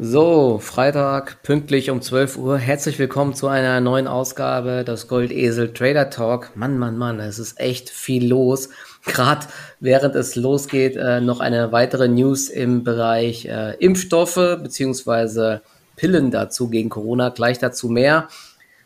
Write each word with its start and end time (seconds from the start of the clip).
So, 0.00 0.58
Freitag, 0.58 1.42
pünktlich 1.44 1.88
um 1.88 2.02
12 2.02 2.36
Uhr. 2.36 2.58
Herzlich 2.58 2.98
willkommen 2.98 3.34
zu 3.34 3.46
einer 3.46 3.80
neuen 3.80 4.08
Ausgabe 4.08 4.82
des 4.82 5.06
Goldesel 5.06 5.72
Trader 5.72 6.10
Talk. 6.10 6.50
Mann, 6.56 6.78
Mann, 6.78 6.98
Mann, 6.98 7.20
es 7.20 7.38
ist 7.38 7.60
echt 7.60 7.90
viel 7.90 8.26
los. 8.26 8.70
Gerade 9.04 9.46
während 9.78 10.16
es 10.16 10.34
losgeht, 10.34 10.96
äh, 10.96 11.20
noch 11.20 11.38
eine 11.38 11.70
weitere 11.70 12.08
News 12.08 12.48
im 12.48 12.82
Bereich 12.82 13.46
äh, 13.46 13.74
Impfstoffe 13.76 14.34
beziehungsweise 14.34 15.62
Pillen 15.94 16.32
dazu 16.32 16.68
gegen 16.68 16.88
Corona. 16.88 17.28
Gleich 17.28 17.58
dazu 17.58 17.88
mehr. 17.88 18.28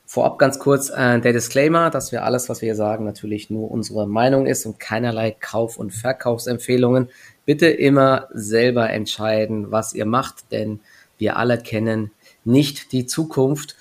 Vorab 0.05 0.39
ganz 0.39 0.59
kurz 0.59 0.91
äh, 0.91 1.21
der 1.21 1.33
Disclaimer, 1.33 1.91
dass 1.91 2.13
wir 2.13 2.25
alles, 2.25 2.49
was 2.49 2.61
wir 2.61 2.67
hier 2.67 2.77
sagen, 2.77 3.05
natürlich 3.05 3.49
nur 3.49 3.71
unsere 3.71 4.07
Meinung 4.07 4.47
ist 4.47 4.67
und 4.67 4.79
keinerlei 4.79 5.31
Kauf- 5.31 5.79
und 5.79 5.91
Verkaufsempfehlungen. 5.91 7.09
Bitte 7.47 7.67
immer 7.67 8.29
selber 8.33 8.91
entscheiden, 8.91 9.71
was 9.71 9.95
ihr 9.95 10.07
macht, 10.07 10.53
denn 10.53 10.81
wir 11.19 11.37
alle 11.37 11.59
kennen 11.59 12.11
nicht 12.45 12.93
die 12.93 13.07
Zukunft. 13.07 13.77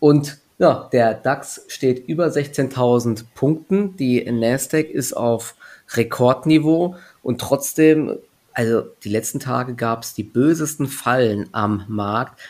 Und 0.00 0.38
ja, 0.58 0.88
der 0.92 1.14
DAX 1.14 1.64
steht 1.68 2.08
über 2.08 2.26
16.000 2.28 3.24
Punkten. 3.34 3.96
Die 3.96 4.24
Nasdaq 4.30 4.90
ist 4.90 5.12
auf 5.12 5.54
Rekordniveau 5.90 6.96
und 7.22 7.40
trotzdem, 7.40 8.18
also 8.52 8.82
die 9.04 9.08
letzten 9.08 9.40
Tage 9.40 9.74
gab 9.74 10.02
es 10.02 10.14
die 10.14 10.24
bösesten 10.24 10.86
Fallen 10.86 11.48
am 11.52 11.84
Markt. 11.88 12.40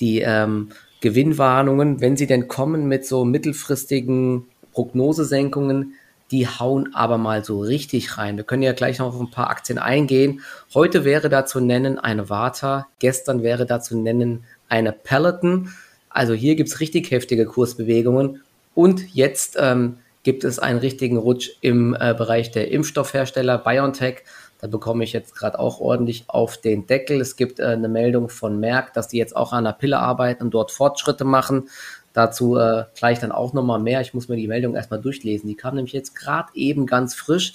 Die 0.00 0.20
ähm, 0.20 0.70
Gewinnwarnungen, 1.00 2.00
wenn 2.00 2.16
sie 2.16 2.26
denn 2.26 2.48
kommen 2.48 2.86
mit 2.86 3.06
so 3.06 3.24
mittelfristigen 3.24 4.46
Prognosesenkungen, 4.72 5.94
die 6.30 6.48
hauen 6.48 6.94
aber 6.94 7.18
mal 7.18 7.44
so 7.44 7.60
richtig 7.60 8.18
rein. 8.18 8.36
Wir 8.36 8.44
können 8.44 8.62
ja 8.62 8.72
gleich 8.72 8.98
noch 8.98 9.14
auf 9.14 9.20
ein 9.20 9.30
paar 9.30 9.50
Aktien 9.50 9.78
eingehen. 9.78 10.40
Heute 10.74 11.04
wäre 11.04 11.28
da 11.28 11.46
zu 11.46 11.60
nennen 11.60 11.98
eine 11.98 12.28
Vata, 12.28 12.88
gestern 12.98 13.42
wäre 13.42 13.66
da 13.66 13.80
zu 13.80 13.96
nennen 13.96 14.44
eine 14.68 14.92
Peloton. 14.92 15.70
Also 16.10 16.34
hier 16.34 16.56
gibt's 16.56 16.80
richtig 16.80 17.10
heftige 17.10 17.46
Kursbewegungen 17.46 18.42
und 18.74 19.14
jetzt 19.14 19.56
ähm, 19.60 19.98
gibt 20.22 20.42
es 20.42 20.58
einen 20.58 20.80
richtigen 20.80 21.18
Rutsch 21.18 21.50
im 21.60 21.94
äh, 21.94 22.12
Bereich 22.12 22.50
der 22.50 22.72
Impfstoffhersteller 22.72 23.58
BioNTech. 23.58 24.24
Da 24.60 24.66
bekomme 24.66 25.04
ich 25.04 25.12
jetzt 25.12 25.36
gerade 25.36 25.58
auch 25.58 25.80
ordentlich 25.80 26.24
auf 26.28 26.56
den 26.56 26.86
Deckel. 26.86 27.20
Es 27.20 27.36
gibt 27.36 27.60
äh, 27.60 27.66
eine 27.66 27.88
Meldung 27.88 28.28
von 28.28 28.58
Merck, 28.58 28.92
dass 28.94 29.08
die 29.08 29.18
jetzt 29.18 29.36
auch 29.36 29.52
an 29.52 29.64
der 29.64 29.72
Pille 29.72 29.98
arbeiten 29.98 30.44
und 30.44 30.50
dort 30.52 30.72
Fortschritte 30.72 31.24
machen. 31.24 31.68
Dazu 32.16 32.56
äh, 32.56 32.84
gleich 32.94 33.18
dann 33.18 33.30
auch 33.30 33.52
nochmal 33.52 33.78
mehr. 33.78 34.00
Ich 34.00 34.14
muss 34.14 34.30
mir 34.30 34.36
die 34.36 34.48
Meldung 34.48 34.74
erstmal 34.74 35.02
durchlesen. 35.02 35.50
Die 35.50 35.54
kam 35.54 35.74
nämlich 35.74 35.92
jetzt 35.92 36.16
gerade 36.16 36.48
eben 36.54 36.86
ganz 36.86 37.14
frisch. 37.14 37.52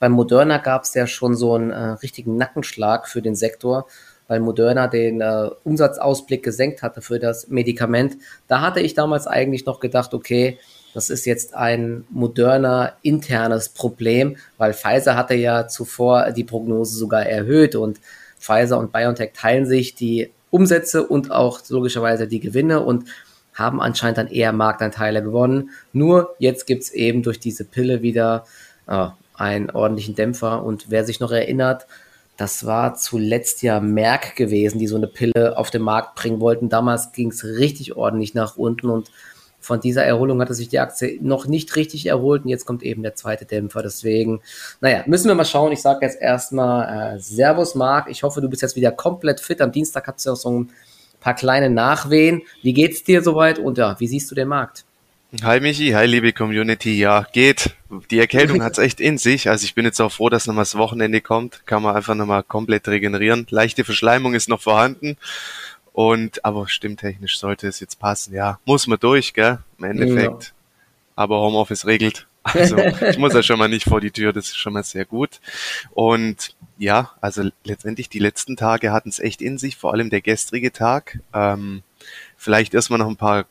Beim 0.00 0.12
Moderna 0.12 0.56
gab 0.56 0.84
es 0.84 0.94
ja 0.94 1.06
schon 1.06 1.36
so 1.36 1.52
einen 1.52 1.72
äh, 1.72 1.90
richtigen 1.90 2.38
Nackenschlag 2.38 3.06
für 3.06 3.20
den 3.20 3.34
Sektor, 3.34 3.86
weil 4.26 4.40
Moderna 4.40 4.86
den 4.86 5.20
äh, 5.20 5.50
Umsatzausblick 5.62 6.42
gesenkt 6.42 6.80
hatte 6.82 7.02
für 7.02 7.18
das 7.18 7.48
Medikament. 7.48 8.16
Da 8.46 8.62
hatte 8.62 8.80
ich 8.80 8.94
damals 8.94 9.26
eigentlich 9.26 9.66
noch 9.66 9.78
gedacht, 9.78 10.14
okay, 10.14 10.58
das 10.94 11.10
ist 11.10 11.26
jetzt 11.26 11.54
ein 11.54 12.06
moderner 12.08 12.94
internes 13.02 13.68
Problem, 13.68 14.38
weil 14.56 14.72
Pfizer 14.72 15.16
hatte 15.16 15.34
ja 15.34 15.68
zuvor 15.68 16.32
die 16.32 16.44
Prognose 16.44 16.96
sogar 16.96 17.26
erhöht 17.26 17.76
und 17.76 18.00
Pfizer 18.38 18.78
und 18.78 18.90
BioNTech 18.90 19.32
teilen 19.34 19.66
sich 19.66 19.94
die 19.94 20.32
Umsätze 20.48 21.06
und 21.06 21.30
auch 21.30 21.60
logischerweise 21.68 22.26
die 22.26 22.40
Gewinne 22.40 22.80
und 22.80 23.04
haben 23.58 23.80
anscheinend 23.80 24.18
dann 24.18 24.28
eher 24.28 24.52
Marktanteile 24.52 25.22
gewonnen. 25.22 25.70
Nur 25.92 26.34
jetzt 26.38 26.66
gibt's 26.66 26.90
eben 26.90 27.22
durch 27.22 27.40
diese 27.40 27.64
Pille 27.64 28.02
wieder 28.02 28.44
äh, 28.86 29.08
einen 29.34 29.70
ordentlichen 29.70 30.14
Dämpfer. 30.14 30.62
Und 30.62 30.90
wer 30.90 31.04
sich 31.04 31.20
noch 31.20 31.32
erinnert, 31.32 31.86
das 32.36 32.64
war 32.64 32.94
zuletzt 32.94 33.62
ja 33.62 33.80
Merck 33.80 34.36
gewesen, 34.36 34.78
die 34.78 34.86
so 34.86 34.96
eine 34.96 35.08
Pille 35.08 35.58
auf 35.58 35.70
den 35.70 35.82
Markt 35.82 36.14
bringen 36.14 36.40
wollten. 36.40 36.68
Damals 36.68 37.12
ging's 37.12 37.44
richtig 37.44 37.96
ordentlich 37.96 38.32
nach 38.34 38.56
unten 38.56 38.88
und 38.90 39.10
von 39.60 39.80
dieser 39.80 40.04
Erholung 40.04 40.40
hatte 40.40 40.54
sich 40.54 40.68
die 40.68 40.78
Aktie 40.78 41.18
noch 41.20 41.46
nicht 41.46 41.74
richtig 41.74 42.06
erholt 42.06 42.44
und 42.44 42.48
jetzt 42.48 42.64
kommt 42.64 42.84
eben 42.84 43.02
der 43.02 43.16
zweite 43.16 43.44
Dämpfer. 43.44 43.82
Deswegen, 43.82 44.40
naja, 44.80 45.02
müssen 45.06 45.26
wir 45.26 45.34
mal 45.34 45.44
schauen. 45.44 45.72
Ich 45.72 45.82
sage 45.82 46.06
jetzt 46.06 46.20
erstmal 46.20 47.16
äh, 47.16 47.18
Servus 47.18 47.74
Marc. 47.74 48.08
Ich 48.08 48.22
hoffe, 48.22 48.40
du 48.40 48.48
bist 48.48 48.62
jetzt 48.62 48.76
wieder 48.76 48.92
komplett 48.92 49.40
fit. 49.40 49.60
Am 49.60 49.72
Dienstag 49.72 50.06
hast 50.06 50.24
du 50.24 50.30
auch 50.30 50.36
so 50.36 50.60
ein 50.60 50.70
paar 51.20 51.34
kleine 51.34 51.70
Nachwehen. 51.70 52.42
Wie 52.62 52.72
geht's 52.72 53.04
dir 53.04 53.22
soweit 53.22 53.58
und 53.58 53.78
ja, 53.78 53.98
wie 53.98 54.08
siehst 54.08 54.30
du 54.30 54.34
den 54.34 54.48
Markt? 54.48 54.84
Hi 55.42 55.60
Michi, 55.60 55.90
hi 55.90 56.06
liebe 56.06 56.32
Community. 56.32 56.98
Ja, 56.98 57.26
geht. 57.32 57.76
Die 58.10 58.18
Erkältung 58.18 58.62
hat's 58.62 58.78
echt 58.78 58.98
in 58.98 59.18
sich. 59.18 59.50
Also 59.50 59.64
ich 59.64 59.74
bin 59.74 59.84
jetzt 59.84 60.00
auch 60.00 60.10
froh, 60.10 60.30
dass 60.30 60.46
nochmal 60.46 60.62
das 60.62 60.78
Wochenende 60.78 61.20
kommt. 61.20 61.66
Kann 61.66 61.82
man 61.82 61.94
einfach 61.94 62.14
nochmal 62.14 62.42
komplett 62.42 62.88
regenerieren. 62.88 63.46
Leichte 63.50 63.84
Verschleimung 63.84 64.32
ist 64.32 64.48
noch 64.48 64.62
vorhanden. 64.62 65.18
Und, 65.92 66.44
aber 66.46 66.66
stimmtechnisch 66.68 67.38
sollte 67.38 67.68
es 67.68 67.78
jetzt 67.80 67.98
passen. 67.98 68.32
Ja, 68.32 68.58
muss 68.64 68.86
man 68.86 68.98
durch, 68.98 69.34
gell? 69.34 69.58
Im 69.78 69.84
Endeffekt. 69.84 70.44
Ja. 70.44 70.50
Aber 71.16 71.40
Homeoffice 71.40 71.84
regelt. 71.84 72.26
Also 72.42 72.78
ich 73.10 73.18
muss 73.18 73.34
ja 73.34 73.42
schon 73.42 73.58
mal 73.58 73.68
nicht 73.68 73.86
vor 73.86 74.00
die 74.00 74.10
Tür, 74.10 74.32
das 74.32 74.46
ist 74.46 74.56
schon 74.56 74.72
mal 74.72 74.84
sehr 74.84 75.04
gut. 75.04 75.40
Und 75.90 76.54
ja, 76.78 77.10
also 77.20 77.50
letztendlich 77.64 78.08
die 78.08 78.20
letzten 78.20 78.56
Tage 78.56 78.92
hatten 78.92 79.08
es 79.08 79.18
echt 79.18 79.42
in 79.42 79.58
sich, 79.58 79.76
vor 79.76 79.92
allem 79.92 80.10
der 80.10 80.20
gestrige 80.20 80.72
Tag. 80.72 81.18
Ähm, 81.34 81.82
vielleicht 82.36 82.74
erstmal 82.74 83.00
noch 83.00 83.08
ein 83.08 83.16
paar 83.16 83.46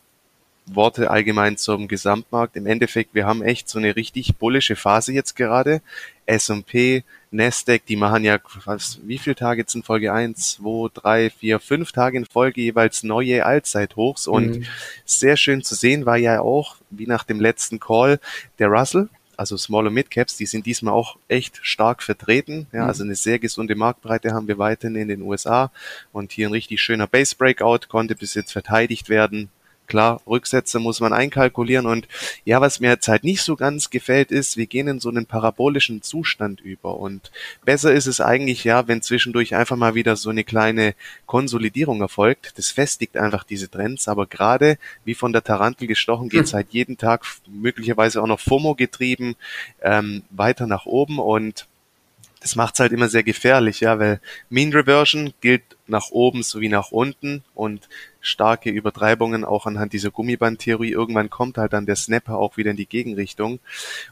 Worte 0.66 1.10
allgemein 1.10 1.58
zum 1.58 1.88
Gesamtmarkt. 1.88 2.56
Im 2.56 2.66
Endeffekt, 2.66 3.14
wir 3.14 3.26
haben 3.26 3.42
echt 3.42 3.70
so 3.70 3.80
eine 3.80 3.96
richtig 3.96 4.38
bullische 4.38 4.76
Phase 4.76 5.14
jetzt 5.14 5.36
gerade. 5.36 5.82
S&P, 6.26 7.04
Nasdaq, 7.32 7.86
die 7.86 7.96
machen 7.96 8.24
ja 8.24 8.38
was, 8.66 9.00
wie 9.04 9.18
viele 9.18 9.36
Tage 9.36 9.62
jetzt 9.62 9.76
in 9.76 9.84
Folge? 9.84 10.12
Eins, 10.12 10.56
zwei, 10.56 10.90
drei, 10.94 11.30
vier, 11.30 11.60
fünf 11.60 11.92
Tage 11.94 12.18
in 12.18 12.26
Folge 12.26 12.62
jeweils 12.62 13.04
neue 13.04 13.46
Allzeithochs. 13.46 14.28
Und 14.28 14.60
mhm. 14.60 14.66
sehr 15.06 15.38
schön 15.38 15.64
zu 15.64 15.76
sehen 15.76 16.06
war 16.06 16.18
ja 16.18 16.42
auch, 16.42 16.78
wie 16.90 17.08
nach 17.08 17.24
dem 17.24 17.40
letzten 17.40 17.80
Call, 17.80 18.20
der 18.60 18.68
Russell, 18.68 19.10
also 19.38 19.56
Small 19.56 19.88
und 19.88 19.94
Mid 19.94 20.12
Caps, 20.12 20.36
die 20.36 20.48
sind 20.48 20.66
diesmal 20.66 20.94
auch 20.94 21.18
echt 21.28 21.60
stark 21.62 22.04
vertreten. 22.04 22.68
Ja, 22.74 22.84
mhm. 22.84 22.88
also 22.88 23.04
eine 23.04 23.16
sehr 23.16 23.40
gesunde 23.40 23.76
Marktbreite 23.76 24.34
haben 24.34 24.48
wir 24.48 24.58
weiterhin 24.58 24.96
in 24.96 25.08
den 25.08 25.22
USA 25.22 25.72
und 26.12 26.32
hier 26.32 26.50
ein 26.50 26.52
richtig 26.52 26.82
schöner 26.82 27.08
Base 27.08 27.36
Breakout 27.36 27.88
konnte 27.88 28.16
bis 28.16 28.34
jetzt 28.34 28.52
verteidigt 28.52 29.10
werden. 29.10 29.50
Klar, 29.88 30.22
Rücksätze 30.28 30.80
muss 30.80 31.00
man 31.00 31.14
einkalkulieren 31.14 31.86
und 31.86 32.08
ja, 32.44 32.60
was 32.60 32.82
mir 32.82 32.90
jetzt 32.90 33.08
halt 33.08 33.24
nicht 33.24 33.42
so 33.42 33.56
ganz 33.56 33.90
gefällt 33.90 34.32
ist, 34.32 34.58
wir 34.58 34.66
gehen 34.66 34.90
in 34.90 35.00
so 35.00 35.08
einen 35.08 35.26
parabolischen 35.26 36.02
Zustand 36.02 36.60
über 36.60 36.98
und 36.98 37.32
besser 37.64 37.94
ist 37.94 38.06
es 38.06 38.20
eigentlich 38.20 38.66
ja, 38.66 38.88
wenn 38.90 39.02
zwischendurch 39.02 39.56
einfach 39.56 39.78
mal 39.78 39.96
wieder 39.96 40.18
so 40.18 40.30
eine 40.30 40.44
kleine 40.44 40.94
Konsolidierung 41.26 42.02
erfolgt. 42.02 42.58
Das 42.58 42.70
festigt 42.70 43.16
einfach 43.16 43.46
diese 43.46 43.70
Trends, 43.70 44.10
aber 44.10 44.26
gerade 44.26 44.78
wie 45.06 45.16
von 45.16 45.32
der 45.32 45.44
Tarantel 45.44 45.88
gestochen 45.88 46.28
geht 46.28 46.44
es 46.44 46.52
hm. 46.52 46.58
halt 46.58 46.68
jeden 46.72 46.98
Tag 46.98 47.26
möglicherweise 47.48 48.22
auch 48.22 48.28
noch 48.28 48.42
FOMO 48.42 48.76
getrieben 48.76 49.36
ähm, 49.82 50.24
weiter 50.32 50.68
nach 50.68 50.86
oben 50.86 51.18
und 51.18 51.66
das 52.42 52.56
macht's 52.56 52.80
halt 52.80 52.92
immer 52.92 53.10
sehr 53.10 53.24
gefährlich, 53.24 53.80
ja, 53.80 54.00
weil 54.00 54.20
Mean 54.50 54.72
Reversion 54.72 55.34
gilt 55.42 55.64
nach 55.88 56.12
oben 56.12 56.44
sowie 56.44 56.70
nach 56.70 56.92
unten 56.92 57.44
und 57.56 57.90
starke 58.28 58.70
Übertreibungen 58.70 59.44
auch 59.44 59.66
anhand 59.66 59.94
dieser 59.94 60.12
Gummibandtheorie. 60.12 60.92
Irgendwann 60.92 61.30
kommt 61.30 61.58
halt 61.58 61.74
dann 61.74 61.86
der 61.86 61.96
Snapper 61.96 62.38
auch 62.38 62.58
wieder 62.58 62.72
in 62.72 62.78
die 62.78 62.86
Gegenrichtung. 62.86 63.60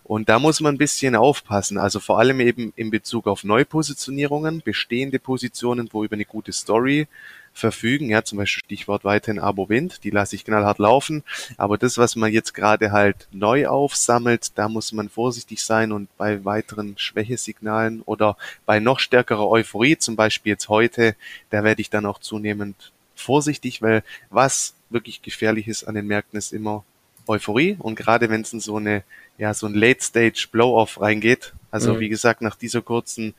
Und 0.03 0.29
da 0.29 0.39
muss 0.39 0.61
man 0.61 0.75
ein 0.75 0.79
bisschen 0.79 1.15
aufpassen. 1.15 1.77
Also 1.77 1.99
vor 1.99 2.19
allem 2.19 2.39
eben 2.39 2.73
in 2.75 2.89
Bezug 2.89 3.27
auf 3.27 3.43
Neupositionierungen, 3.43 4.61
bestehende 4.63 5.19
Positionen, 5.19 5.89
wo 5.91 6.03
über 6.03 6.15
eine 6.15 6.25
gute 6.25 6.51
Story 6.51 7.07
verfügen. 7.55 8.09
Ja, 8.09 8.23
zum 8.23 8.37
Beispiel 8.37 8.63
Stichwort 8.65 9.05
weiterhin 9.05 9.39
Abo 9.39 9.69
Wind, 9.69 10.03
die 10.03 10.09
lasse 10.09 10.35
ich 10.35 10.45
knallhart 10.45 10.77
laufen. 10.77 11.23
Aber 11.57 11.77
das, 11.77 11.97
was 11.97 12.15
man 12.15 12.31
jetzt 12.31 12.53
gerade 12.53 12.91
halt 12.91 13.27
neu 13.31 13.67
aufsammelt, 13.67 14.57
da 14.57 14.69
muss 14.69 14.91
man 14.91 15.09
vorsichtig 15.09 15.63
sein 15.63 15.91
und 15.91 16.15
bei 16.17 16.43
weiteren 16.45 16.97
Schwächesignalen 16.97 18.01
oder 18.01 18.37
bei 18.65 18.79
noch 18.79 18.99
stärkerer 18.99 19.47
Euphorie, 19.47 19.97
zum 19.97 20.15
Beispiel 20.15 20.51
jetzt 20.51 20.69
heute, 20.69 21.15
da 21.49 21.63
werde 21.63 21.81
ich 21.81 21.89
dann 21.89 22.05
auch 22.05 22.19
zunehmend 22.19 22.91
vorsichtig, 23.15 23.81
weil 23.81 24.03
was 24.29 24.75
wirklich 24.89 25.21
gefährlich 25.21 25.67
ist 25.67 25.83
an 25.83 25.95
den 25.95 26.07
Märkten 26.07 26.37
ist 26.37 26.53
immer 26.53 26.83
Euphorie 27.27 27.75
und 27.79 27.95
gerade 27.95 28.29
wenn 28.29 28.41
es 28.41 28.53
in 28.53 28.59
so 28.59 28.77
eine 28.77 29.03
ja 29.37 29.53
so 29.53 29.65
ein 29.65 29.73
Late 29.73 30.03
Stage 30.03 30.47
Blow-off 30.51 31.01
reingeht, 31.01 31.53
also 31.71 31.95
mhm. 31.95 31.99
wie 31.99 32.09
gesagt 32.09 32.41
nach 32.41 32.55
dieser 32.55 32.81
kurzen 32.81 33.33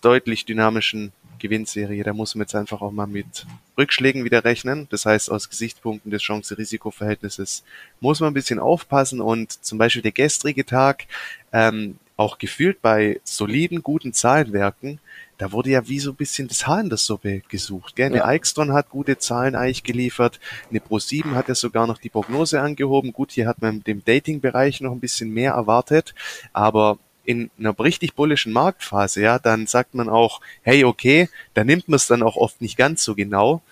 deutlich 0.00 0.44
dynamischen 0.44 1.12
Gewinnserie, 1.40 2.04
da 2.04 2.12
muss 2.12 2.34
man 2.34 2.42
jetzt 2.42 2.54
einfach 2.54 2.80
auch 2.82 2.92
mal 2.92 3.06
mit 3.06 3.46
Rückschlägen 3.76 4.24
wieder 4.24 4.44
rechnen. 4.44 4.86
Das 4.90 5.06
heißt, 5.06 5.30
aus 5.30 5.48
Gesichtspunkten 5.48 6.10
des 6.10 6.22
Chance-Risiko-Verhältnisses 6.22 7.64
muss 7.98 8.20
man 8.20 8.30
ein 8.30 8.34
bisschen 8.34 8.60
aufpassen 8.60 9.20
und 9.20 9.64
zum 9.64 9.78
Beispiel 9.78 10.02
der 10.02 10.12
gestrige 10.12 10.64
Tag, 10.64 11.06
ähm, 11.52 11.98
auch 12.16 12.38
gefühlt 12.38 12.82
bei 12.82 13.18
soliden, 13.24 13.82
guten 13.82 14.12
Zahlenwerken, 14.12 15.00
da 15.40 15.52
wurde 15.52 15.70
ja 15.70 15.88
wie 15.88 15.98
so 15.98 16.10
ein 16.10 16.16
bisschen 16.16 16.48
das 16.48 16.66
Haar 16.66 16.82
in 16.82 16.90
der 16.90 16.98
Suppe 16.98 17.40
gesucht. 17.48 17.96
Gell? 17.96 18.06
Eine 18.06 18.18
ja. 18.18 18.24
Eichstron 18.26 18.74
hat 18.74 18.90
gute 18.90 19.16
Zahlen 19.16 19.54
eigentlich 19.54 19.82
geliefert, 19.82 20.38
eine 20.68 20.80
Pro7 20.80 21.34
hat 21.34 21.48
ja 21.48 21.54
sogar 21.54 21.86
noch 21.86 21.96
die 21.96 22.10
Prognose 22.10 22.60
angehoben. 22.60 23.14
Gut, 23.14 23.32
hier 23.32 23.48
hat 23.48 23.62
man 23.62 23.80
im 23.86 24.04
Dating-Bereich 24.04 24.82
noch 24.82 24.92
ein 24.92 25.00
bisschen 25.00 25.32
mehr 25.32 25.52
erwartet, 25.52 26.14
aber 26.52 26.98
in 27.24 27.50
einer 27.58 27.78
richtig 27.78 28.14
bullischen 28.14 28.52
Marktphase, 28.52 29.22
ja, 29.22 29.38
dann 29.38 29.66
sagt 29.66 29.94
man 29.94 30.10
auch, 30.10 30.42
hey, 30.60 30.84
okay, 30.84 31.30
da 31.54 31.64
nimmt 31.64 31.88
man 31.88 31.96
es 31.96 32.06
dann 32.06 32.22
auch 32.22 32.36
oft 32.36 32.60
nicht 32.60 32.76
ganz 32.76 33.02
so 33.02 33.14
genau. 33.14 33.62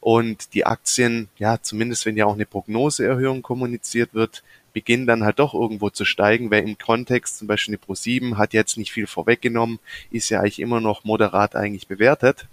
Und 0.00 0.54
die 0.54 0.64
Aktien, 0.64 1.28
ja, 1.36 1.60
zumindest 1.60 2.06
wenn 2.06 2.16
ja 2.16 2.24
auch 2.24 2.34
eine 2.34 2.46
Prognoseerhöhung 2.46 3.42
kommuniziert 3.42 4.14
wird, 4.14 4.42
beginnen 4.72 5.06
dann 5.06 5.24
halt 5.24 5.38
doch 5.38 5.54
irgendwo 5.54 5.90
zu 5.90 6.04
steigen, 6.04 6.50
weil 6.50 6.62
im 6.64 6.78
Kontext 6.78 7.38
zum 7.38 7.48
Beispiel 7.48 7.74
eine 7.74 7.94
Pro7 7.94 8.36
hat 8.36 8.52
jetzt 8.52 8.76
nicht 8.76 8.92
viel 8.92 9.06
vorweggenommen, 9.06 9.78
ist 10.10 10.28
ja 10.28 10.40
eigentlich 10.40 10.60
immer 10.60 10.80
noch 10.80 11.04
moderat 11.04 11.56
eigentlich 11.56 11.88
bewertet. 11.88 12.46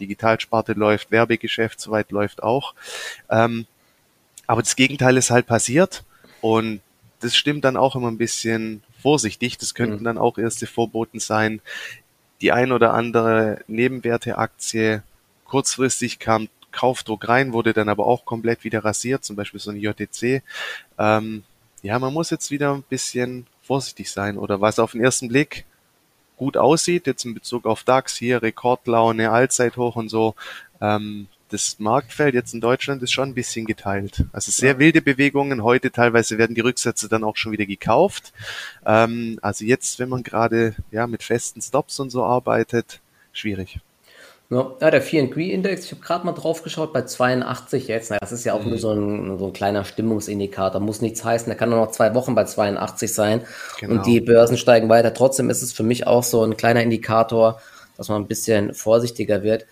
Digitalsparte 0.00 0.72
läuft, 0.72 1.10
Werbegeschäft 1.10 1.80
soweit 1.80 2.10
läuft 2.10 2.42
auch. 2.42 2.74
Ähm, 3.30 3.66
aber 4.46 4.62
das 4.62 4.76
Gegenteil 4.76 5.16
ist 5.16 5.30
halt 5.30 5.46
passiert 5.46 6.04
und 6.40 6.80
das 7.20 7.36
stimmt 7.36 7.64
dann 7.64 7.76
auch 7.76 7.94
immer 7.94 8.10
ein 8.10 8.18
bisschen 8.18 8.82
vorsichtig. 9.00 9.58
Das 9.58 9.74
könnten 9.74 10.00
mhm. 10.00 10.04
dann 10.04 10.18
auch 10.18 10.38
erste 10.38 10.66
Vorboten 10.66 11.20
sein. 11.20 11.60
Die 12.40 12.52
ein 12.52 12.72
oder 12.72 12.94
andere 12.94 13.60
Nebenwerteaktie 13.68 15.02
kurzfristig 15.44 16.18
kam 16.18 16.48
Kaufdruck 16.72 17.28
rein, 17.28 17.52
wurde 17.52 17.72
dann 17.72 17.88
aber 17.88 18.06
auch 18.06 18.24
komplett 18.24 18.64
wieder 18.64 18.84
rasiert, 18.84 19.24
zum 19.24 19.36
Beispiel 19.36 19.60
so 19.60 19.70
ein 19.70 19.76
JTC. 19.76 20.42
Ähm, 20.98 21.44
ja, 21.82 21.98
man 21.98 22.12
muss 22.12 22.30
jetzt 22.30 22.50
wieder 22.50 22.74
ein 22.74 22.84
bisschen 22.88 23.46
vorsichtig 23.62 24.10
sein 24.10 24.38
oder 24.38 24.60
was 24.60 24.78
auf 24.78 24.92
den 24.92 25.02
ersten 25.02 25.28
Blick 25.28 25.64
gut 26.36 26.56
aussieht, 26.56 27.06
jetzt 27.06 27.24
in 27.24 27.34
Bezug 27.34 27.66
auf 27.66 27.84
DAX 27.84 28.16
hier, 28.16 28.42
Rekordlaune, 28.42 29.30
Allzeithoch 29.30 29.96
und 29.96 30.08
so, 30.08 30.34
ähm, 30.80 31.28
das 31.52 31.78
Marktfeld 31.78 32.34
jetzt 32.34 32.54
in 32.54 32.60
Deutschland 32.60 33.02
ist 33.02 33.12
schon 33.12 33.28
ein 33.28 33.34
bisschen 33.34 33.66
geteilt. 33.66 34.24
Also 34.32 34.50
sehr 34.50 34.78
wilde 34.78 35.02
Bewegungen. 35.02 35.62
Heute 35.62 35.92
teilweise 35.92 36.38
werden 36.38 36.54
die 36.54 36.62
Rücksätze 36.62 37.08
dann 37.08 37.24
auch 37.24 37.36
schon 37.36 37.52
wieder 37.52 37.66
gekauft. 37.66 38.32
Ähm, 38.86 39.38
also 39.42 39.64
jetzt, 39.64 39.98
wenn 39.98 40.08
man 40.08 40.22
gerade 40.22 40.74
ja 40.90 41.06
mit 41.06 41.22
festen 41.22 41.60
Stops 41.60 42.00
und 42.00 42.10
so 42.10 42.24
arbeitet, 42.24 43.00
schwierig. 43.32 43.80
Ja, 44.52 44.90
der 44.90 45.00
Fear 45.00 45.24
and 45.24 45.32
Greed 45.32 45.50
Index, 45.50 45.86
ich 45.86 45.92
habe 45.92 46.02
gerade 46.02 46.26
mal 46.26 46.32
drauf 46.32 46.62
geschaut, 46.62 46.92
bei 46.92 47.02
82 47.02 47.88
jetzt. 47.88 48.10
Na, 48.10 48.18
das 48.20 48.32
ist 48.32 48.44
ja 48.44 48.52
auch 48.52 48.62
mhm. 48.62 48.68
nur 48.68 48.78
so 48.78 48.92
ein, 48.92 49.38
so 49.38 49.46
ein 49.46 49.52
kleiner 49.54 49.82
Stimmungsindikator, 49.84 50.78
muss 50.78 51.00
nichts 51.00 51.24
heißen. 51.24 51.46
Der 51.46 51.56
kann 51.56 51.70
nur 51.70 51.78
noch 51.78 51.90
zwei 51.90 52.14
Wochen 52.14 52.34
bei 52.34 52.44
82 52.44 53.14
sein 53.14 53.40
genau. 53.80 53.94
und 53.94 54.06
die 54.06 54.20
Börsen 54.20 54.58
steigen 54.58 54.90
weiter. 54.90 55.14
Trotzdem 55.14 55.48
ist 55.48 55.62
es 55.62 55.72
für 55.72 55.84
mich 55.84 56.06
auch 56.06 56.22
so 56.22 56.44
ein 56.44 56.58
kleiner 56.58 56.82
Indikator, 56.82 57.62
dass 57.96 58.10
man 58.10 58.20
ein 58.20 58.26
bisschen 58.26 58.74
vorsichtiger 58.74 59.42
wird. 59.42 59.64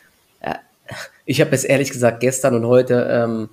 Ich 1.26 1.40
habe 1.42 1.54
es 1.54 1.64
ehrlich 1.64 1.90
gesagt 1.90 2.20
gestern 2.20 2.54
und 2.54 2.66
heute 2.66 3.06
ähm, 3.10 3.50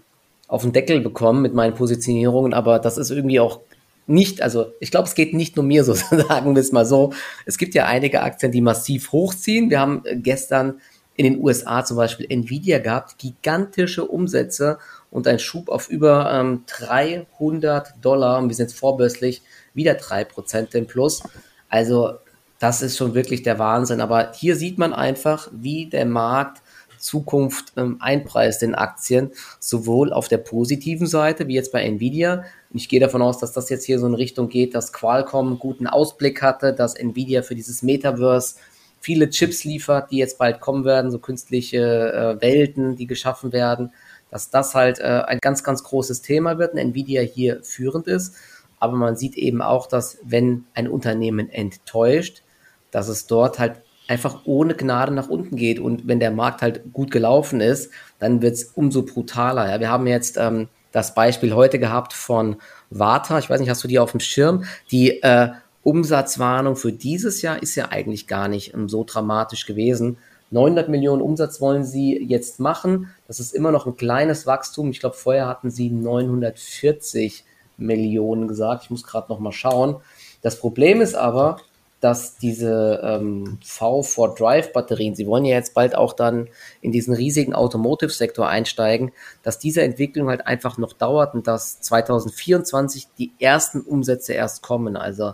auf 0.48 0.62
den 0.62 0.72
Deckel 0.72 1.02
bekommen 1.02 1.42
mit 1.42 1.54
meinen 1.54 1.76
Positionierungen, 1.76 2.54
aber 2.54 2.80
das 2.80 2.98
ist 2.98 3.12
irgendwie 3.12 3.40
auch 3.40 3.60
nicht, 4.08 4.42
also 4.42 4.68
ich 4.80 4.92
glaube, 4.92 5.08
es 5.08 5.16
geht 5.16 5.34
nicht 5.34 5.58
nur 5.58 5.66
mir 5.66 5.84
so, 5.84 5.94
sagen 5.94 6.56
wir 6.56 6.62
es 6.62 6.72
mal 6.72 6.86
so. 6.86 7.14
Es 7.46 7.58
gibt 7.58 7.76
ja 7.76 7.86
einige 7.86 8.22
Aktien, 8.22 8.54
die 8.54 8.62
massiv 8.62 9.12
hochziehen. 9.12 9.70
Wir 9.70 9.82
haben 9.82 10.04
gestern 10.24 10.80
in 11.18 11.26
den 11.26 11.44
USA 11.44 11.84
zum 11.84 11.98
Beispiel 11.98 12.28
Nvidia 12.30 12.80
gehabt, 12.80 13.18
gigantische 13.18 14.06
Umsätze 14.06 14.78
und 15.12 15.28
ein 15.28 15.40
Schub 15.40 15.68
auf 15.68 15.90
über 15.90 16.32
ähm, 16.32 16.64
300 16.68 17.96
Dollar. 18.02 18.38
Und 18.38 18.50
wir 18.50 18.56
sind 18.56 18.70
jetzt 18.70 18.80
vorbörslich 18.80 19.42
wieder 19.74 19.94
3% 19.94 20.76
im 20.76 20.86
Plus. 20.86 21.24
Also 21.70 22.14
das 22.60 22.82
ist 22.82 22.98
schon 22.98 23.16
wirklich 23.16 23.42
der 23.42 23.60
Wahnsinn. 23.60 24.00
Aber 24.00 24.32
hier 24.34 24.56
sieht 24.56 24.78
man 24.78 24.94
einfach, 24.94 25.50
wie 25.52 25.90
der 25.90 26.06
Markt 26.06 26.62
Zukunft 27.00 27.74
ähm, 27.78 27.98
einpreist 28.00 28.64
in 28.64 28.76
Aktien, 28.76 29.32
sowohl 29.60 30.14
auf 30.14 30.28
der 30.28 30.38
positiven 30.38 31.08
Seite, 31.08 31.48
wie 31.48 31.56
jetzt 31.56 31.72
bei 31.72 31.84
Nvidia. 31.84 32.44
Und 32.72 32.80
ich 32.80 32.90
gehe 32.90 33.00
davon 33.00 33.22
aus, 33.22 33.40
dass 33.40 33.54
das 33.54 33.70
jetzt 33.70 33.86
hier 33.86 34.00
so 34.00 34.08
in 34.08 34.14
Richtung 34.14 34.50
geht, 34.50 34.76
dass 34.76 34.94
Qualcomm 34.94 35.48
einen 35.48 35.60
guten 35.60 35.88
Ausblick 35.88 36.42
hatte, 36.42 36.74
dass 36.74 36.96
Nvidia 36.96 37.42
für 37.42 37.56
dieses 37.56 37.82
Metaverse 37.82 38.56
viele 39.00 39.30
Chips 39.30 39.64
liefert, 39.64 40.12
die 40.12 40.18
jetzt 40.18 40.38
bald 40.38 40.60
kommen 40.60 40.86
werden, 40.86 41.12
so 41.12 41.20
künstliche 41.20 42.38
äh, 42.38 42.42
Welten, 42.42 42.96
die 42.96 43.08
geschaffen 43.08 43.54
werden, 43.54 43.92
dass 44.30 44.50
das 44.50 44.76
halt 44.76 45.00
äh, 45.00 45.24
ein 45.26 45.40
ganz, 45.42 45.64
ganz 45.64 45.84
großes 45.84 46.22
Thema 46.22 46.58
wird 46.58 46.74
und 46.74 46.80
Nvidia 46.80 47.22
hier 47.22 47.64
führend 47.64 48.08
ist. 48.08 48.36
Aber 48.80 48.96
man 48.96 49.16
sieht 49.16 49.36
eben 49.36 49.62
auch, 49.62 49.88
dass 49.88 50.18
wenn 50.24 50.66
ein 50.74 50.88
Unternehmen 50.88 51.50
enttäuscht, 51.50 52.44
dass 52.92 53.08
es 53.08 53.28
dort 53.28 53.60
halt 53.60 53.82
einfach 54.08 54.42
ohne 54.46 54.74
Gnade 54.74 55.14
nach 55.14 55.30
unten 55.30 55.56
geht. 55.56 55.80
Und 55.80 56.08
wenn 56.08 56.20
der 56.20 56.32
Markt 56.32 56.62
halt 56.62 56.94
gut 56.94 57.12
gelaufen 57.12 57.62
ist, 57.62 57.92
dann 58.20 58.42
wird 58.42 58.54
es 58.54 58.64
umso 58.66 59.04
brutaler. 59.04 59.70
Ja. 59.70 59.80
Wir 59.80 59.90
haben 59.90 60.08
jetzt 60.08 60.38
ähm, 60.38 60.70
das 60.92 61.14
Beispiel 61.14 61.54
heute 61.54 61.80
gehabt 61.80 62.14
von 62.14 62.58
Warta. 62.90 63.38
Ich 63.40 63.50
weiß 63.50 63.60
nicht, 63.60 63.70
hast 63.70 63.84
du 63.84 63.88
die 63.88 64.00
auf 64.00 64.12
dem 64.12 64.20
Schirm? 64.20 64.64
Die 64.92 65.22
äh, 65.22 65.50
Umsatzwarnung 65.84 66.76
für 66.76 66.92
dieses 66.92 67.42
Jahr 67.42 67.62
ist 67.62 67.76
ja 67.76 67.90
eigentlich 67.90 68.28
gar 68.28 68.48
nicht 68.48 68.74
ähm, 68.74 68.90
so 68.90 69.04
dramatisch 69.04 69.66
gewesen. 69.66 70.18
900 70.52 70.90
Millionen 70.90 71.22
Umsatz 71.22 71.60
wollen 71.60 71.84
sie 71.84 72.18
jetzt 72.18 72.60
machen. 72.60 73.10
Das 73.28 73.40
ist 73.40 73.54
immer 73.54 73.72
noch 73.72 73.86
ein 73.86 73.98
kleines 73.98 74.48
Wachstum. 74.48 74.90
Ich 74.92 75.00
glaube, 75.00 75.16
vorher 75.16 75.48
hatten 75.48 75.70
sie 75.70 75.90
940 75.90 77.44
Millionen 77.78 78.48
gesagt. 78.48 78.84
Ich 78.84 78.90
muss 78.90 79.04
gerade 79.04 79.30
noch 79.30 79.40
mal 79.40 79.52
schauen. 79.52 79.98
Das 80.42 80.60
Problem 80.60 81.02
ist 81.02 81.16
aber, 81.16 81.58
dass 82.00 82.38
diese 82.38 83.02
ähm, 83.04 83.58
V4Drive-Batterien, 83.64 85.16
sie 85.16 85.26
wollen 85.26 85.46
ja 85.46 85.56
jetzt 85.56 85.74
bald 85.74 85.96
auch 85.96 86.14
dann 86.14 86.48
in 86.80 86.92
diesen 86.92 87.16
riesigen 87.16 87.56
Automotive-Sektor 87.56 88.48
einsteigen, 88.48 89.12
dass 89.42 89.58
diese 89.58 89.82
Entwicklung 89.82 90.30
halt 90.30 90.46
einfach 90.46 90.78
noch 90.78 90.94
dauert 90.94 91.34
und 91.34 91.48
dass 91.48 91.82
2024 91.82 93.08
die 93.18 93.32
ersten 93.40 93.82
Umsätze 93.82 94.34
erst 94.34 94.62
kommen. 94.62 94.96
Also 94.96 95.34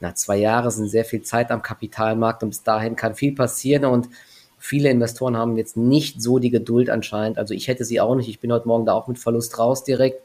na, 0.00 0.14
zwei 0.14 0.36
Jahre 0.36 0.72
sind 0.72 0.88
sehr 0.88 1.04
viel 1.04 1.22
Zeit 1.22 1.52
am 1.52 1.62
Kapitalmarkt 1.62 2.42
und 2.42 2.50
bis 2.50 2.64
dahin 2.64 2.96
kann 2.96 3.14
viel 3.14 3.34
passieren 3.34 3.84
und 3.84 4.08
viele 4.58 4.90
Investoren 4.90 5.36
haben 5.36 5.56
jetzt 5.56 5.76
nicht 5.76 6.20
so 6.20 6.38
die 6.38 6.50
Geduld 6.50 6.90
anscheinend. 6.90 7.38
Also 7.38 7.54
ich 7.54 7.68
hätte 7.68 7.84
sie 7.84 8.00
auch 8.00 8.14
nicht. 8.14 8.28
Ich 8.28 8.40
bin 8.40 8.52
heute 8.52 8.68
Morgen 8.68 8.84
da 8.84 8.92
auch 8.92 9.08
mit 9.08 9.18
Verlust 9.18 9.58
raus 9.58 9.84
direkt 9.84 10.22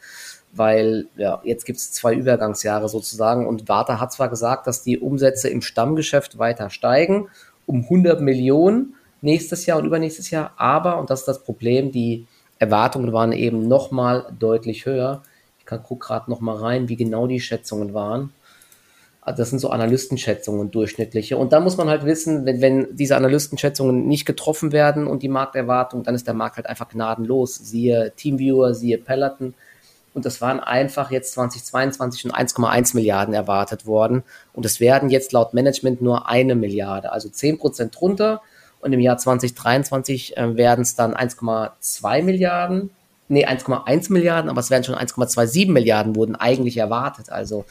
weil 0.56 1.08
ja, 1.16 1.42
jetzt 1.44 1.66
gibt 1.66 1.80
es 1.80 1.92
zwei 1.92 2.14
Übergangsjahre 2.14 2.90
sozusagen 2.90 3.48
und 3.48 3.68
Warta 3.68 4.00
hat 4.00 4.14
zwar 4.14 4.30
gesagt, 4.30 4.68
dass 4.68 4.84
die 4.84 5.00
Umsätze 5.00 5.50
im 5.50 5.62
Stammgeschäft 5.62 6.38
weiter 6.38 6.70
steigen, 6.70 7.28
um 7.66 7.84
100 7.84 8.22
Millionen 8.22 8.96
nächstes 9.22 9.66
Jahr 9.66 9.80
und 9.80 9.86
übernächstes 9.86 10.30
Jahr, 10.32 10.54
aber, 10.58 11.00
und 11.00 11.10
das 11.10 11.22
ist 11.22 11.28
das 11.28 11.44
Problem, 11.44 11.92
die 11.92 12.28
Erwartungen 12.60 13.12
waren 13.12 13.32
eben 13.32 13.68
nochmal 13.68 14.28
deutlich 14.40 14.86
höher. 14.86 15.24
Ich 15.60 15.66
kann 15.66 15.82
guck 15.84 16.02
gerade 16.02 16.30
nochmal 16.30 16.58
rein, 16.58 16.90
wie 16.90 16.96
genau 16.96 17.28
die 17.28 17.40
Schätzungen 17.40 17.94
waren. 17.94 18.32
Das 19.26 19.50
sind 19.50 19.58
so 19.58 19.72
Analystenschätzungen, 19.72 20.70
durchschnittliche. 20.70 21.36
Und 21.38 21.52
da 21.52 21.60
muss 21.60 21.78
man 21.78 21.90
halt 21.90 22.06
wissen, 22.06 22.46
wenn, 22.46 22.62
wenn 22.62 22.96
diese 22.96 23.18
Analystenschätzungen 23.18 24.08
nicht 24.08 24.28
getroffen 24.28 24.72
werden 24.72 25.08
und 25.08 25.24
die 25.24 25.30
Markterwartung, 25.30 26.04
dann 26.04 26.14
ist 26.14 26.28
der 26.28 26.36
Markt 26.36 26.58
halt 26.58 26.68
einfach 26.68 26.88
gnadenlos. 26.88 27.56
Siehe 27.56 28.14
Teamviewer, 28.16 28.76
siehe 28.76 29.00
Peloton 29.00 29.56
und 30.16 30.26
das 30.26 30.40
waren 30.40 30.62
einfach 30.62 31.12
jetzt 31.12 31.34
2022 31.34 32.22
schon 32.22 32.32
1,1 32.32 32.96
Milliarden 32.96 33.34
erwartet 33.34 33.86
worden. 33.86 34.24
Und 34.54 34.66
es 34.66 34.80
werden 34.80 35.10
jetzt 35.10 35.34
laut 35.34 35.54
Management 35.54 36.02
nur 36.02 36.30
eine 36.30 36.56
Milliarde, 36.56 37.12
also 37.12 37.28
10 37.28 37.58
Prozent 37.58 38.00
drunter. 38.00 38.42
Und 38.80 38.94
im 38.94 39.02
Jahr 39.02 39.18
2023 39.18 40.38
äh, 40.38 40.56
werden 40.56 40.84
es 40.84 40.96
dann 40.96 41.14
1,2 41.14 42.24
Milliarden, 42.24 42.92
nee, 43.28 43.46
1,1 43.46 44.14
Milliarden, 44.14 44.50
aber 44.50 44.62
es 44.62 44.70
werden 44.70 44.86
schon 44.86 44.96
1,27 44.96 45.70
Milliarden 45.70 46.16
wurden 46.16 46.38
eigentlich 46.38 46.78
erwartet. 46.78 47.30
Also 47.30 47.66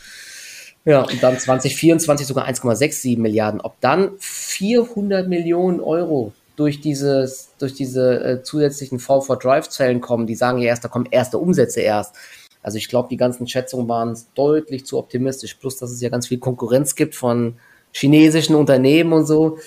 ja, 0.84 1.00
und 1.00 1.22
dann 1.22 1.38
2024 1.38 2.26
sogar 2.26 2.46
1,67 2.46 3.18
Milliarden. 3.18 3.62
Ob 3.62 3.80
dann 3.80 4.10
400 4.18 5.28
Millionen 5.28 5.80
Euro 5.80 6.34
durch 6.56 6.80
dieses, 6.80 7.50
durch 7.58 7.74
diese 7.74 8.24
äh, 8.24 8.42
zusätzlichen 8.42 8.98
V4-Drive-Zellen 8.98 10.00
kommen, 10.00 10.26
die 10.26 10.34
sagen 10.34 10.58
ja 10.58 10.68
erst, 10.68 10.84
da 10.84 10.88
kommen 10.88 11.08
erste 11.10 11.38
Umsätze 11.38 11.80
erst. 11.80 12.14
Also 12.62 12.78
ich 12.78 12.88
glaube, 12.88 13.08
die 13.08 13.16
ganzen 13.16 13.46
Schätzungen 13.46 13.88
waren 13.88 14.18
deutlich 14.34 14.86
zu 14.86 14.98
optimistisch. 14.98 15.54
Plus, 15.54 15.76
dass 15.76 15.90
es 15.90 16.00
ja 16.00 16.08
ganz 16.08 16.28
viel 16.28 16.38
Konkurrenz 16.38 16.94
gibt 16.94 17.14
von 17.14 17.56
chinesischen 17.92 18.54
Unternehmen 18.54 19.12
und 19.12 19.26
so. 19.26 19.58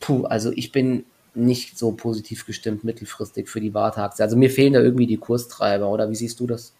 Puh, 0.00 0.24
also 0.24 0.52
ich 0.52 0.72
bin 0.72 1.04
nicht 1.34 1.78
so 1.78 1.92
positiv 1.92 2.44
gestimmt 2.44 2.84
mittelfristig 2.84 3.48
für 3.48 3.60
die 3.60 3.72
Wartaktie. 3.72 4.22
Also 4.22 4.36
mir 4.36 4.50
fehlen 4.50 4.74
da 4.74 4.80
irgendwie 4.80 5.06
die 5.06 5.16
Kurstreiber, 5.16 5.88
oder 5.88 6.10
wie 6.10 6.14
siehst 6.14 6.40
du 6.40 6.46
das? 6.46 6.74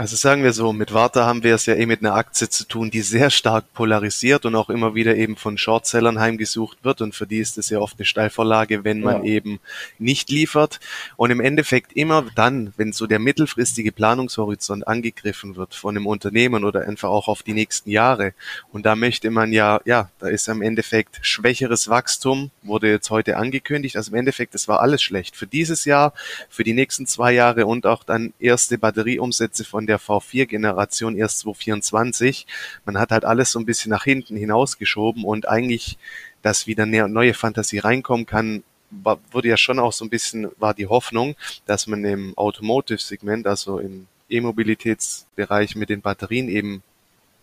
Also 0.00 0.16
sagen 0.16 0.42
wir 0.42 0.54
so, 0.54 0.72
mit 0.72 0.94
Warta 0.94 1.26
haben 1.26 1.42
wir 1.42 1.54
es 1.54 1.66
ja 1.66 1.74
eh 1.74 1.84
mit 1.84 2.00
einer 2.00 2.14
Aktie 2.14 2.48
zu 2.48 2.64
tun, 2.64 2.90
die 2.90 3.02
sehr 3.02 3.28
stark 3.28 3.70
polarisiert 3.74 4.46
und 4.46 4.54
auch 4.54 4.70
immer 4.70 4.94
wieder 4.94 5.14
eben 5.14 5.36
von 5.36 5.58
Shortsellern 5.58 6.18
heimgesucht 6.18 6.78
wird. 6.84 7.02
Und 7.02 7.14
für 7.14 7.26
die 7.26 7.36
ist 7.36 7.58
es 7.58 7.68
ja 7.68 7.80
oft 7.80 7.98
eine 7.98 8.06
Steilvorlage, 8.06 8.82
wenn 8.82 9.02
man 9.02 9.26
ja. 9.26 9.32
eben 9.34 9.60
nicht 9.98 10.30
liefert. 10.30 10.80
Und 11.18 11.30
im 11.30 11.38
Endeffekt 11.42 11.92
immer 11.92 12.24
dann, 12.34 12.72
wenn 12.78 12.94
so 12.94 13.06
der 13.06 13.18
mittelfristige 13.18 13.92
Planungshorizont 13.92 14.88
angegriffen 14.88 15.56
wird 15.56 15.74
von 15.74 15.94
einem 15.94 16.06
Unternehmen 16.06 16.64
oder 16.64 16.88
einfach 16.88 17.10
auch 17.10 17.28
auf 17.28 17.42
die 17.42 17.52
nächsten 17.52 17.90
Jahre. 17.90 18.32
Und 18.72 18.86
da 18.86 18.96
möchte 18.96 19.30
man 19.30 19.52
ja, 19.52 19.82
ja, 19.84 20.08
da 20.18 20.28
ist 20.28 20.48
im 20.48 20.62
Endeffekt 20.62 21.18
schwächeres 21.20 21.90
Wachstum, 21.90 22.50
wurde 22.62 22.88
jetzt 22.88 23.10
heute 23.10 23.36
angekündigt, 23.36 23.96
also 23.96 24.12
im 24.12 24.16
Endeffekt, 24.16 24.54
das 24.54 24.66
war 24.66 24.80
alles 24.80 25.02
schlecht. 25.02 25.36
Für 25.36 25.46
dieses 25.46 25.84
Jahr, 25.84 26.14
für 26.48 26.64
die 26.64 26.72
nächsten 26.72 27.06
zwei 27.06 27.32
Jahre 27.32 27.66
und 27.66 27.84
auch 27.84 28.02
dann 28.02 28.32
erste 28.40 28.78
Batterieumsätze 28.78 29.62
von 29.66 29.89
der 29.90 30.00
V4-Generation 30.00 31.16
erst 31.16 31.40
2024. 31.40 32.46
Man 32.84 32.98
hat 32.98 33.10
halt 33.10 33.24
alles 33.24 33.50
so 33.50 33.58
ein 33.58 33.66
bisschen 33.66 33.90
nach 33.90 34.04
hinten 34.04 34.36
hinausgeschoben 34.36 35.24
und 35.24 35.48
eigentlich, 35.48 35.98
dass 36.42 36.66
wieder 36.66 36.84
eine 36.84 37.08
neue 37.08 37.34
Fantasie 37.34 37.78
reinkommen 37.78 38.24
kann, 38.24 38.62
war, 38.90 39.18
wurde 39.30 39.48
ja 39.48 39.56
schon 39.56 39.78
auch 39.78 39.92
so 39.92 40.04
ein 40.04 40.10
bisschen, 40.10 40.48
war 40.58 40.74
die 40.74 40.86
Hoffnung, 40.86 41.36
dass 41.66 41.86
man 41.86 42.04
im 42.04 42.36
Automotive-Segment, 42.36 43.46
also 43.46 43.78
im 43.78 44.06
E-Mobilitätsbereich 44.28 45.76
mit 45.76 45.90
den 45.90 46.00
Batterien 46.00 46.48
eben 46.48 46.82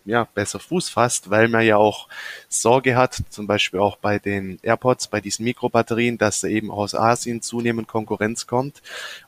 ja, 0.08 0.26
besser 0.34 0.58
Fuß 0.58 0.88
fasst, 0.88 1.30
weil 1.30 1.48
man 1.48 1.64
ja 1.64 1.76
auch 1.76 2.08
Sorge 2.48 2.96
hat, 2.96 3.22
zum 3.28 3.46
Beispiel 3.46 3.78
auch 3.80 3.96
bei 3.96 4.18
den 4.18 4.58
AirPods, 4.62 5.08
bei 5.08 5.20
diesen 5.20 5.44
Mikrobatterien, 5.44 6.18
dass 6.18 6.40
da 6.40 6.48
eben 6.48 6.70
aus 6.70 6.94
Asien 6.94 7.42
zunehmend 7.42 7.88
Konkurrenz 7.88 8.46
kommt. 8.46 8.82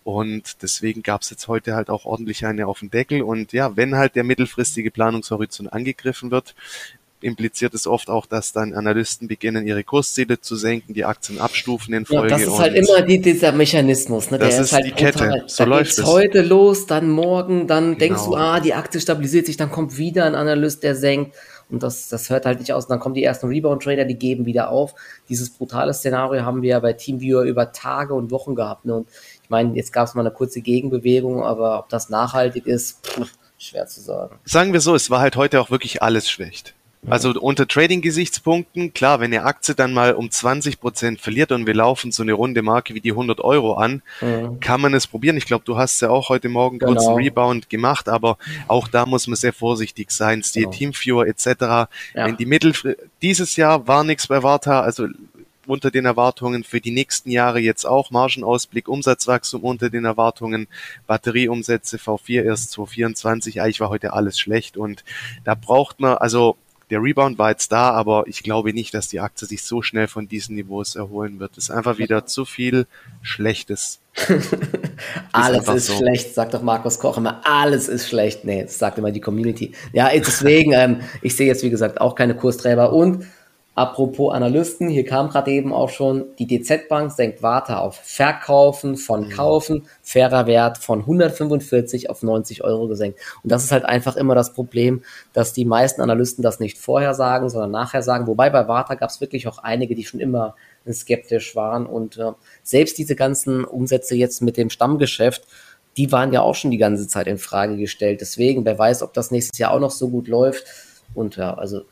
Und 0.04 0.62
deswegen 0.62 1.02
gab 1.02 1.20
es 1.20 1.30
jetzt 1.30 1.48
heute 1.48 1.74
halt 1.74 1.90
auch 1.90 2.06
ordentlich 2.06 2.46
eine 2.46 2.66
auf 2.66 2.80
den 2.80 2.90
Deckel. 2.90 3.22
Und 3.22 3.52
ja, 3.52 3.76
wenn 3.76 3.94
halt 3.94 4.16
der 4.16 4.24
mittelfristige 4.24 4.90
Planungshorizont 4.90 5.72
angegriffen 5.72 6.30
wird, 6.30 6.54
impliziert 7.22 7.74
es 7.74 7.86
oft 7.86 8.08
auch, 8.08 8.26
dass 8.26 8.52
dann 8.52 8.74
Analysten 8.74 9.28
beginnen, 9.28 9.66
ihre 9.66 9.84
Kursziele 9.84 10.40
zu 10.40 10.56
senken, 10.56 10.94
die 10.94 11.04
Aktien 11.04 11.40
abstufen 11.40 11.94
in 11.94 12.06
Folge. 12.06 12.30
Ja, 12.30 12.38
das 12.38 12.46
ist 12.46 12.58
halt 12.58 12.74
immer 12.74 13.02
die, 13.02 13.20
dieser 13.20 13.52
Mechanismus. 13.52 14.30
Ne? 14.30 14.38
Das 14.38 14.48
Der 14.50 14.60
ist, 14.60 14.66
ist 14.66 14.72
halt 14.72 14.86
die 14.86 14.92
Kette. 14.92 15.44
So 15.46 15.64
läuft 15.64 15.98
es. 15.98 16.04
heute 16.04 16.42
los, 16.42 16.86
dann 16.86 17.10
morgen, 17.10 17.66
dann 17.66 17.96
genau. 17.96 17.98
denkst 17.98 18.24
du, 18.24 18.34
ah, 18.36 18.60
die 18.60 18.74
Aktie 18.74 19.00
stabilisiert 19.00 19.46
sich, 19.46 19.56
dann 19.56 19.70
kommt 19.70 19.96
wieder 19.98 20.24
ein 20.24 20.34
Analyst, 20.34 20.82
der 20.82 20.94
senkt. 20.94 21.34
Und 21.70 21.82
das, 21.84 22.08
das 22.08 22.30
hört 22.30 22.46
halt 22.46 22.58
nicht 22.58 22.72
aus. 22.72 22.86
Und 22.86 22.90
dann 22.90 23.00
kommen 23.00 23.14
die 23.14 23.22
ersten 23.22 23.46
Rebound-Trader, 23.46 24.04
die 24.04 24.16
geben 24.16 24.44
wieder 24.44 24.70
auf. 24.70 24.94
Dieses 25.28 25.50
brutale 25.50 25.94
Szenario 25.94 26.44
haben 26.44 26.62
wir 26.62 26.70
ja 26.70 26.80
bei 26.80 26.94
TeamViewer 26.94 27.42
über 27.42 27.72
Tage 27.72 28.14
und 28.14 28.32
Wochen 28.32 28.56
gehabt. 28.56 28.86
Ne? 28.86 28.96
Und 28.96 29.08
ich 29.42 29.50
meine, 29.50 29.76
jetzt 29.76 29.92
gab 29.92 30.08
es 30.08 30.14
mal 30.14 30.22
eine 30.22 30.32
kurze 30.32 30.62
Gegenbewegung, 30.62 31.44
aber 31.44 31.78
ob 31.78 31.88
das 31.88 32.08
nachhaltig 32.08 32.66
ist, 32.66 33.06
pff, 33.06 33.32
schwer 33.56 33.86
zu 33.86 34.00
sagen. 34.00 34.38
Sagen 34.44 34.72
wir 34.72 34.80
so, 34.80 34.94
es 34.94 35.10
war 35.10 35.20
halt 35.20 35.36
heute 35.36 35.60
auch 35.60 35.70
wirklich 35.70 36.02
alles 36.02 36.28
schlecht. 36.28 36.74
Also 37.08 37.30
unter 37.30 37.66
Trading-Gesichtspunkten, 37.66 38.92
klar, 38.92 39.20
wenn 39.20 39.32
eine 39.32 39.44
Aktie 39.44 39.74
dann 39.74 39.94
mal 39.94 40.12
um 40.14 40.30
20 40.30 40.80
Prozent 40.80 41.20
verliert 41.20 41.50
und 41.50 41.66
wir 41.66 41.74
laufen 41.74 42.12
so 42.12 42.22
eine 42.22 42.34
runde 42.34 42.60
Marke 42.60 42.94
wie 42.94 43.00
die 43.00 43.12
100 43.12 43.40
Euro 43.40 43.74
an, 43.74 44.02
mhm. 44.20 44.60
kann 44.60 44.82
man 44.82 44.92
es 44.92 45.06
probieren. 45.06 45.38
Ich 45.38 45.46
glaube, 45.46 45.64
du 45.64 45.78
hast 45.78 46.00
ja 46.02 46.10
auch 46.10 46.28
heute 46.28 46.50
Morgen 46.50 46.78
genau. 46.78 46.92
kurz 46.92 47.06
einen 47.06 47.16
Rebound 47.16 47.70
gemacht, 47.70 48.08
aber 48.08 48.36
auch 48.68 48.86
da 48.86 49.06
muss 49.06 49.26
man 49.26 49.36
sehr 49.36 49.54
vorsichtig 49.54 50.10
sein. 50.10 50.42
Stil 50.42 50.64
genau. 50.64 50.76
Teamviewer 50.76 51.26
etc. 51.26 51.46
Ja. 51.46 51.88
Wenn 52.14 52.36
die 52.36 52.46
Mittel 52.46 52.74
dieses 53.22 53.56
Jahr 53.56 53.88
war 53.88 54.04
nichts 54.04 54.26
bei 54.26 54.42
Warta, 54.42 54.82
also 54.82 55.08
unter 55.66 55.90
den 55.90 56.04
Erwartungen 56.04 56.64
für 56.64 56.80
die 56.80 56.90
nächsten 56.90 57.30
Jahre 57.30 57.60
jetzt 57.60 57.86
auch 57.86 58.10
Margenausblick, 58.10 58.88
Umsatzwachstum 58.88 59.62
unter 59.62 59.88
den 59.88 60.04
Erwartungen, 60.04 60.68
Batterieumsätze 61.06 61.96
V4 61.96 62.42
erst 62.42 62.72
2024, 62.72 63.62
eigentlich 63.62 63.80
war 63.80 63.88
heute 63.88 64.12
alles 64.12 64.38
schlecht 64.38 64.76
und 64.76 65.04
da 65.44 65.54
braucht 65.54 66.00
man, 66.00 66.16
also 66.18 66.56
der 66.90 67.02
Rebound 67.02 67.38
war 67.38 67.50
jetzt 67.50 67.70
da, 67.70 67.90
aber 67.90 68.24
ich 68.26 68.42
glaube 68.42 68.72
nicht, 68.72 68.94
dass 68.94 69.08
die 69.08 69.20
Aktie 69.20 69.46
sich 69.46 69.62
so 69.62 69.80
schnell 69.80 70.08
von 70.08 70.28
diesen 70.28 70.56
Niveaus 70.56 70.96
erholen 70.96 71.38
wird. 71.38 71.56
Es 71.56 71.64
ist 71.64 71.70
einfach 71.70 71.98
wieder 71.98 72.26
zu 72.26 72.44
viel 72.44 72.86
Schlechtes. 73.22 74.00
alles 75.32 75.68
ist, 75.68 75.74
ist 75.74 75.86
so. 75.86 75.96
schlecht, 75.98 76.34
sagt 76.34 76.52
doch 76.52 76.62
Markus 76.62 76.98
Koch 76.98 77.16
immer. 77.16 77.40
Alles 77.44 77.88
ist 77.88 78.08
schlecht. 78.08 78.44
Nee, 78.44 78.64
das 78.64 78.78
sagt 78.78 78.98
immer 78.98 79.12
die 79.12 79.20
Community. 79.20 79.72
Ja, 79.92 80.10
deswegen, 80.12 80.72
ähm, 80.72 81.00
ich 81.22 81.36
sehe 81.36 81.46
jetzt, 81.46 81.62
wie 81.62 81.70
gesagt, 81.70 82.00
auch 82.00 82.16
keine 82.16 82.34
Kursträger 82.34 82.92
und 82.92 83.24
Apropos 83.76 84.34
Analysten, 84.34 84.88
hier 84.88 85.04
kam 85.04 85.30
gerade 85.30 85.52
eben 85.52 85.72
auch 85.72 85.88
schon, 85.88 86.26
die 86.38 86.46
DZ 86.46 86.88
Bank 86.88 87.12
senkt 87.12 87.42
Warte 87.42 87.78
auf 87.78 87.96
Verkaufen 87.96 88.96
von. 88.96 89.30
Kaufen, 89.30 89.86
fairer 90.02 90.46
Wert 90.46 90.78
von 90.78 91.00
145 91.00 92.10
auf 92.10 92.22
90 92.22 92.64
Euro 92.64 92.88
gesenkt. 92.88 93.18
Und 93.42 93.52
das 93.52 93.64
ist 93.64 93.72
halt 93.72 93.84
einfach 93.84 94.16
immer 94.16 94.34
das 94.34 94.52
Problem, 94.52 95.02
dass 95.32 95.52
die 95.52 95.64
meisten 95.64 96.02
Analysten 96.02 96.42
das 96.42 96.58
nicht 96.58 96.78
vorher 96.78 97.14
sagen, 97.14 97.48
sondern 97.48 97.70
nachher 97.70 98.02
sagen. 98.02 98.26
Wobei 98.26 98.50
bei 98.50 98.66
Warta 98.66 98.96
gab 98.96 99.08
es 99.08 99.20
wirklich 99.20 99.46
auch 99.46 99.58
einige, 99.58 99.94
die 99.94 100.04
schon 100.04 100.20
immer 100.20 100.56
skeptisch 100.90 101.54
waren. 101.54 101.86
Und 101.86 102.18
äh, 102.18 102.32
selbst 102.62 102.98
diese 102.98 103.14
ganzen 103.14 103.64
Umsätze 103.64 104.16
jetzt 104.16 104.42
mit 104.42 104.56
dem 104.56 104.70
Stammgeschäft, 104.70 105.46
die 105.96 106.10
waren 106.12 106.32
ja 106.32 106.42
auch 106.42 106.54
schon 106.54 106.70
die 106.70 106.78
ganze 106.78 107.08
Zeit 107.08 107.28
in 107.28 107.38
Frage 107.38 107.76
gestellt. 107.76 108.20
Deswegen, 108.20 108.64
wer 108.64 108.78
weiß, 108.78 109.02
ob 109.02 109.12
das 109.14 109.30
nächstes 109.30 109.58
Jahr 109.58 109.72
auch 109.72 109.80
noch 109.80 109.90
so 109.90 110.08
gut 110.08 110.28
läuft. 110.28 110.64
Und 111.14 111.36
ja, 111.36 111.54
also 111.54 111.82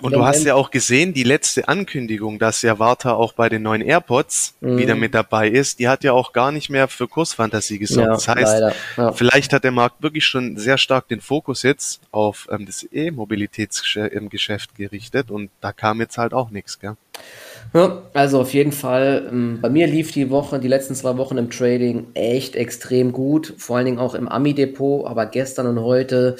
und 0.00 0.14
du 0.14 0.24
hast 0.24 0.44
ja 0.44 0.54
auch 0.54 0.70
gesehen, 0.70 1.12
die 1.14 1.22
letzte 1.22 1.68
Ankündigung, 1.68 2.38
dass 2.38 2.62
ja 2.62 2.78
Warta 2.78 3.14
auch 3.14 3.32
bei 3.32 3.48
den 3.48 3.62
neuen 3.62 3.82
AirPods 3.82 4.54
mhm. 4.60 4.78
wieder 4.78 4.94
mit 4.94 5.14
dabei 5.14 5.48
ist, 5.48 5.78
die 5.78 5.88
hat 5.88 6.04
ja 6.04 6.12
auch 6.12 6.32
gar 6.32 6.52
nicht 6.52 6.70
mehr 6.70 6.88
für 6.88 7.08
Kursfantasie 7.08 7.78
gesorgt. 7.78 8.06
Ja, 8.06 8.14
das 8.14 8.28
heißt, 8.28 8.74
ja. 8.96 9.12
vielleicht 9.12 9.52
hat 9.52 9.64
der 9.64 9.70
Markt 9.70 10.02
wirklich 10.02 10.24
schon 10.24 10.56
sehr 10.56 10.78
stark 10.78 11.08
den 11.08 11.20
Fokus 11.20 11.62
jetzt 11.62 12.00
auf 12.10 12.48
ähm, 12.50 12.66
das 12.66 12.86
E-Mobilitätsgeschäft 12.90 14.74
gerichtet 14.76 15.30
und 15.30 15.50
da 15.60 15.72
kam 15.72 16.00
jetzt 16.00 16.18
halt 16.18 16.34
auch 16.34 16.50
nichts, 16.50 16.78
gell? 16.78 16.96
Ja, 17.74 18.02
also 18.12 18.40
auf 18.40 18.52
jeden 18.52 18.72
Fall, 18.72 19.28
ähm, 19.30 19.58
bei 19.62 19.70
mir 19.70 19.86
lief 19.86 20.12
die 20.12 20.30
Woche, 20.30 20.58
die 20.58 20.68
letzten 20.68 20.94
zwei 20.94 21.16
Wochen 21.16 21.38
im 21.38 21.50
Trading 21.50 22.08
echt 22.14 22.56
extrem 22.56 23.12
gut, 23.12 23.54
vor 23.56 23.76
allen 23.76 23.86
Dingen 23.86 23.98
auch 23.98 24.14
im 24.14 24.28
Ami-Depot, 24.28 25.06
aber 25.06 25.26
gestern 25.26 25.66
und 25.66 25.80
heute 25.80 26.36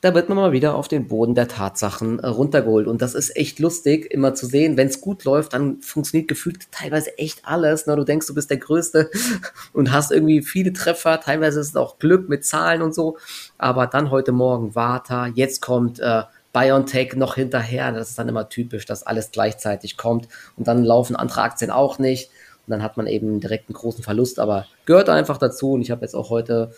da 0.00 0.14
wird 0.14 0.28
man 0.28 0.38
mal 0.38 0.52
wieder 0.52 0.76
auf 0.76 0.86
den 0.86 1.08
Boden 1.08 1.34
der 1.34 1.48
Tatsachen 1.48 2.20
äh, 2.20 2.26
runtergeholt. 2.28 2.86
Und 2.86 3.02
das 3.02 3.14
ist 3.14 3.34
echt 3.36 3.58
lustig, 3.58 4.06
immer 4.12 4.34
zu 4.34 4.46
sehen. 4.46 4.76
Wenn 4.76 4.86
es 4.86 5.00
gut 5.00 5.24
läuft, 5.24 5.54
dann 5.54 5.80
funktioniert 5.82 6.28
gefühlt 6.28 6.70
teilweise 6.70 7.18
echt 7.18 7.40
alles. 7.44 7.86
Ne? 7.86 7.96
Du 7.96 8.04
denkst, 8.04 8.26
du 8.28 8.34
bist 8.34 8.50
der 8.50 8.58
Größte 8.58 9.10
und 9.72 9.92
hast 9.92 10.12
irgendwie 10.12 10.42
viele 10.42 10.72
Treffer. 10.72 11.20
Teilweise 11.20 11.58
ist 11.58 11.70
es 11.70 11.76
auch 11.76 11.98
Glück 11.98 12.28
mit 12.28 12.44
Zahlen 12.44 12.82
und 12.82 12.94
so. 12.94 13.18
Aber 13.58 13.88
dann 13.88 14.10
heute 14.10 14.30
Morgen 14.30 14.76
Vata, 14.76 15.26
jetzt 15.26 15.62
kommt 15.62 15.98
äh, 15.98 16.22
BioNTech 16.52 17.16
noch 17.16 17.34
hinterher. 17.34 17.90
Das 17.90 18.10
ist 18.10 18.18
dann 18.18 18.28
immer 18.28 18.48
typisch, 18.48 18.86
dass 18.86 19.02
alles 19.02 19.32
gleichzeitig 19.32 19.96
kommt. 19.96 20.28
Und 20.56 20.68
dann 20.68 20.84
laufen 20.84 21.16
andere 21.16 21.42
Aktien 21.42 21.72
auch 21.72 21.98
nicht. 21.98 22.30
Und 22.66 22.70
dann 22.70 22.84
hat 22.84 22.96
man 22.96 23.08
eben 23.08 23.40
direkt 23.40 23.68
einen 23.68 23.74
großen 23.74 24.04
Verlust. 24.04 24.38
Aber 24.38 24.66
gehört 24.84 25.08
einfach 25.08 25.38
dazu. 25.38 25.72
Und 25.72 25.82
ich 25.82 25.90
habe 25.90 26.02
jetzt 26.02 26.14
auch 26.14 26.30
heute 26.30 26.70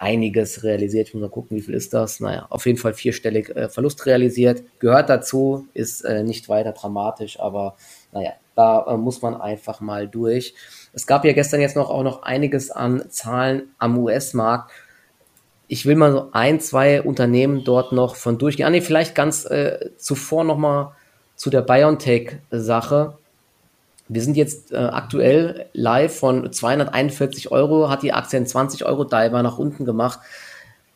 einiges 0.00 0.64
realisiert. 0.64 1.08
Ich 1.08 1.14
muss 1.14 1.20
mal 1.20 1.28
gucken, 1.28 1.56
wie 1.56 1.60
viel 1.60 1.74
ist 1.74 1.92
das. 1.92 2.20
Naja, 2.20 2.46
auf 2.48 2.64
jeden 2.64 2.78
Fall 2.78 2.94
vierstellig 2.94 3.50
äh, 3.50 3.68
Verlust 3.68 4.06
realisiert. 4.06 4.62
Gehört 4.78 5.10
dazu, 5.10 5.66
ist 5.74 6.00
äh, 6.02 6.22
nicht 6.22 6.48
weiter 6.48 6.72
dramatisch, 6.72 7.38
aber 7.38 7.76
naja, 8.10 8.32
da 8.56 8.86
äh, 8.88 8.96
muss 8.96 9.20
man 9.20 9.38
einfach 9.38 9.80
mal 9.80 10.08
durch. 10.08 10.54
Es 10.94 11.06
gab 11.06 11.24
ja 11.26 11.32
gestern 11.34 11.60
jetzt 11.60 11.76
noch 11.76 11.90
auch 11.90 12.02
noch 12.02 12.22
einiges 12.22 12.70
an 12.70 13.10
Zahlen 13.10 13.74
am 13.78 13.98
US-Markt. 13.98 14.70
Ich 15.68 15.84
will 15.84 15.96
mal 15.96 16.12
so 16.12 16.30
ein, 16.32 16.60
zwei 16.60 17.02
Unternehmen 17.02 17.62
dort 17.62 17.92
noch 17.92 18.16
von 18.16 18.38
durchgehen. 18.38 18.66
Ah, 18.66 18.70
nee, 18.70 18.80
vielleicht 18.80 19.14
ganz 19.14 19.44
äh, 19.44 19.90
zuvor 19.98 20.44
noch 20.44 20.56
mal 20.56 20.96
zu 21.36 21.50
der 21.50 21.60
BioNTech-Sache. 21.60 23.18
Wir 24.12 24.22
sind 24.22 24.36
jetzt 24.36 24.72
äh, 24.72 24.76
aktuell 24.76 25.66
live 25.72 26.18
von 26.18 26.52
241 26.52 27.52
Euro, 27.52 27.88
hat 27.88 28.02
die 28.02 28.12
Aktie 28.12 28.38
einen 28.38 28.46
20 28.46 28.84
Euro 28.84 29.04
Diver 29.04 29.40
nach 29.44 29.56
unten 29.56 29.84
gemacht. 29.84 30.18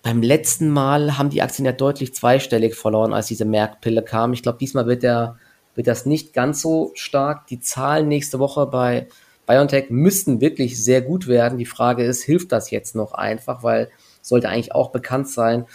Beim 0.02 0.20
letzten 0.20 0.68
Mal 0.68 1.16
haben 1.16 1.30
die 1.30 1.40
Aktien 1.40 1.64
ja 1.64 1.70
deutlich 1.70 2.12
zweistellig 2.12 2.74
verloren, 2.74 3.12
als 3.12 3.28
diese 3.28 3.44
Merkpille 3.44 4.02
kam. 4.02 4.32
Ich 4.32 4.42
glaube, 4.42 4.58
diesmal 4.58 4.86
wird, 4.86 5.04
der, 5.04 5.36
wird 5.76 5.86
das 5.86 6.06
nicht 6.06 6.32
ganz 6.32 6.60
so 6.60 6.90
stark. 6.94 7.46
Die 7.46 7.60
Zahlen 7.60 8.08
nächste 8.08 8.40
Woche 8.40 8.66
bei 8.66 9.06
BioNTech 9.46 9.90
müssten 9.90 10.40
wirklich 10.40 10.82
sehr 10.82 11.00
gut 11.00 11.28
werden. 11.28 11.56
Die 11.56 11.66
Frage 11.66 12.02
ist, 12.02 12.24
hilft 12.24 12.50
das 12.50 12.72
jetzt 12.72 12.96
noch 12.96 13.12
einfach, 13.12 13.62
weil 13.62 13.90
sollte 14.22 14.48
eigentlich 14.48 14.74
auch 14.74 14.90
bekannt 14.90 15.28
sein. 15.28 15.66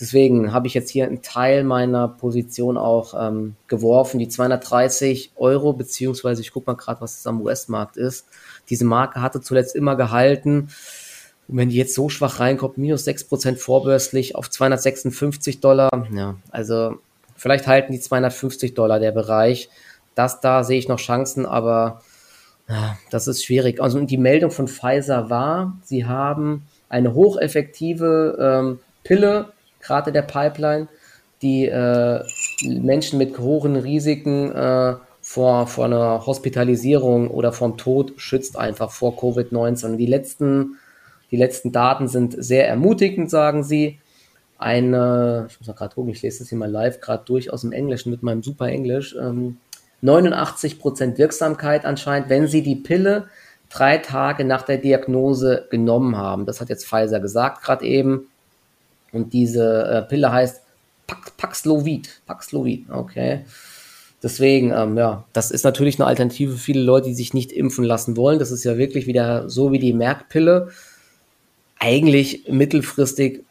Deswegen 0.00 0.52
habe 0.52 0.68
ich 0.68 0.74
jetzt 0.74 0.90
hier 0.90 1.06
einen 1.06 1.22
Teil 1.22 1.64
meiner 1.64 2.06
Position 2.06 2.76
auch 2.76 3.14
ähm, 3.18 3.56
geworfen, 3.66 4.18
die 4.18 4.28
230 4.28 5.32
Euro, 5.36 5.72
beziehungsweise 5.72 6.40
ich 6.40 6.52
gucke 6.52 6.70
mal 6.70 6.76
gerade, 6.76 7.00
was 7.00 7.18
es 7.18 7.26
am 7.26 7.40
US-Markt 7.40 7.96
ist. 7.96 8.26
Diese 8.70 8.84
Marke 8.84 9.20
hatte 9.20 9.40
zuletzt 9.40 9.74
immer 9.74 9.96
gehalten. 9.96 10.68
Und 11.48 11.56
wenn 11.56 11.70
die 11.70 11.76
jetzt 11.76 11.94
so 11.94 12.08
schwach 12.08 12.38
reinkommt, 12.38 12.78
minus 12.78 13.06
6% 13.06 13.56
vorbörslich 13.56 14.36
auf 14.36 14.48
256 14.50 15.60
Dollar, 15.60 15.90
ja, 16.12 16.36
also 16.50 16.98
vielleicht 17.36 17.66
halten 17.66 17.92
die 17.92 18.00
250 18.00 18.74
Dollar 18.74 19.00
der 19.00 19.12
Bereich. 19.12 19.68
Das 20.14 20.40
da 20.40 20.62
sehe 20.62 20.78
ich 20.78 20.88
noch 20.88 20.98
Chancen, 20.98 21.44
aber 21.46 22.02
ja, 22.68 22.98
das 23.10 23.26
ist 23.26 23.44
schwierig. 23.44 23.80
Also 23.80 23.98
die 24.00 24.18
Meldung 24.18 24.50
von 24.50 24.68
Pfizer 24.68 25.30
war, 25.30 25.76
sie 25.84 26.04
haben 26.04 26.66
eine 26.88 27.14
hocheffektive 27.14 28.36
ähm, 28.40 28.78
Pille, 29.02 29.52
gerade 29.88 30.12
der 30.12 30.22
Pipeline, 30.22 30.88
die 31.42 31.66
äh, 31.66 32.22
Menschen 32.64 33.18
mit 33.18 33.38
hohen 33.38 33.76
Risiken 33.76 34.52
äh, 34.52 34.94
vor, 35.20 35.66
vor 35.66 35.84
einer 35.86 36.26
Hospitalisierung 36.26 37.28
oder 37.30 37.52
vom 37.52 37.76
Tod 37.76 38.12
schützt 38.16 38.58
einfach 38.58 38.90
vor 38.90 39.16
Covid-19. 39.18 39.96
Die 39.96 40.06
letzten, 40.06 40.76
die 41.30 41.36
letzten 41.36 41.72
Daten 41.72 42.08
sind 42.08 42.34
sehr 42.38 42.68
ermutigend, 42.68 43.30
sagen 43.30 43.62
sie. 43.64 43.98
Eine, 44.58 45.46
ich 45.48 45.58
muss 45.60 45.68
mal 45.68 45.74
gerade 45.74 45.94
gucken, 45.94 46.10
ich 46.10 46.22
lese 46.22 46.40
das 46.40 46.48
hier 46.48 46.58
mal 46.58 46.70
live 46.70 47.00
gerade 47.00 47.24
durch 47.24 47.52
aus 47.52 47.60
dem 47.60 47.72
Englischen 47.72 48.10
mit 48.10 48.22
meinem 48.22 48.42
super 48.42 48.66
Englisch. 48.66 49.14
Ähm, 49.20 49.58
89% 50.02 51.18
Wirksamkeit 51.18 51.84
anscheinend, 51.84 52.28
wenn 52.28 52.46
sie 52.46 52.62
die 52.62 52.76
Pille 52.76 53.28
drei 53.68 53.98
Tage 53.98 54.44
nach 54.44 54.62
der 54.62 54.78
Diagnose 54.78 55.66
genommen 55.70 56.16
haben. 56.16 56.46
Das 56.46 56.60
hat 56.60 56.68
jetzt 56.68 56.86
Pfizer 56.86 57.20
gesagt 57.20 57.62
gerade 57.62 57.84
eben. 57.84 58.28
Und 59.12 59.32
diese 59.32 59.84
äh, 59.84 60.02
Pille 60.02 60.30
heißt 60.30 60.62
Paxlovid. 61.36 62.20
Paxlovid, 62.26 62.90
okay. 62.90 63.44
Deswegen, 64.22 64.72
ähm, 64.72 64.96
ja, 64.98 65.24
das 65.32 65.50
ist 65.50 65.64
natürlich 65.64 65.98
eine 65.98 66.06
Alternative 66.06 66.52
für 66.52 66.58
viele 66.58 66.82
Leute, 66.82 67.08
die 67.08 67.14
sich 67.14 67.34
nicht 67.34 67.52
impfen 67.52 67.84
lassen 67.84 68.16
wollen. 68.16 68.38
Das 68.38 68.50
ist 68.50 68.64
ja 68.64 68.76
wirklich 68.76 69.06
wieder 69.06 69.48
so 69.48 69.70
wie 69.70 69.78
die 69.78 69.92
Merkpille. 69.92 70.70
Eigentlich 71.78 72.48
mittelfristig, 72.48 73.44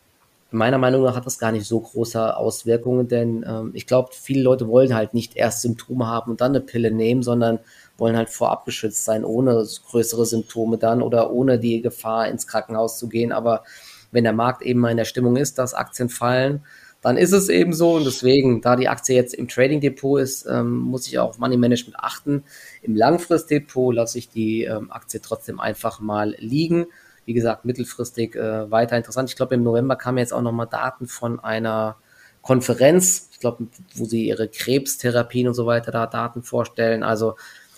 meiner 0.52 0.78
Meinung 0.78 1.04
nach, 1.04 1.16
hat 1.16 1.26
das 1.26 1.40
gar 1.40 1.54
nicht 1.54 1.66
so 1.66 1.80
große 1.80 2.36
Auswirkungen, 2.36 3.08
denn 3.08 3.46
ähm, 3.48 3.72
ich 3.74 3.88
glaube, 3.88 4.10
viele 4.12 4.42
Leute 4.42 4.68
wollen 4.68 4.94
halt 4.94 5.14
nicht 5.14 5.38
erst 5.38 5.62
Symptome 5.62 6.08
haben 6.08 6.32
und 6.32 6.42
dann 6.42 6.52
eine 6.52 6.62
Pille 6.62 6.92
nehmen, 6.92 7.24
sondern 7.24 7.60
wollen 7.98 8.18
halt 8.18 8.30
vorab 8.30 8.66
geschützt 8.66 9.06
sein, 9.06 9.24
ohne 9.24 9.66
größere 9.90 10.26
Symptome 10.26 10.78
dann 10.78 11.02
oder 11.02 11.32
ohne 11.32 11.60
die 11.60 11.82
Gefahr 11.82 12.28
ins 12.28 12.46
Krankenhaus 12.46 13.00
zu 13.00 13.08
gehen. 13.08 13.32
Aber 13.32 13.64
wenn 14.12 14.24
der 14.24 14.34
Markt 14.34 14.62
eben 14.62 14.80
mal 14.80 14.92
in 14.92 14.98
der 14.98 15.06
Stimmung 15.06 15.36
ist, 15.36 15.58
dass 15.58 15.74
Aktien 15.74 16.10
fallen, 16.10 16.64
dann 17.02 17.18
ist 17.18 17.32
es 17.32 17.50
eben 17.50 17.74
so. 17.74 17.96
Und 17.96 18.06
deswegen, 18.06 18.62
da 18.62 18.76
die 18.76 18.90
Aktie 18.90 19.16
jetzt 19.16 19.34
im 19.34 19.48
Trading 19.48 19.82
Depot 19.82 20.20
ist, 20.20 20.46
ähm, 20.46 20.78
muss 20.78 21.08
ich 21.08 21.20
auch 21.20 21.30
auf 21.30 21.38
Money 21.38 21.58
Management 21.58 21.98
achten. 22.00 22.44
Im 22.82 22.96
Langfristdepot 22.96 23.94
lasse 23.94 24.18
ich 24.18 24.30
die 24.30 24.64
ähm, 24.64 24.92
Aktie 24.92 25.22
trotzdem 25.22 25.60
einfach 25.60 26.00
mal 26.00 26.36
liegen. 26.40 26.88
Wie 27.26 27.34
gesagt, 27.34 27.66
mittelfristig 27.66 28.36
äh, 28.36 28.72
weiter 28.72 28.98
interessant. 28.98 29.30
Ich 29.30 29.36
glaube, 29.36 29.56
im 29.56 29.64
November 29.64 29.96
kamen 29.96 30.18
jetzt 30.18 30.34
auch 30.34 30.42
nochmal 30.42 30.68
Daten 30.68 31.08
von 31.08 31.40
einer 31.40 31.98
Konferenz, 32.42 33.30
ich 33.34 33.40
glaube, 33.40 33.68
wo 33.96 34.06
sie 34.06 34.26
ihre 34.26 34.48
Krebstherapien 34.48 35.50
und 35.50 35.54
so 35.54 35.66
weiter 35.66 35.92
da 35.92 36.08
Daten 36.08 36.44
vorstellen. 36.44 37.04
Also 37.04 37.36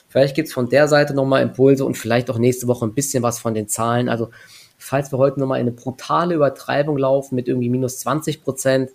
vielleicht 0.07 0.36
gibt 0.36 0.50
es 0.50 0.53
von 0.53 0.69
der 0.69 0.88
Seite 0.88 1.15
nochmal 1.15 1.41
Impulse 1.41 1.83
und 1.86 1.98
vielleicht 1.98 2.29
auch 2.29 2.38
nächste 2.38 2.67
Woche 2.67 2.86
ein 2.86 2.93
bisschen 2.93 3.24
was 3.24 3.39
von 3.39 3.55
den 3.55 3.67
Zahlen. 3.67 4.09
Also 4.09 4.29
falls 4.89 5.13
wir 5.13 5.19
heute 5.19 5.39
nochmal 5.39 5.60
eine 5.60 5.72
brutale 5.72 6.34
Übertreibung 6.34 6.98
laufen 6.98 7.36
mit 7.36 7.48
irgendwie 7.48 7.69
minus 7.69 8.00
20 8.00 8.41
Prozent, 8.43 8.89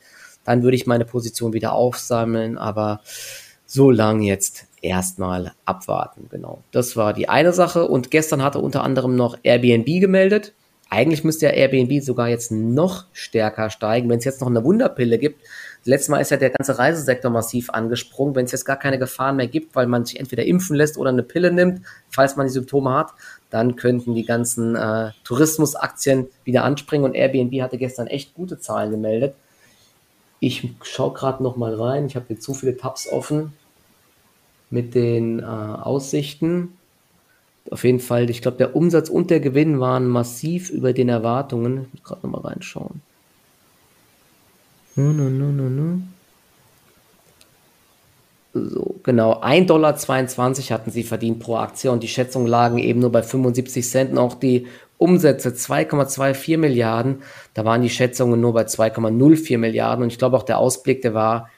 dann 0.44 0.64
würde 0.64 0.74
ich 0.74 0.88
meine 0.88 1.04
Position 1.04 1.52
wieder 1.52 1.72
aufsammeln, 1.72 2.58
aber 2.58 3.00
so 3.64 3.92
lang 3.92 4.20
jetzt 4.20 4.66
erstmal 4.82 5.52
abwarten. 5.64 6.26
Genau. 6.30 6.64
Das 6.72 6.96
war 6.96 7.12
die 7.12 7.28
eine 7.28 7.52
Sache. 7.52 7.86
Und 7.86 8.10
gestern 8.10 8.42
hatte 8.42 8.58
unter 8.58 8.82
anderem 8.82 9.14
noch 9.14 9.38
Airbnb 9.44 9.86
gemeldet. 10.00 10.52
Eigentlich 10.90 11.24
müsste 11.24 11.46
ja 11.46 11.52
Airbnb 11.52 12.02
sogar 12.02 12.28
jetzt 12.28 12.50
noch 12.52 13.06
stärker 13.12 13.70
steigen, 13.70 14.08
wenn 14.08 14.18
es 14.18 14.24
jetzt 14.24 14.40
noch 14.40 14.48
eine 14.48 14.64
Wunderpille 14.64 15.18
gibt. 15.18 15.40
Letztes 15.84 16.08
Mal 16.08 16.20
ist 16.20 16.30
ja 16.30 16.36
der 16.36 16.50
ganze 16.50 16.78
Reisesektor 16.78 17.30
massiv 17.30 17.70
angesprungen. 17.70 18.34
Wenn 18.34 18.46
es 18.46 18.52
jetzt 18.52 18.64
gar 18.64 18.78
keine 18.78 18.98
Gefahren 18.98 19.36
mehr 19.36 19.48
gibt, 19.48 19.74
weil 19.74 19.86
man 19.86 20.04
sich 20.04 20.20
entweder 20.20 20.44
impfen 20.44 20.76
lässt 20.76 20.96
oder 20.96 21.10
eine 21.10 21.22
Pille 21.22 21.52
nimmt, 21.52 21.82
falls 22.10 22.36
man 22.36 22.46
die 22.46 22.52
Symptome 22.52 22.90
hat, 22.90 23.12
dann 23.54 23.76
könnten 23.76 24.16
die 24.16 24.24
ganzen 24.24 24.74
äh, 24.74 25.12
Tourismusaktien 25.22 26.26
wieder 26.42 26.64
anspringen. 26.64 27.04
Und 27.04 27.14
Airbnb 27.14 27.62
hatte 27.62 27.78
gestern 27.78 28.08
echt 28.08 28.34
gute 28.34 28.58
Zahlen 28.58 28.90
gemeldet. 28.90 29.36
Ich 30.40 30.74
schaue 30.82 31.12
gerade 31.12 31.40
noch 31.40 31.56
mal 31.56 31.72
rein. 31.72 32.06
Ich 32.06 32.16
habe 32.16 32.26
hier 32.26 32.40
zu 32.40 32.52
viele 32.52 32.76
Tabs 32.76 33.08
offen 33.08 33.52
mit 34.70 34.96
den 34.96 35.38
äh, 35.38 35.44
Aussichten. 35.44 36.76
Auf 37.70 37.84
jeden 37.84 38.00
Fall, 38.00 38.28
ich 38.28 38.42
glaube, 38.42 38.56
der 38.56 38.74
Umsatz 38.74 39.08
und 39.08 39.30
der 39.30 39.38
Gewinn 39.38 39.78
waren 39.78 40.08
massiv 40.08 40.70
über 40.70 40.92
den 40.92 41.08
Erwartungen. 41.08 41.84
Ich 41.84 41.92
muss 41.92 42.02
gerade 42.02 42.26
noch 42.26 42.42
mal 42.42 42.48
reinschauen. 42.48 43.02
No, 44.96 45.12
no, 45.12 45.30
no, 45.30 45.52
no, 45.52 45.70
no. 45.70 46.02
So, 48.56 49.00
genau, 49.02 49.40
1,22 49.40 49.66
Dollar 49.66 49.94
hatten 50.70 50.90
sie 50.92 51.02
verdient 51.02 51.40
pro 51.40 51.56
Aktie 51.56 51.90
und 51.90 52.04
die 52.04 52.08
Schätzungen 52.08 52.46
lagen 52.46 52.78
eben 52.78 53.00
nur 53.00 53.10
bei 53.10 53.22
75 53.22 53.86
Cent. 53.86 54.12
Und 54.12 54.18
auch 54.18 54.34
die 54.34 54.68
Umsätze 54.96 55.48
2,24 55.50 56.56
Milliarden, 56.56 57.22
da 57.52 57.64
waren 57.64 57.82
die 57.82 57.90
Schätzungen 57.90 58.40
nur 58.40 58.52
bei 58.52 58.62
2,04 58.62 59.58
Milliarden. 59.58 60.04
Und 60.04 60.12
ich 60.12 60.18
glaube 60.18 60.36
auch 60.36 60.44
der 60.44 60.58
Ausblick, 60.58 61.02
der 61.02 61.14
war 61.14 61.50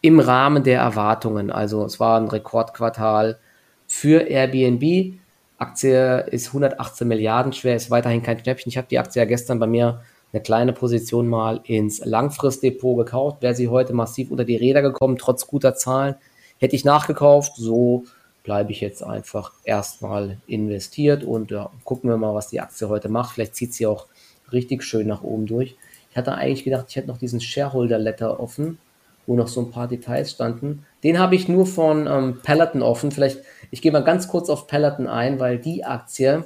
im 0.00 0.18
Rahmen 0.18 0.64
der 0.64 0.80
Erwartungen. 0.80 1.52
Also 1.52 1.84
es 1.84 2.00
war 2.00 2.20
ein 2.20 2.26
Rekordquartal 2.26 3.38
für 3.86 4.22
Airbnb. 4.22 5.14
Aktie 5.56 6.26
ist 6.30 6.48
118 6.48 7.06
Milliarden 7.06 7.52
schwer, 7.52 7.76
ist 7.76 7.92
weiterhin 7.92 8.24
kein 8.24 8.40
Schnäppchen. 8.40 8.70
Ich 8.70 8.76
habe 8.76 8.88
die 8.90 8.98
Aktie 8.98 9.22
ja 9.22 9.26
gestern 9.26 9.60
bei 9.60 9.68
mir 9.68 10.00
eine 10.32 10.42
kleine 10.42 10.72
Position 10.72 11.28
mal 11.28 11.60
ins 11.64 12.04
Langfristdepot 12.04 13.04
gekauft. 13.04 13.42
Wäre 13.42 13.54
sie 13.54 13.68
heute 13.68 13.92
massiv 13.92 14.32
unter 14.32 14.44
die 14.44 14.56
Räder 14.56 14.82
gekommen, 14.82 15.16
trotz 15.16 15.46
guter 15.46 15.76
Zahlen, 15.76 16.16
hätte 16.60 16.76
ich 16.76 16.84
nachgekauft. 16.84 17.56
So 17.56 18.04
bleibe 18.44 18.72
ich 18.72 18.80
jetzt 18.80 19.02
einfach 19.02 19.52
erstmal 19.64 20.38
investiert 20.46 21.24
und 21.24 21.50
ja, 21.50 21.70
gucken 21.84 22.08
wir 22.08 22.16
mal, 22.16 22.34
was 22.34 22.48
die 22.48 22.60
Aktie 22.60 22.88
heute 22.88 23.08
macht. 23.08 23.34
Vielleicht 23.34 23.56
zieht 23.56 23.74
sie 23.74 23.86
auch 23.86 24.06
richtig 24.52 24.84
schön 24.84 25.08
nach 25.08 25.22
oben 25.22 25.46
durch. 25.46 25.76
Ich 26.10 26.16
hatte 26.16 26.34
eigentlich 26.34 26.64
gedacht, 26.64 26.86
ich 26.88 26.96
hätte 26.96 27.08
noch 27.08 27.18
diesen 27.18 27.40
Shareholder 27.40 27.98
Letter 27.98 28.40
offen, 28.40 28.78
wo 29.26 29.36
noch 29.36 29.48
so 29.48 29.60
ein 29.60 29.70
paar 29.70 29.88
Details 29.88 30.32
standen. 30.32 30.84
Den 31.04 31.18
habe 31.18 31.34
ich 31.34 31.48
nur 31.48 31.66
von 31.66 32.06
ähm, 32.06 32.40
Peloton 32.42 32.82
offen. 32.82 33.12
Vielleicht, 33.12 33.40
ich 33.70 33.82
gehe 33.82 33.92
mal 33.92 34.04
ganz 34.04 34.26
kurz 34.28 34.48
auf 34.48 34.66
Peloton 34.66 35.06
ein, 35.06 35.38
weil 35.38 35.58
die 35.58 35.84
Aktie 35.84 36.44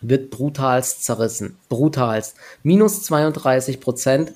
wird 0.00 0.30
brutalst 0.30 1.04
zerrissen. 1.04 1.56
Brutalst. 1.68 2.36
Minus 2.64 3.04
32 3.04 3.80
Prozent, 3.80 4.32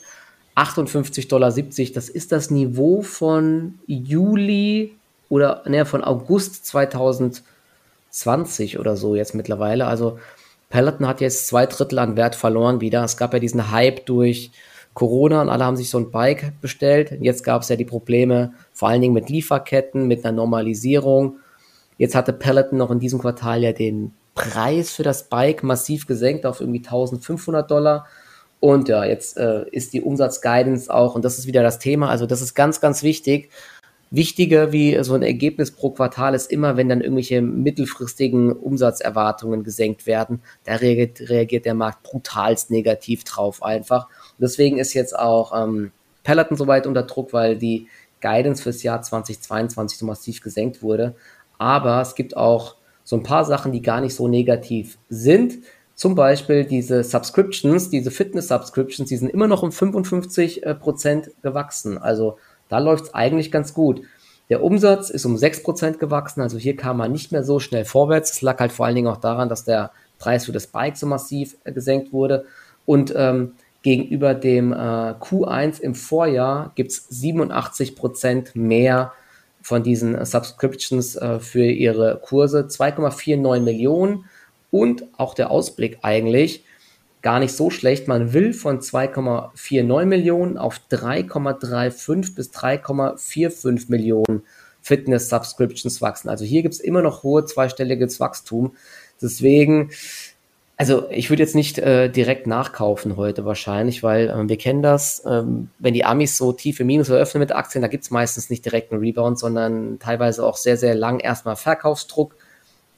58,70 0.57 1.29
Dollar. 1.29 1.53
Das 1.95 2.09
ist 2.09 2.33
das 2.33 2.51
Niveau 2.51 3.03
von 3.03 3.79
Juli 3.87 4.95
oder 5.29 5.63
ne, 5.67 5.85
von 5.85 6.03
August 6.03 6.67
2020 6.67 8.79
oder 8.79 8.97
so 8.97 9.15
jetzt 9.15 9.35
mittlerweile. 9.35 9.87
Also 9.87 10.19
Peloton 10.71 11.07
hat 11.07 11.21
jetzt 11.21 11.47
zwei 11.47 11.67
Drittel 11.67 11.99
an 11.99 12.17
Wert 12.17 12.35
verloren 12.35 12.81
wieder. 12.81 13.05
Es 13.05 13.17
gab 13.17 13.35
ja 13.35 13.39
diesen 13.39 13.71
Hype 13.71 14.07
durch 14.07 14.51
Corona 14.95 15.43
und 15.43 15.51
alle 15.51 15.65
haben 15.65 15.77
sich 15.77 15.91
so 15.91 15.99
ein 15.99 16.11
Bike 16.11 16.55
bestellt. 16.63 17.19
Jetzt 17.21 17.45
gab 17.45 17.63
es 17.63 17.69
ja 17.69 17.77
die 17.77 17.85
Probleme 17.85 18.55
vor 18.73 18.89
allen 18.89 19.03
Dingen 19.03 19.15
mit 19.15 19.29
Lieferketten, 19.29 20.09
mit 20.09 20.25
einer 20.25 20.35
Normalisierung. 20.35 21.37
Jetzt 21.99 22.15
hatte 22.15 22.33
Peloton 22.33 22.79
noch 22.79 22.91
in 22.91 22.99
diesem 22.99 23.19
Quartal 23.19 23.63
ja 23.63 23.73
den 23.73 24.15
Preis 24.35 24.91
für 24.91 25.03
das 25.03 25.29
Bike 25.29 25.63
massiv 25.63 26.07
gesenkt 26.07 26.47
auf 26.47 26.61
irgendwie 26.61 26.79
1500 26.79 27.71
Dollar. 27.71 28.07
Und 28.61 28.89
ja, 28.89 29.05
jetzt 29.05 29.37
äh, 29.37 29.65
ist 29.71 29.93
die 29.93 30.01
Umsatzguidance 30.01 30.93
auch, 30.93 31.15
und 31.15 31.25
das 31.25 31.39
ist 31.39 31.47
wieder 31.47 31.63
das 31.63 31.79
Thema, 31.79 32.09
also 32.09 32.27
das 32.27 32.41
ist 32.41 32.55
ganz, 32.55 32.81
ganz 32.81 33.03
wichtig. 33.03 33.51
Wichtiger 34.11 34.73
wie 34.73 35.03
so 35.03 35.15
ein 35.15 35.23
Ergebnis 35.23 35.73
pro 35.73 35.91
Quartal 35.91 36.35
ist 36.35 36.51
immer, 36.51 36.77
wenn 36.77 36.89
dann 36.89 37.01
irgendwelche 37.01 37.43
mittelfristigen 37.43 38.53
Umsatzerwartungen 38.53 39.65
gesenkt 39.65 40.07
werden. 40.07 40.43
Da 40.65 40.77
reagiert, 40.77 41.29
reagiert 41.29 41.65
der 41.65 41.75
Markt 41.75 42.05
brutalst 42.05 42.71
negativ 42.71 43.25
drauf 43.25 43.63
einfach. 43.65 44.07
Und 44.07 44.43
deswegen 44.43 44.79
ist 44.79 44.95
jetzt 44.95 45.19
auch 45.19 45.53
ähm, 45.61 45.91
Peloton 46.23 46.57
so 46.57 46.67
weit 46.69 46.87
unter 46.87 47.03
Druck, 47.03 47.33
weil 47.33 47.57
die 47.57 47.89
Guidance 48.21 48.63
fürs 48.63 48.83
Jahr 48.83 49.03
2022 49.03 49.99
so 49.99 50.07
massiv 50.07 50.41
gesenkt 50.41 50.83
wurde. 50.83 51.17
Aber 51.59 52.01
es 52.01 52.15
gibt 52.15 52.37
auch 52.37 52.77
so 53.03 53.17
ein 53.17 53.23
paar 53.23 53.45
Sachen, 53.45 53.73
die 53.73 53.83
gar 53.83 54.01
nicht 54.01 54.15
so 54.15 54.29
negativ 54.29 54.99
sind. 55.09 55.59
Zum 55.97 56.15
Beispiel 56.15 56.65
diese 56.65 57.03
Subscriptions, 57.03 57.89
diese 57.89 58.11
Fitness-Subscriptions, 58.11 59.09
die 59.09 59.17
sind 59.17 59.31
immer 59.31 59.49
noch 59.49 59.63
um 59.63 59.73
55 59.73 60.65
äh, 60.65 60.75
Prozent 60.75 61.31
gewachsen. 61.43 61.97
Also 61.97 62.37
da 62.69 62.79
läuft 62.79 63.07
es 63.07 63.15
eigentlich 63.15 63.51
ganz 63.51 63.73
gut. 63.73 64.03
Der 64.51 64.63
Umsatz 64.63 65.09
ist 65.09 65.25
um 65.25 65.39
6 65.39 65.63
Prozent 65.63 65.99
gewachsen, 65.99 66.43
also 66.43 66.59
hier 66.59 66.77
kam 66.77 66.99
man 66.99 67.11
nicht 67.11 67.33
mehr 67.33 67.43
so 67.43 67.61
schnell 67.61 67.87
vorwärts. 67.87 68.31
Es 68.33 68.43
lag 68.43 68.61
halt 68.61 68.73
vor 68.73 68.85
allen 68.85 68.95
Dingen 68.95 69.09
auch 69.09 69.17
daran, 69.17 69.49
dass 69.49 69.65
der 69.65 69.91
Preis 70.19 70.45
für 70.45 70.53
das 70.53 70.67
Bike 70.67 70.99
so 70.99 71.07
massiv 71.07 71.57
äh, 71.65 71.73
gesenkt 71.73 72.13
wurde. 72.13 72.45
Und 72.85 73.15
ähm, 73.17 73.55
gegenüber 73.81 74.35
dem 74.35 74.75
äh, 74.75 74.77
Q1 74.77 75.81
im 75.81 75.95
Vorjahr 75.95 76.73
gibt 76.75 76.93
es 76.93 77.09
87 77.09 77.97
Prozent 77.97 78.55
mehr 78.55 79.13
von 79.63 79.83
diesen 79.83 80.23
Subscriptions 80.27 81.17
äh, 81.17 81.41
für 81.41 81.65
ihre 81.65 82.21
Kurse, 82.23 82.69
2,49 82.69 83.61
Millionen 83.61 84.27
und 84.71 85.05
auch 85.17 85.35
der 85.35 85.51
Ausblick 85.51 85.99
eigentlich 86.03 86.65
gar 87.23 87.41
nicht 87.41 87.53
so 87.53 87.71
schlecht. 87.71 88.09
Man 88.09 88.33
will 88.33 88.53
von 88.53 88.81
2,49 88.81 90.05
Millionen 90.05 90.59
auf 90.59 90.81
3,35 90.91 92.35
bis 92.35 92.51
3,45 92.51 93.91
Millionen 93.91 94.43
Fitness-Subscriptions 94.83 96.01
wachsen. 96.01 96.29
Also 96.29 96.45
hier 96.45 96.63
gibt 96.63 96.75
es 96.75 96.81
immer 96.81 97.03
noch 97.03 97.23
hohe 97.23 97.45
zweistelliges 97.45 98.21
Wachstum. 98.21 98.77
Deswegen 99.21 99.91
also 100.77 101.09
ich 101.11 101.31
würde 101.31 101.43
jetzt 101.43 101.55
nicht 101.55 101.79
äh, 101.79 102.11
direkt 102.11 102.47
nachkaufen 102.47 103.17
heute 103.17 103.47
wahrscheinlich, 103.47 104.03
weil 104.03 104.29
ähm, 104.29 104.49
wir 104.49 104.59
kennen 104.59 104.83
das, 104.83 105.23
ähm, 105.27 105.71
wenn 105.79 105.95
die 105.95 106.05
Amis 106.05 106.37
so 106.37 106.53
tiefe 106.53 106.85
Minus 106.85 107.09
eröffnen 107.09 107.41
mit 107.41 107.53
Aktien, 107.53 107.81
da 107.81 107.89
gibt's 107.89 108.11
meistens 108.11 108.51
nicht 108.51 108.65
direkt 108.65 108.93
einen 108.93 109.01
Rebound, 109.01 109.39
sondern 109.39 109.99
teilweise 109.99 110.45
auch 110.45 110.59
sehr, 110.59 110.77
sehr 110.77 110.95
lang 110.95 111.21
erstmal 111.21 111.57
Verkaufsdruck. 111.57 112.37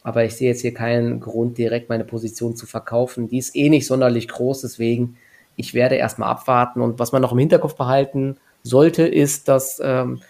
Aber 0.09 0.25
ich 0.25 0.37
sehe 0.37 0.49
jetzt 0.49 0.62
hier 0.62 0.73
keinen 0.73 1.21
Grund, 1.21 1.59
direkt 1.59 1.90
meine 1.90 2.05
Position 2.05 2.57
zu 2.57 2.64
verkaufen. 2.64 3.29
Die 3.29 3.37
ist 3.37 3.55
eh 3.55 3.68
nicht 3.68 3.87
sonderlich 3.87 4.27
groß, 4.27 4.62
deswegen 4.62 5.18
ich 5.55 5.75
werde 5.75 5.97
erstmal 5.97 6.31
abwarten. 6.31 6.81
Und 6.81 6.99
was 6.99 7.12
man 7.12 7.21
noch 7.21 7.33
im 7.33 7.38
Hinterkopf 7.38 7.75
behalten 7.75 8.38
sollte, 8.62 9.07
ist, 9.07 9.49
dass 9.49 9.83
ähm, 9.85 10.23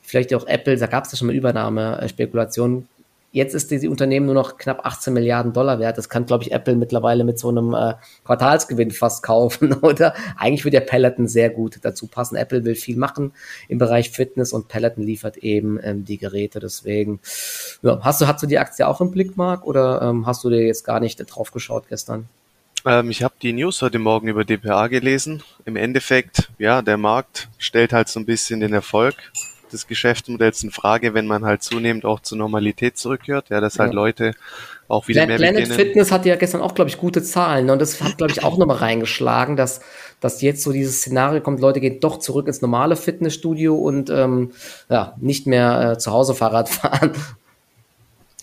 vielleicht 0.00 0.32
auch 0.32 0.46
Apple, 0.46 0.78
da 0.78 0.86
gab 0.86 1.04
es 1.04 1.12
ja 1.12 1.18
schon 1.18 1.26
mal 1.26 1.36
Übernahmespekulationen, 1.36 2.88
Jetzt 3.36 3.54
ist 3.54 3.70
die, 3.70 3.86
Unternehmen 3.86 4.24
nur 4.24 4.34
noch 4.34 4.56
knapp 4.56 4.86
18 4.86 5.12
Milliarden 5.12 5.52
Dollar 5.52 5.78
wert. 5.78 5.98
Das 5.98 6.08
kann, 6.08 6.24
glaube 6.24 6.42
ich, 6.42 6.52
Apple 6.52 6.74
mittlerweile 6.74 7.22
mit 7.22 7.38
so 7.38 7.50
einem 7.50 7.74
äh, 7.74 7.92
Quartalsgewinn 8.24 8.92
fast 8.92 9.22
kaufen, 9.22 9.74
oder? 9.82 10.14
Eigentlich 10.38 10.64
würde 10.64 10.78
der 10.78 10.86
Peloton 10.86 11.28
sehr 11.28 11.50
gut 11.50 11.80
dazu 11.82 12.06
passen. 12.06 12.36
Apple 12.36 12.64
will 12.64 12.76
viel 12.76 12.96
machen 12.96 13.32
im 13.68 13.76
Bereich 13.76 14.08
Fitness 14.08 14.54
und 14.54 14.68
Peloton 14.68 15.04
liefert 15.04 15.36
eben 15.36 15.78
ähm, 15.82 16.06
die 16.06 16.16
Geräte. 16.16 16.60
Deswegen, 16.60 17.20
ja, 17.82 18.00
hast 18.00 18.22
du, 18.22 18.26
hast 18.26 18.42
du 18.42 18.46
die 18.46 18.58
Aktie 18.58 18.88
auch 18.88 19.02
im 19.02 19.10
Blick, 19.10 19.36
Marc, 19.36 19.66
oder 19.66 20.00
ähm, 20.00 20.26
hast 20.26 20.42
du 20.42 20.48
dir 20.48 20.64
jetzt 20.64 20.84
gar 20.84 21.00
nicht 21.00 21.18
drauf 21.18 21.50
geschaut 21.50 21.90
gestern? 21.90 22.30
Ähm, 22.86 23.10
ich 23.10 23.22
habe 23.22 23.34
die 23.42 23.52
News 23.52 23.82
heute 23.82 23.98
Morgen 23.98 24.28
über 24.28 24.46
DPA 24.46 24.86
gelesen. 24.86 25.42
Im 25.66 25.76
Endeffekt, 25.76 26.48
ja, 26.56 26.80
der 26.80 26.96
Markt 26.96 27.48
stellt 27.58 27.92
halt 27.92 28.08
so 28.08 28.18
ein 28.18 28.24
bisschen 28.24 28.60
den 28.60 28.72
Erfolg 28.72 29.14
des 29.72 29.86
Geschäftsmodells 29.86 30.62
in 30.62 30.70
Frage, 30.70 31.14
wenn 31.14 31.26
man 31.26 31.44
halt 31.44 31.62
zunehmend 31.62 32.04
auch 32.04 32.20
zur 32.20 32.38
Normalität 32.38 32.96
zurückkehrt, 32.96 33.50
ja, 33.50 33.60
dass 33.60 33.78
halt 33.78 33.92
Leute 33.92 34.32
auch 34.88 35.08
wieder 35.08 35.26
Planet 35.26 35.40
mehr 35.40 35.52
Planet 35.52 35.68
beginnen. 35.68 35.86
Fitness 35.86 36.12
hatte 36.12 36.28
ja 36.28 36.36
gestern 36.36 36.60
auch, 36.60 36.74
glaube 36.74 36.90
ich, 36.90 36.98
gute 36.98 37.22
Zahlen. 37.22 37.66
Ne? 37.66 37.72
Und 37.72 37.80
das 37.80 38.00
hat, 38.02 38.18
glaube 38.18 38.32
ich, 38.32 38.44
auch 38.44 38.58
nochmal 38.58 38.76
reingeschlagen, 38.76 39.56
dass, 39.56 39.80
dass 40.20 40.42
jetzt 40.42 40.62
so 40.62 40.72
dieses 40.72 40.98
Szenario 40.98 41.40
kommt, 41.40 41.60
Leute 41.60 41.80
gehen 41.80 42.00
doch 42.00 42.18
zurück 42.18 42.46
ins 42.46 42.62
normale 42.62 42.96
Fitnessstudio 42.96 43.74
und 43.74 44.10
ähm, 44.10 44.52
ja, 44.88 45.14
nicht 45.20 45.46
mehr 45.46 45.92
äh, 45.92 45.98
zu 45.98 46.12
Hause 46.12 46.34
Fahrrad 46.34 46.68
fahren. 46.70 47.12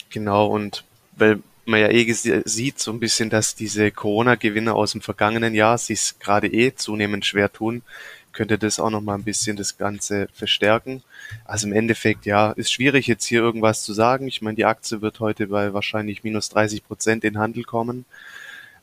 Genau, 0.09 0.47
und 0.47 0.83
weil 1.17 1.39
man 1.65 1.79
ja 1.79 1.89
eh 1.89 2.11
sieht 2.11 2.79
so 2.79 2.91
ein 2.91 2.99
bisschen, 2.99 3.29
dass 3.29 3.55
diese 3.55 3.91
Corona-Gewinne 3.91 4.73
aus 4.73 4.91
dem 4.91 5.01
vergangenen 5.01 5.53
Jahr 5.53 5.77
sich 5.77 6.15
gerade 6.19 6.47
eh 6.47 6.75
zunehmend 6.75 7.25
schwer 7.25 7.51
tun, 7.51 7.83
könnte 8.33 8.57
das 8.57 8.79
auch 8.79 8.89
noch 8.89 9.01
mal 9.01 9.15
ein 9.15 9.23
bisschen 9.23 9.55
das 9.55 9.77
Ganze 9.77 10.27
verstärken. 10.33 11.03
Also 11.45 11.67
im 11.67 11.73
Endeffekt, 11.73 12.25
ja, 12.25 12.51
ist 12.51 12.71
schwierig 12.71 13.07
jetzt 13.07 13.25
hier 13.25 13.41
irgendwas 13.41 13.83
zu 13.83 13.93
sagen. 13.93 14.27
Ich 14.27 14.41
meine, 14.41 14.55
die 14.55 14.65
Aktie 14.65 15.01
wird 15.01 15.19
heute 15.19 15.47
bei 15.47 15.73
wahrscheinlich 15.73 16.23
minus 16.23 16.49
30 16.49 16.85
Prozent 16.85 17.23
in 17.23 17.37
Handel 17.37 17.63
kommen. 17.63 18.05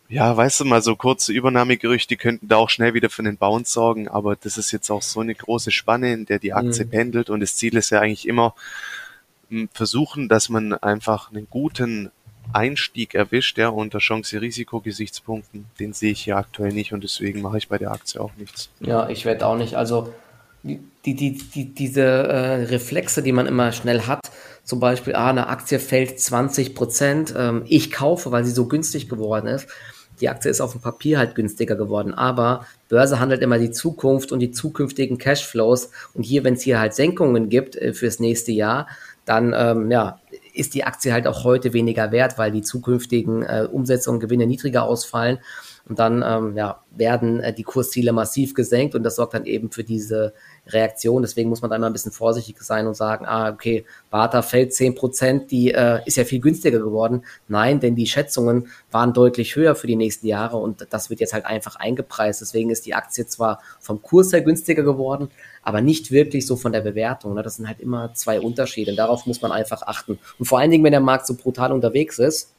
Ja, 0.09 0.37
weißt 0.37 0.61
du 0.61 0.65
mal, 0.65 0.83
so 0.83 0.97
kurze 0.97 1.33
Übernahmegerüchte 1.33 2.17
könnten 2.17 2.49
da 2.49 2.57
auch 2.57 2.71
schnell 2.71 2.95
wieder 2.95 3.11
für 3.11 3.23
einen 3.23 3.37
Bounce 3.37 3.73
sorgen, 3.73 4.09
aber 4.09 4.35
das 4.35 4.59
ist 4.59 4.73
jetzt 4.73 4.91
auch 4.91 5.03
so 5.03 5.21
eine 5.21 5.37
große 5.37 5.71
Spanne, 5.71 6.13
in 6.13 6.27
der 6.27 6.41
die 6.41 6.53
Aktie 6.53 6.85
mhm. 6.85 6.91
pendelt 6.91 7.31
und 7.31 7.39
das 7.39 7.55
Ziel 7.55 7.77
ist 7.77 7.91
ja 7.91 8.01
eigentlich 8.01 8.27
immer, 8.27 8.55
versuchen, 9.73 10.29
dass 10.29 10.49
man 10.49 10.75
einfach 10.75 11.31
einen 11.31 11.49
guten 11.51 12.11
Einstieg 12.53 13.15
erwischt, 13.15 13.59
ja, 13.59 13.69
unter 13.69 13.99
Chance-Risiko-Gesichtspunkten, 13.99 15.67
den 15.79 15.93
sehe 15.93 16.13
ich 16.13 16.23
hier 16.23 16.37
aktuell 16.37 16.73
nicht 16.73 16.93
und 16.93 17.05
deswegen 17.05 17.43
mache 17.43 17.59
ich 17.59 17.69
bei 17.69 17.79
der 17.79 17.91
Aktie 17.93 18.21
auch 18.21 18.33
nichts. 18.37 18.71
Ja, 18.81 19.09
ich 19.09 19.25
werde 19.25 19.47
auch 19.47 19.57
nicht. 19.57 19.75
Also 19.75 20.13
die, 20.63 20.81
die, 21.15 21.39
die, 21.39 21.75
diese 21.75 22.03
äh, 22.03 22.65
Reflexe, 22.65 23.23
die 23.23 23.33
man 23.33 23.47
immer 23.47 23.73
schnell 23.73 24.03
hat, 24.03 24.21
zum 24.65 24.79
Beispiel, 24.81 25.15
ah, 25.15 25.31
eine 25.31 25.49
Aktie 25.49 25.79
fällt 25.79 26.21
20 26.21 26.75
Prozent, 26.75 27.35
ähm, 27.37 27.63
ich 27.67 27.91
kaufe, 27.91 28.31
weil 28.31 28.45
sie 28.45 28.53
so 28.53 28.67
günstig 28.67 29.09
geworden 29.09 29.47
ist. 29.47 29.69
Die 30.21 30.29
Aktie 30.29 30.51
ist 30.51 30.61
auf 30.61 30.73
dem 30.73 30.83
Papier 30.83 31.19
halt 31.19 31.35
günstiger 31.35 31.77
geworden, 31.77 32.13
aber 32.13 32.67
Börse 32.91 33.21
handelt 33.21 33.41
immer 33.41 33.59
die 33.59 33.71
Zukunft 33.71 34.33
und 34.33 34.41
die 34.41 34.51
zukünftigen 34.51 35.17
Cashflows. 35.17 35.91
Und 36.13 36.25
hier, 36.25 36.45
wenn 36.45 36.55
es 36.55 36.63
hier 36.63 36.79
halt 36.79 36.93
Senkungen 36.93 37.49
gibt 37.49 37.75
äh, 37.77 37.95
fürs 37.95 38.21
nächste 38.21 38.53
Jahr, 38.53 38.87
dann 39.25 39.55
ähm, 39.57 39.91
ja, 39.91 40.21
ist 40.61 40.75
die 40.75 40.85
Aktie 40.85 41.13
halt 41.13 41.27
auch 41.27 41.43
heute 41.43 41.73
weniger 41.73 42.13
wert, 42.13 42.39
weil 42.39 42.53
die 42.53 42.63
zukünftigen 42.63 43.43
äh, 43.43 43.67
Umsätze 43.71 44.11
und 44.11 44.21
Gewinne 44.21 44.47
niedriger 44.47 44.85
ausfallen. 44.85 45.39
Und 45.91 45.99
dann 45.99 46.23
ähm, 46.25 46.57
ja, 46.57 46.85
werden 46.93 47.41
äh, 47.41 47.53
die 47.53 47.65
Kursziele 47.65 48.13
massiv 48.13 48.55
gesenkt 48.55 48.95
und 48.95 49.03
das 49.03 49.17
sorgt 49.17 49.35
dann 49.35 49.45
eben 49.45 49.73
für 49.73 49.83
diese 49.83 50.35
Reaktion. 50.69 51.21
Deswegen 51.23 51.49
muss 51.49 51.63
man 51.63 51.71
da 51.71 51.77
immer 51.77 51.89
ein 51.89 51.93
bisschen 51.93 52.13
vorsichtig 52.13 52.63
sein 52.63 52.87
und 52.87 52.95
sagen, 52.95 53.27
ah, 53.27 53.51
okay, 53.51 53.85
Barta 54.09 54.43
fällt 54.43 54.73
10 54.73 54.95
Prozent, 54.95 55.51
die 55.51 55.73
äh, 55.73 55.99
ist 56.07 56.17
ja 56.17 56.23
viel 56.23 56.41
günstiger 56.41 56.79
geworden. 56.79 57.25
Nein, 57.49 57.81
denn 57.81 57.97
die 57.97 58.07
Schätzungen 58.07 58.69
waren 58.93 59.13
deutlich 59.13 59.57
höher 59.57 59.75
für 59.75 59.89
die 59.89 59.97
nächsten 59.97 60.29
Jahre 60.29 60.59
und 60.59 60.87
das 60.91 61.11
wird 61.11 61.19
jetzt 61.19 61.33
halt 61.33 61.45
einfach 61.45 61.75
eingepreist. 61.75 62.41
Deswegen 62.41 62.71
ist 62.71 62.87
die 62.87 62.95
Aktie 62.95 63.27
zwar 63.27 63.61
vom 63.81 64.01
Kurs 64.01 64.33
her 64.33 64.43
günstiger 64.43 64.85
geworden, 64.85 65.29
aber 65.65 65.81
nicht 65.81 66.13
wirklich 66.13 66.47
so 66.47 66.55
von 66.55 66.71
der 66.71 66.83
Bewertung. 66.83 67.35
Ne? 67.35 67.43
Das 67.43 67.57
sind 67.57 67.67
halt 67.67 67.81
immer 67.81 68.15
zwei 68.15 68.41
Unterschiede 68.41 68.93
und 68.93 68.97
darauf 68.97 69.27
muss 69.27 69.43
man 69.43 69.51
einfach 69.51 69.83
achten. 69.83 70.21
Und 70.39 70.45
vor 70.47 70.61
allen 70.61 70.71
Dingen, 70.71 70.85
wenn 70.85 70.93
der 70.93 71.01
Markt 71.01 71.27
so 71.27 71.35
brutal 71.35 71.73
unterwegs 71.73 72.21
ist, 72.21 72.53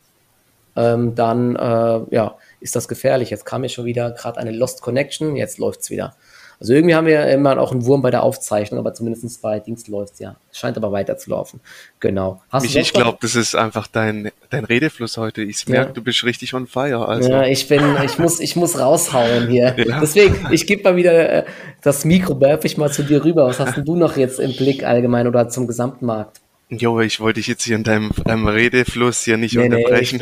ähm, 0.76 1.16
dann 1.16 1.56
äh, 1.56 2.02
ja, 2.12 2.36
ist 2.62 2.76
das 2.76 2.88
gefährlich. 2.88 3.30
Jetzt 3.30 3.46
kam 3.46 3.62
mir 3.62 3.70
schon 3.70 3.86
wieder 3.86 4.12
gerade 4.12 4.38
eine 4.38 4.52
Lost 4.52 4.82
Connection, 4.82 5.36
jetzt 5.36 5.58
läuft's 5.58 5.90
wieder. 5.90 6.16
Also 6.62 6.74
irgendwie 6.74 6.94
haben 6.94 7.08
wir 7.08 7.26
immer 7.28 7.60
auch 7.60 7.72
einen 7.72 7.88
Wurm 7.88 8.04
bei 8.04 8.12
der 8.12 8.22
Aufzeichnung, 8.22 8.80
aber 8.80 8.94
zumindest 8.94 9.42
bei 9.42 9.60
Dings 9.60 9.88
läuft's 9.88 10.20
ja. 10.20 10.36
Scheint 10.52 10.78
aber 10.78 10.92
weiter 10.92 11.18
zu 11.18 11.32
laufen. 11.32 11.60
Genau. 12.00 12.44
Hast 12.52 12.62
Mich, 12.62 12.76
ich 12.76 12.94
glaube, 12.94 13.18
das 13.20 13.36
ist 13.36 13.56
einfach 13.56 13.88
dein, 13.88 14.32
dein 14.52 14.66
Redefluss 14.66 15.18
heute. 15.18 15.42
Ich 15.42 15.68
merke, 15.68 15.88
ja. 15.88 15.94
du 15.94 16.04
bist 16.04 16.24
richtig 16.24 16.54
on 16.54 16.68
fire. 16.68 17.08
Also. 17.08 17.32
Ja, 17.32 17.46
ich 17.46 17.68
bin, 17.68 17.82
ich 18.06 18.20
muss, 18.20 18.40
ich 18.40 18.56
muss 18.56 18.78
raushauen 18.78 19.48
hier. 19.48 19.76
Ja. 19.82 20.00
Deswegen, 20.00 20.48
ich 20.52 20.68
gebe 20.68 20.84
mal 20.84 20.96
wieder 20.96 21.30
äh, 21.30 21.46
das 21.82 22.06
Mikro, 22.06 22.40
werfe 22.40 22.68
ich 22.68 22.78
mal 22.78 22.92
zu 22.92 23.02
dir 23.02 23.24
rüber. 23.24 23.48
Was 23.48 23.60
hast 23.60 23.78
denn 23.78 23.86
du 23.86 23.96
noch 23.96 24.16
jetzt 24.16 24.40
im 24.40 24.56
Blick 24.56 24.84
allgemein 24.84 25.28
oder 25.28 25.50
zum 25.50 25.66
Gesamtmarkt? 25.66 26.41
Jo, 26.74 27.02
ich 27.02 27.20
wollte 27.20 27.42
dich 27.42 27.48
jetzt 27.48 27.64
hier 27.64 27.76
in 27.76 27.84
deinem, 27.84 28.12
deinem 28.24 28.48
Redefluss 28.48 29.26
hier 29.26 29.36
nicht 29.36 29.58
nee, 29.58 29.66
unterbrechen. 29.66 30.22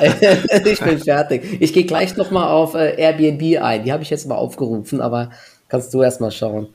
Nee, 0.00 0.06
ich, 0.06 0.14
bin, 0.14 0.66
ich, 0.72 0.80
bin, 0.80 0.98
fertig. 0.98 1.58
Ich 1.60 1.74
gehe 1.74 1.84
gleich 1.84 2.16
nochmal 2.16 2.48
auf 2.48 2.74
äh, 2.74 2.94
Airbnb 2.96 3.62
ein. 3.62 3.84
Die 3.84 3.92
habe 3.92 4.02
ich 4.02 4.08
jetzt 4.08 4.26
mal 4.26 4.36
aufgerufen, 4.36 5.02
aber 5.02 5.30
kannst 5.68 5.92
du 5.92 6.02
erstmal 6.02 6.32
schauen. 6.32 6.68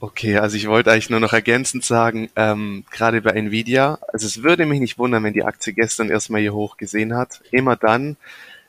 Okay, 0.00 0.36
also 0.36 0.56
ich 0.56 0.68
wollte 0.68 0.92
eigentlich 0.92 1.08
nur 1.08 1.20
noch 1.20 1.32
ergänzend 1.32 1.82
sagen, 1.82 2.28
ähm, 2.36 2.84
gerade 2.90 3.22
bei 3.22 3.30
Nvidia, 3.30 3.98
also 4.12 4.26
es 4.26 4.42
würde 4.42 4.66
mich 4.66 4.80
nicht 4.80 4.98
wundern, 4.98 5.24
wenn 5.24 5.32
die 5.32 5.44
Aktie 5.44 5.72
gestern 5.72 6.10
erstmal 6.10 6.42
hier 6.42 6.52
hoch 6.52 6.76
gesehen 6.76 7.16
hat. 7.16 7.40
Immer 7.52 7.76
dann, 7.76 8.18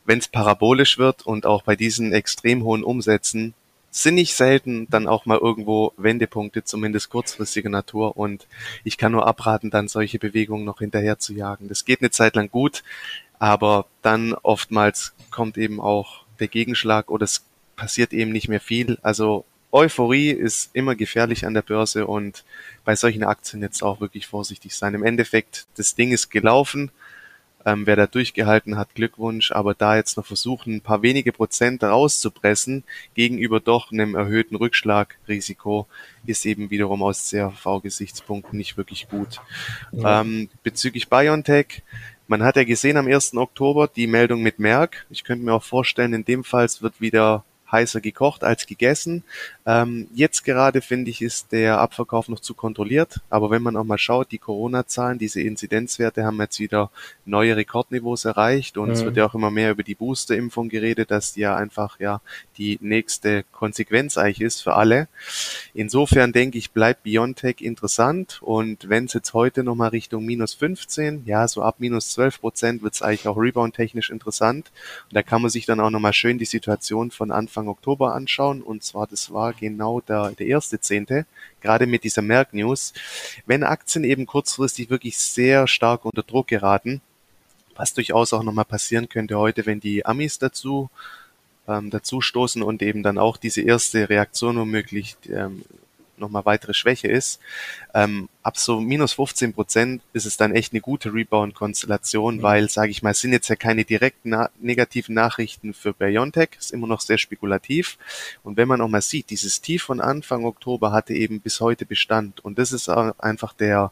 wenn 0.05 0.19
es 0.19 0.29
parabolisch 0.29 0.97
wird 0.97 1.25
und 1.25 1.45
auch 1.45 1.63
bei 1.63 1.75
diesen 1.75 2.13
extrem 2.13 2.63
hohen 2.63 2.85
Umsätzen 2.85 3.53
sind 3.95 4.15
nicht 4.15 4.35
selten 4.35 4.87
dann 4.89 5.07
auch 5.07 5.27
mal 5.27 5.37
irgendwo 5.37 5.93
Wendepunkte, 5.97 6.63
zumindest 6.63 7.09
kurzfristiger 7.09 7.69
Natur. 7.69 8.17
Und 8.17 8.47
ich 8.83 8.97
kann 8.97 9.11
nur 9.11 9.27
abraten, 9.27 9.69
dann 9.69 9.87
solche 9.87 10.17
Bewegungen 10.17 10.65
noch 10.65 10.79
hinterher 10.79 11.19
zu 11.19 11.33
jagen. 11.33 11.67
Das 11.69 11.85
geht 11.85 12.01
eine 12.01 12.09
Zeit 12.09 12.35
lang 12.35 12.49
gut, 12.49 12.83
aber 13.37 13.85
dann 14.01 14.33
oftmals 14.33 15.13
kommt 15.29 15.57
eben 15.57 15.79
auch 15.79 16.25
der 16.39 16.47
Gegenschlag 16.47 17.11
oder 17.11 17.25
es 17.25 17.45
passiert 17.75 18.13
eben 18.13 18.31
nicht 18.31 18.49
mehr 18.49 18.59
viel. 18.59 18.97
Also 19.03 19.45
Euphorie 19.71 20.31
ist 20.31 20.71
immer 20.73 20.95
gefährlich 20.95 21.45
an 21.45 21.53
der 21.53 21.61
Börse 21.61 22.07
und 22.07 22.43
bei 22.85 22.95
solchen 22.95 23.23
Aktien 23.23 23.61
jetzt 23.61 23.83
auch 23.83 24.01
wirklich 24.01 24.25
vorsichtig 24.25 24.75
sein. 24.75 24.95
Im 24.95 25.03
Endeffekt, 25.03 25.67
das 25.75 25.93
Ding 25.93 26.11
ist 26.11 26.31
gelaufen. 26.31 26.89
Ähm, 27.65 27.85
wer 27.85 27.95
da 27.95 28.07
durchgehalten 28.07 28.77
hat, 28.77 28.95
Glückwunsch. 28.95 29.51
Aber 29.51 29.73
da 29.73 29.95
jetzt 29.95 30.17
noch 30.17 30.25
versuchen, 30.25 30.75
ein 30.75 30.81
paar 30.81 31.01
wenige 31.01 31.31
Prozent 31.31 31.83
rauszupressen 31.83 32.83
gegenüber 33.13 33.59
doch 33.59 33.91
einem 33.91 34.15
erhöhten 34.15 34.55
Rückschlagrisiko, 34.55 35.87
ist 36.25 36.45
eben 36.45 36.69
wiederum 36.69 37.03
aus 37.03 37.29
CRV-Gesichtspunkten 37.29 38.57
nicht 38.57 38.77
wirklich 38.77 39.07
gut. 39.07 39.41
Ja. 39.91 40.21
Ähm, 40.21 40.49
bezüglich 40.63 41.09
BioNTech, 41.09 41.83
man 42.27 42.43
hat 42.43 42.55
ja 42.55 42.63
gesehen 42.63 42.97
am 42.97 43.07
1. 43.07 43.35
Oktober 43.35 43.87
die 43.87 44.07
Meldung 44.07 44.41
mit 44.41 44.59
Merck. 44.59 45.05
Ich 45.09 45.23
könnte 45.23 45.45
mir 45.45 45.53
auch 45.53 45.63
vorstellen, 45.63 46.13
in 46.13 46.25
dem 46.25 46.43
Fall 46.43 46.67
wird 46.79 47.01
wieder 47.01 47.43
heißer 47.73 47.99
gekocht 47.99 48.45
als 48.45 48.65
gegessen. 48.65 49.23
Ähm, 49.65 50.07
jetzt 50.13 50.45
gerade 50.45 50.81
finde 50.81 51.11
ich, 51.11 51.21
ist 51.21 51.51
der 51.51 51.79
Abverkauf 51.79 52.29
noch 52.29 52.39
zu 52.39 52.53
kontrolliert. 52.53 53.19
Aber 53.29 53.49
wenn 53.51 53.61
man 53.61 53.75
auch 53.75 53.83
mal 53.83 53.97
schaut, 53.97 54.31
die 54.31 54.37
Corona-Zahlen, 54.37 55.19
diese 55.19 55.41
Inzidenzwerte 55.41 56.23
haben 56.23 56.39
jetzt 56.39 56.59
wieder 56.59 56.91
neue 57.25 57.57
Rekordniveaus 57.57 58.25
erreicht 58.25 58.77
und 58.77 58.87
mhm. 58.87 58.93
es 58.93 59.03
wird 59.03 59.17
ja 59.17 59.25
auch 59.25 59.35
immer 59.35 59.51
mehr 59.51 59.71
über 59.71 59.83
die 59.83 59.95
Booster-Impfung 59.95 60.69
geredet, 60.69 61.11
dass 61.11 61.33
die 61.33 61.41
ja 61.41 61.55
einfach 61.55 61.99
ja 61.99 62.21
die 62.57 62.77
nächste 62.81 63.43
Konsequenz 63.51 64.17
eigentlich 64.17 64.41
ist 64.41 64.61
für 64.61 64.75
alle. 64.75 65.07
Insofern 65.73 66.31
denke 66.31 66.57
ich, 66.57 66.71
bleibt 66.71 67.03
Biontech 67.03 67.61
interessant 67.61 68.39
und 68.41 68.87
wenn 68.87 69.05
es 69.05 69.13
jetzt 69.13 69.33
heute 69.33 69.63
nochmal 69.63 69.89
Richtung 69.89 70.25
minus 70.25 70.53
15, 70.53 71.23
ja, 71.25 71.47
so 71.47 71.63
ab 71.63 71.75
minus 71.79 72.09
12 72.11 72.39
Prozent 72.39 72.83
wird 72.83 72.93
es 72.93 73.01
eigentlich 73.01 73.27
auch 73.27 73.37
rebound-technisch 73.37 74.09
interessant. 74.09 74.71
Und 75.09 75.15
da 75.15 75.23
kann 75.23 75.41
man 75.41 75.49
sich 75.49 75.65
dann 75.65 75.79
auch 75.79 75.89
nochmal 75.89 76.13
schön 76.13 76.37
die 76.37 76.45
Situation 76.45 77.11
von 77.11 77.31
Anfang 77.31 77.62
Oktober 77.67 78.13
anschauen 78.13 78.61
und 78.61 78.83
zwar 78.83 79.07
das 79.07 79.31
war 79.31 79.53
genau 79.53 80.01
der, 80.01 80.31
der 80.31 80.47
erste 80.47 80.79
Zehnte, 80.79 81.25
gerade 81.61 81.87
mit 81.87 82.03
dieser 82.03 82.21
Merck-News. 82.21 82.93
Wenn 83.45 83.63
Aktien 83.63 84.03
eben 84.03 84.25
kurzfristig 84.25 84.89
wirklich 84.89 85.17
sehr 85.17 85.67
stark 85.67 86.05
unter 86.05 86.23
Druck 86.23 86.47
geraten, 86.47 87.01
was 87.75 87.93
durchaus 87.93 88.33
auch 88.33 88.43
nochmal 88.43 88.65
passieren 88.65 89.09
könnte 89.09 89.37
heute, 89.37 89.65
wenn 89.65 89.79
die 89.79 90.05
Amis 90.05 90.39
dazu 90.39 90.89
ähm, 91.67 91.89
dazu 91.89 92.21
stoßen 92.21 92.61
und 92.61 92.81
eben 92.81 93.03
dann 93.03 93.17
auch 93.17 93.37
diese 93.37 93.61
erste 93.61 94.09
Reaktion 94.09 94.57
womöglich 94.57 95.15
ähm, 95.29 95.63
nochmal 96.23 96.45
weitere 96.45 96.73
Schwäche 96.73 97.07
ist. 97.07 97.39
Ähm, 97.93 98.29
ab 98.41 98.57
so 98.57 98.79
minus 98.79 99.13
15 99.13 99.53
Prozent 99.53 100.01
ist 100.13 100.25
es 100.25 100.37
dann 100.37 100.53
echt 100.55 100.73
eine 100.73 100.81
gute 100.81 101.13
Rebound-Konstellation, 101.13 102.37
mhm. 102.37 102.41
weil, 102.41 102.69
sage 102.69 102.91
ich 102.91 103.03
mal, 103.03 103.11
es 103.11 103.19
sind 103.19 103.33
jetzt 103.33 103.49
ja 103.49 103.55
keine 103.55 103.85
direkten 103.85 104.29
na 104.29 104.49
negativen 104.59 105.13
Nachrichten 105.13 105.73
für 105.73 105.93
Biontech, 105.93 106.49
ist 106.57 106.71
immer 106.71 106.87
noch 106.87 107.01
sehr 107.01 107.17
spekulativ. 107.17 107.97
Und 108.43 108.57
wenn 108.57 108.67
man 108.67 108.81
auch 108.81 108.87
mal 108.87 109.01
sieht, 109.01 109.29
dieses 109.29 109.61
Tief 109.61 109.83
von 109.83 110.01
Anfang 110.01 110.45
Oktober 110.45 110.91
hatte 110.91 111.13
eben 111.13 111.41
bis 111.41 111.59
heute 111.59 111.85
Bestand. 111.85 112.43
Und 112.43 112.57
das 112.57 112.71
ist 112.71 112.89
einfach 112.89 113.53
der, 113.53 113.91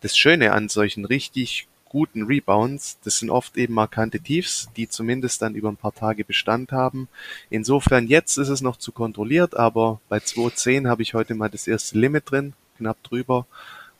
das 0.00 0.16
Schöne 0.16 0.52
an 0.52 0.68
solchen 0.68 1.04
richtig 1.04 1.68
guten 1.88 2.24
Rebounds. 2.24 2.98
Das 3.04 3.18
sind 3.18 3.30
oft 3.30 3.56
eben 3.56 3.74
markante 3.74 4.20
Tiefs, 4.20 4.68
die 4.76 4.88
zumindest 4.88 5.42
dann 5.42 5.54
über 5.54 5.68
ein 5.68 5.76
paar 5.76 5.94
Tage 5.94 6.24
Bestand 6.24 6.72
haben. 6.72 7.08
Insofern 7.50 8.06
jetzt 8.06 8.36
ist 8.36 8.48
es 8.48 8.60
noch 8.60 8.76
zu 8.76 8.92
kontrolliert, 8.92 9.56
aber 9.56 10.00
bei 10.08 10.18
2.10 10.18 10.88
habe 10.88 11.02
ich 11.02 11.14
heute 11.14 11.34
mal 11.34 11.48
das 11.48 11.66
erste 11.66 11.98
Limit 11.98 12.30
drin, 12.30 12.52
knapp 12.76 13.02
drüber. 13.02 13.46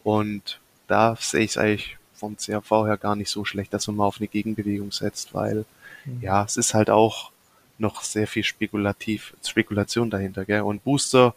Und 0.05 0.61
da 0.87 1.17
sehe 1.21 1.45
ich 1.45 1.53
es 1.53 1.59
eigentlich 1.59 1.97
vom 2.15 2.37
CRV 2.37 2.87
her 2.87 2.97
gar 2.97 3.17
nicht 3.17 3.31
so 3.31 3.45
schlecht, 3.45 3.73
dass 3.73 3.87
man 3.87 3.97
mal 3.97 4.07
auf 4.07 4.19
eine 4.19 4.29
Gegenbewegung 4.29 4.93
setzt, 4.93 5.35
weil 5.35 5.65
mhm. 6.05 6.21
ja, 6.21 6.45
es 6.45 6.57
ist 6.57 6.75
halt 6.75 6.91
auch 6.91 7.31
noch 7.79 8.03
sehr 8.03 8.27
viel 8.27 8.43
spekulativ, 8.43 9.35
Spekulation 9.47 10.11
dahinter, 10.11 10.45
gell? 10.45 10.63
Und 10.63 10.83
Booster, 10.83 11.35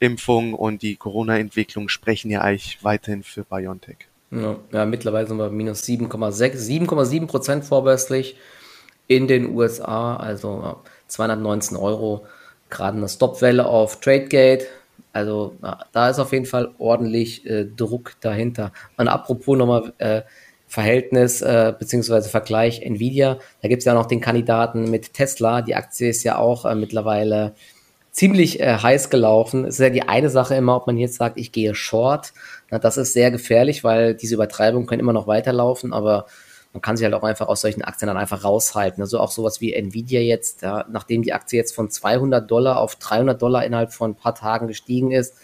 Impfung 0.00 0.54
und 0.54 0.82
die 0.82 0.96
Corona-Entwicklung 0.96 1.88
sprechen 1.88 2.30
ja 2.30 2.42
eigentlich 2.42 2.84
weiterhin 2.84 3.24
für 3.24 3.42
BioNTech. 3.42 4.06
Ja, 4.30 4.56
ja 4.72 4.84
mittlerweile 4.84 5.26
sind 5.26 5.38
wir 5.38 5.50
minus 5.50 5.82
7,6, 5.82 6.56
7,7 6.56 7.26
Prozent 7.26 7.64
vorbörslich 7.64 8.36
in 9.06 9.26
den 9.26 9.54
USA, 9.56 10.16
also 10.16 10.76
219 11.08 11.76
Euro, 11.76 12.26
gerade 12.68 12.98
eine 12.98 13.08
Stopwelle 13.08 13.66
auf 13.66 14.00
TradeGate. 14.00 14.66
Also 15.12 15.54
da 15.92 16.10
ist 16.10 16.18
auf 16.18 16.32
jeden 16.32 16.44
Fall 16.44 16.74
ordentlich 16.78 17.46
äh, 17.46 17.64
Druck 17.64 18.12
dahinter. 18.20 18.72
Und 18.98 19.08
apropos 19.08 19.56
nochmal 19.56 19.92
äh, 19.98 20.22
Verhältnis 20.66 21.40
äh, 21.40 21.72
beziehungsweise 21.76 22.28
Vergleich 22.28 22.82
Nvidia, 22.82 23.38
da 23.62 23.68
gibt 23.68 23.80
es 23.80 23.86
ja 23.86 23.94
noch 23.94 24.06
den 24.06 24.20
Kandidaten 24.20 24.90
mit 24.90 25.14
Tesla. 25.14 25.62
Die 25.62 25.74
Aktie 25.74 26.10
ist 26.10 26.24
ja 26.24 26.36
auch 26.36 26.66
äh, 26.66 26.74
mittlerweile 26.74 27.54
ziemlich 28.10 28.60
äh, 28.60 28.76
heiß 28.76 29.08
gelaufen. 29.08 29.64
Es 29.64 29.76
ist 29.76 29.80
ja 29.80 29.90
die 29.90 30.02
eine 30.02 30.28
Sache 30.28 30.54
immer, 30.56 30.76
ob 30.76 30.86
man 30.86 30.98
jetzt 30.98 31.16
sagt, 31.16 31.38
ich 31.38 31.52
gehe 31.52 31.74
short. 31.74 32.34
Na, 32.70 32.78
das 32.78 32.96
ist 32.96 33.12
sehr 33.12 33.30
gefährlich, 33.30 33.84
weil 33.84 34.14
diese 34.14 34.34
Übertreibungen 34.34 34.86
können 34.86 35.00
immer 35.00 35.12
noch 35.12 35.26
weiterlaufen, 35.26 35.92
aber 35.92 36.26
man 36.72 36.82
kann 36.82 36.96
sich 36.96 37.04
halt 37.04 37.14
auch 37.14 37.22
einfach 37.22 37.48
aus 37.48 37.62
solchen 37.62 37.82
Aktien 37.82 38.08
dann 38.08 38.16
einfach 38.18 38.44
raushalten. 38.44 39.02
Also 39.02 39.18
auch 39.20 39.30
sowas 39.30 39.60
wie 39.60 39.72
Nvidia 39.72 40.20
jetzt, 40.20 40.62
ja, 40.62 40.84
nachdem 40.90 41.22
die 41.22 41.32
Aktie 41.32 41.58
jetzt 41.58 41.74
von 41.74 41.90
200 41.90 42.50
Dollar 42.50 42.80
auf 42.80 42.96
300 42.96 43.40
Dollar 43.40 43.64
innerhalb 43.64 43.92
von 43.92 44.10
ein 44.10 44.14
paar 44.14 44.34
Tagen 44.34 44.68
gestiegen 44.68 45.10
ist, 45.10 45.34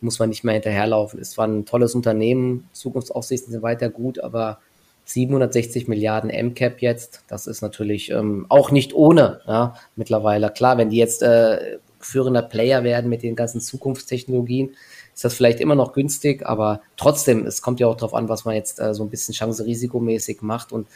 muss 0.00 0.18
man 0.18 0.28
nicht 0.28 0.44
mehr 0.44 0.54
hinterherlaufen. 0.54 1.20
Es 1.20 1.36
war 1.38 1.46
ein 1.46 1.64
tolles 1.64 1.94
Unternehmen, 1.94 2.68
Zukunftsaussichten 2.72 3.52
sind 3.52 3.62
weiter 3.62 3.88
gut, 3.88 4.18
aber 4.20 4.58
760 5.04 5.88
Milliarden 5.88 6.30
MCAP 6.30 6.80
jetzt, 6.80 7.24
das 7.28 7.46
ist 7.46 7.60
natürlich 7.60 8.10
ähm, 8.10 8.46
auch 8.48 8.70
nicht 8.70 8.94
ohne 8.94 9.40
ja, 9.46 9.74
mittlerweile. 9.96 10.50
Klar, 10.50 10.78
wenn 10.78 10.90
die 10.90 10.96
jetzt 10.96 11.22
äh, 11.22 11.78
führender 11.98 12.42
Player 12.42 12.84
werden 12.84 13.08
mit 13.08 13.22
den 13.22 13.36
ganzen 13.36 13.60
Zukunftstechnologien, 13.60 14.74
ist 15.14 15.24
das 15.24 15.34
vielleicht 15.34 15.60
immer 15.60 15.74
noch 15.74 15.92
günstig, 15.92 16.46
aber 16.46 16.80
trotzdem, 16.96 17.46
es 17.46 17.62
kommt 17.62 17.80
ja 17.80 17.86
auch 17.86 17.96
darauf 17.96 18.14
an, 18.14 18.28
was 18.28 18.44
man 18.44 18.54
jetzt 18.54 18.80
äh, 18.80 18.94
so 18.94 19.02
ein 19.02 19.10
bisschen 19.10 19.34
chance-risikomäßig 19.34 20.42
macht 20.42 20.72
und 20.72 20.86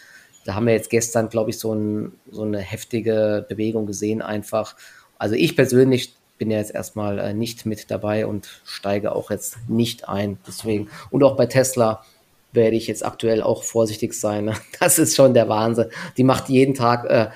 da 0.45 0.55
haben 0.55 0.67
wir 0.67 0.75
jetzt 0.75 0.91
gestern, 0.91 1.29
glaube 1.29 1.51
ich, 1.51 1.59
so, 1.59 1.75
ein, 1.75 2.13
so 2.31 2.43
eine 2.43 2.61
heftige 2.61 3.45
Bewegung 3.49 3.87
gesehen 3.87 4.23
einfach. 4.23 4.77
Also 5.19 5.35
ich 5.35 5.57
persönlich 5.57 6.15
bin 6.39 6.51
ja 6.51 6.59
jetzt 6.59 6.75
erstmal 6.75 7.19
äh, 7.19 7.35
nicht 7.35 7.67
mit 7.67 7.91
dabei 7.91 8.27
und 8.27 8.61
steige 8.65 9.15
auch 9.15 9.31
jetzt 9.31 9.57
nicht 9.69 10.09
ein. 10.09 10.39
Deswegen. 10.47 10.89
Und 11.11 11.25
auch 11.25 11.37
bei 11.37 11.47
Tesla 11.47 12.05
werde 12.53 12.77
ich 12.77 12.87
jetzt 12.87 13.05
aktuell 13.05 13.43
auch 13.43 13.65
vorsichtig 13.65 14.15
sein. 14.15 14.55
Das 14.81 14.99
ist 14.99 15.17
schon 15.17 15.35
der 15.35 15.49
Wahnsinn. 15.49 15.87
Die 16.17 16.25
macht 16.25 16.49
jeden 16.49 16.75
Tag 16.75 17.05
äh, 17.11 17.29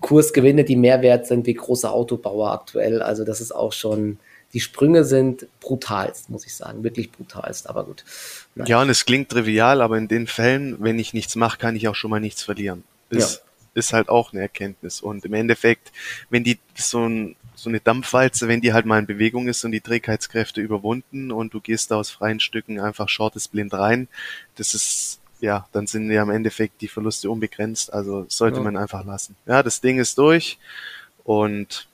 Kursgewinne, 0.00 0.64
die 0.64 0.76
mehr 0.76 1.02
wert 1.02 1.26
sind 1.26 1.46
wie 1.46 1.54
große 1.54 1.90
Autobauer 1.90 2.50
aktuell. 2.50 3.02
Also 3.02 3.24
das 3.24 3.40
ist 3.40 3.54
auch 3.54 3.72
schon, 3.72 4.18
die 4.52 4.60
Sprünge 4.60 5.04
sind 5.04 5.46
brutalst, 5.60 6.30
muss 6.30 6.46
ich 6.46 6.54
sagen. 6.54 6.82
Wirklich 6.82 7.12
brutalst, 7.12 7.68
aber 7.68 7.84
gut. 7.84 8.04
Nein. 8.54 8.66
Ja, 8.66 8.80
und 8.80 8.88
es 8.88 9.04
klingt 9.04 9.28
trivial, 9.28 9.82
aber 9.82 9.98
in 9.98 10.08
den 10.08 10.26
Fällen, 10.26 10.76
wenn 10.80 10.98
ich 10.98 11.12
nichts 11.12 11.36
mache, 11.36 11.58
kann 11.58 11.76
ich 11.76 11.88
auch 11.88 11.94
schon 11.94 12.10
mal 12.10 12.20
nichts 12.20 12.42
verlieren. 12.42 12.84
Ist, 13.10 13.36
ja. 13.36 13.70
ist 13.74 13.92
halt 13.92 14.08
auch 14.08 14.32
eine 14.32 14.40
Erkenntnis. 14.40 15.00
Und 15.00 15.24
im 15.24 15.34
Endeffekt, 15.34 15.92
wenn 16.30 16.44
die 16.44 16.58
so 16.74 17.06
ein 17.06 17.36
so 17.58 17.68
eine 17.68 17.80
Dampfwalze, 17.80 18.46
wenn 18.46 18.60
die 18.60 18.72
halt 18.72 18.86
mal 18.86 19.00
in 19.00 19.06
Bewegung 19.06 19.48
ist 19.48 19.64
und 19.64 19.72
die 19.72 19.80
Trägheitskräfte 19.80 20.60
überwunden 20.60 21.32
und 21.32 21.52
du 21.52 21.60
gehst 21.60 21.90
da 21.90 21.96
aus 21.96 22.08
freien 22.08 22.38
Stücken 22.38 22.78
einfach 22.78 23.08
shortest 23.08 23.50
blind 23.50 23.74
rein, 23.74 24.06
das 24.54 24.74
ist, 24.74 25.18
ja, 25.40 25.66
dann 25.72 25.88
sind 25.88 26.08
ja 26.10 26.22
im 26.22 26.30
Endeffekt 26.30 26.80
die 26.82 26.88
Verluste 26.88 27.28
unbegrenzt, 27.28 27.92
also 27.92 28.26
sollte 28.28 28.58
ja. 28.58 28.62
man 28.62 28.76
einfach 28.76 29.04
lassen. 29.04 29.34
Ja, 29.44 29.64
das 29.64 29.80
Ding 29.80 29.98
ist 29.98 30.18
durch 30.18 30.58
und 31.24 31.88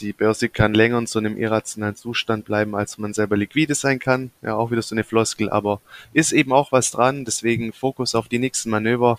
die 0.00 0.12
Börse 0.12 0.48
kann 0.48 0.74
länger 0.74 0.98
in 0.98 1.06
so 1.06 1.18
einem 1.18 1.36
irrationalen 1.36 1.96
Zustand 1.96 2.44
bleiben, 2.44 2.74
als 2.74 2.98
man 2.98 3.12
selber 3.12 3.36
liquide 3.36 3.74
sein 3.74 3.98
kann. 3.98 4.30
Ja, 4.42 4.56
auch 4.56 4.70
wieder 4.70 4.82
so 4.82 4.94
eine 4.94 5.04
Floskel, 5.04 5.50
aber 5.50 5.80
ist 6.12 6.32
eben 6.32 6.52
auch 6.52 6.72
was 6.72 6.90
dran, 6.90 7.24
deswegen 7.24 7.72
Fokus 7.72 8.14
auf 8.14 8.28
die 8.28 8.38
nächsten 8.38 8.70
Manöver, 8.70 9.18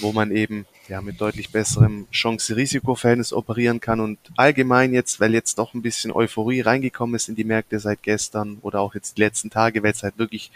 wo 0.00 0.12
man 0.12 0.30
eben 0.30 0.66
ja, 0.88 1.00
mit 1.00 1.20
deutlich 1.20 1.50
besserem 1.50 2.06
Chance-Risiko-Verhältnis 2.10 3.32
operieren 3.32 3.80
kann. 3.80 4.00
Und 4.00 4.18
allgemein 4.36 4.92
jetzt, 4.92 5.20
weil 5.20 5.34
jetzt 5.34 5.58
doch 5.58 5.74
ein 5.74 5.82
bisschen 5.82 6.12
Euphorie 6.12 6.60
reingekommen 6.60 7.14
ist 7.14 7.28
in 7.28 7.36
die 7.36 7.44
Märkte 7.44 7.78
seit 7.80 8.02
gestern 8.02 8.58
oder 8.62 8.80
auch 8.80 8.94
jetzt 8.94 9.16
die 9.16 9.22
letzten 9.22 9.50
Tage, 9.50 9.82
weil 9.82 9.92
es 9.92 10.02
halt 10.02 10.18
wirklich 10.18 10.50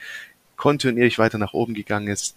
kontinuierlich 0.56 1.18
weiter 1.18 1.38
nach 1.38 1.54
oben 1.54 1.74
gegangen 1.74 2.08
ist, 2.08 2.36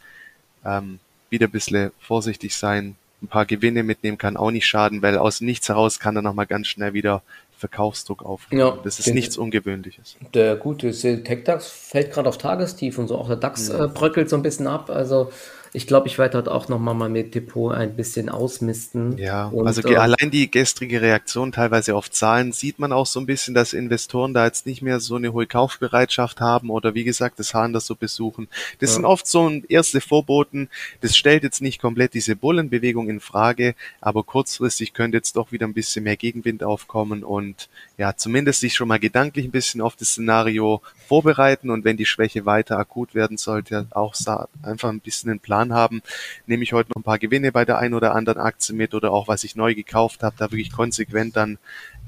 ähm, 0.66 1.00
wieder 1.30 1.48
ein 1.48 1.52
bisschen 1.52 1.92
vorsichtig 2.00 2.56
sein, 2.56 2.96
ein 3.24 3.28
paar 3.28 3.46
Gewinne 3.46 3.84
mitnehmen 3.84 4.18
kann 4.18 4.38
auch 4.38 4.52
nicht 4.52 4.68
schaden, 4.68 5.02
weil 5.02 5.18
aus 5.18 5.42
nichts 5.42 5.70
heraus 5.70 6.00
kann 6.00 6.14
dann 6.14 6.24
nochmal 6.24 6.46
ganz 6.46 6.68
schnell 6.68 6.94
wieder 6.94 7.24
Verkaufsdruck 7.58 8.24
aufkommen. 8.26 8.60
Ja, 8.60 8.78
das 8.84 9.00
ist 9.00 9.08
den, 9.08 9.16
nichts 9.16 9.38
Ungewöhnliches. 9.38 10.18
Der 10.34 10.58
gute 10.58 10.92
Tech-DAX 10.92 11.70
fällt 11.70 12.12
gerade 12.12 12.28
auf 12.28 12.38
Tagestief 12.38 12.98
und 12.98 13.08
so, 13.08 13.18
auch 13.18 13.28
der 13.28 13.38
DAX 13.38 13.70
ja. 13.70 13.86
äh, 13.86 13.88
bröckelt 13.88 14.30
so 14.30 14.36
ein 14.36 14.42
bisschen 14.42 14.68
ab, 14.68 14.90
also 14.90 15.32
ich 15.74 15.88
glaube, 15.88 16.08
ich 16.08 16.20
werde 16.20 16.34
dort 16.34 16.50
auch 16.50 16.70
nochmal 16.70 16.94
mal 16.94 17.10
mit 17.10 17.34
Depot 17.34 17.74
ein 17.74 17.96
bisschen 17.96 18.30
ausmisten. 18.30 19.18
Ja, 19.18 19.48
und, 19.48 19.66
also 19.66 19.82
äh, 19.88 19.96
allein 19.96 20.30
die 20.32 20.50
gestrige 20.50 21.02
Reaktion 21.02 21.52
teilweise 21.52 21.96
auf 21.96 22.12
Zahlen 22.12 22.52
sieht 22.52 22.78
man 22.78 22.94
auch 22.94 23.08
so 23.08 23.20
ein 23.20 23.26
bisschen, 23.26 23.56
dass 23.56 23.74
Investoren 23.74 24.36
da 24.36 24.46
jetzt 24.46 24.68
nicht 24.68 24.84
mehr 24.84 25.00
so 25.00 25.16
eine 25.16 25.34
hohe 25.34 25.48
Kaufbereitschaft 25.48 26.40
haben 26.40 26.70
oder 26.70 26.94
wie 26.94 27.04
gesagt, 27.04 27.40
das 27.40 27.56
Hahn 27.56 27.74
das 27.74 27.88
so 27.88 27.96
besuchen. 27.96 28.48
Das 28.80 28.92
ja. 28.92 28.96
sind 28.98 29.06
oft 29.06 29.26
so 29.26 29.50
erste 29.68 30.00
Vorboten. 30.00 30.70
Das 31.02 31.18
stellt 31.18 31.44
jetzt 31.44 31.62
nicht 31.62 31.82
komplett 31.82 32.14
diese 32.14 32.36
Bullenbewegung 32.36 33.10
in 33.10 33.20
Frage, 33.20 33.74
aber 34.00 34.24
kurzfristig 34.24 34.94
könnte 34.94 35.18
jetzt 35.18 35.36
doch 35.36 35.52
wieder 35.52 35.66
ein 35.66 35.74
bisschen 35.74 36.04
mehr 36.04 36.18
Gegenwind 36.18 36.64
aufkommen 36.64 37.24
und 37.24 37.68
ja, 37.98 38.16
zumindest 38.16 38.62
sich 38.62 38.74
schon 38.74 38.88
mal 38.88 39.00
gedanklich 39.00 39.46
ein 39.46 39.52
bisschen 39.52 39.82
auf 39.82 39.96
das 39.96 40.10
Szenario 40.10 40.82
vorbereiten 41.08 41.70
und 41.70 41.86
wenn 41.86 41.96
die 41.96 42.08
Schwäche 42.08 42.46
weiter 42.46 42.80
akut 42.80 43.14
werden 43.14 43.38
sollte, 43.38 43.86
auch 43.92 44.16
einfach 44.64 44.90
ein 44.90 45.00
bisschen 45.00 45.30
einen 45.30 45.40
Plan 45.40 45.74
haben. 45.74 46.02
Nehme 46.48 46.64
ich 46.64 46.74
heute 46.74 46.90
noch 46.90 46.96
ein 46.98 47.04
paar 47.04 47.20
Gewinne 47.20 47.52
bei 47.52 47.66
der 47.66 47.78
einen 47.78 47.94
oder 47.94 48.16
anderen 48.16 48.40
Aktie 48.40 48.74
mit 48.74 48.96
oder 48.96 49.12
auch 49.12 49.28
was 49.28 49.44
ich 49.44 49.56
neu 49.56 49.76
gekauft 49.76 50.24
habe, 50.24 50.36
da 50.40 50.52
wirklich 50.52 50.72
konsequent 50.72 51.36
dann 51.36 51.60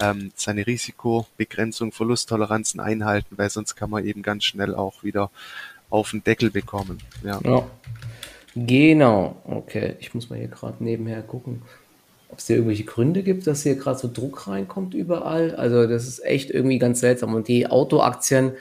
ähm, 0.01 0.31
seine 0.35 0.65
Risikobegrenzung, 0.65 1.91
Verlusttoleranzen 1.91 2.79
einhalten, 2.79 3.37
weil 3.37 3.51
sonst 3.51 3.75
kann 3.75 3.91
man 3.91 4.05
eben 4.05 4.23
ganz 4.23 4.43
schnell 4.43 4.73
auch 4.73 5.03
wieder 5.03 5.29
auf 5.91 6.11
den 6.11 6.23
Deckel 6.23 6.49
bekommen. 6.49 6.97
Ja. 7.23 7.39
ja. 7.43 7.67
Genau, 8.55 9.41
okay. 9.45 9.97
Ich 9.99 10.15
muss 10.15 10.29
mal 10.29 10.39
hier 10.39 10.47
gerade 10.47 10.83
nebenher 10.83 11.21
gucken 11.21 11.61
ob 12.29 12.39
es 12.39 12.47
hier 12.47 12.57
irgendwelche 12.57 12.83
Gründe 12.83 13.23
gibt, 13.23 13.47
dass 13.47 13.63
hier 13.63 13.75
gerade 13.75 13.97
so 13.97 14.09
Druck 14.11 14.47
reinkommt 14.47 14.93
überall. 14.93 15.55
Also 15.55 15.87
das 15.87 16.07
ist 16.07 16.23
echt 16.25 16.49
irgendwie 16.51 16.79
ganz 16.79 16.99
seltsam. 16.99 17.33
Und 17.33 17.47
die 17.47 17.67
Autoaktien 17.67 18.53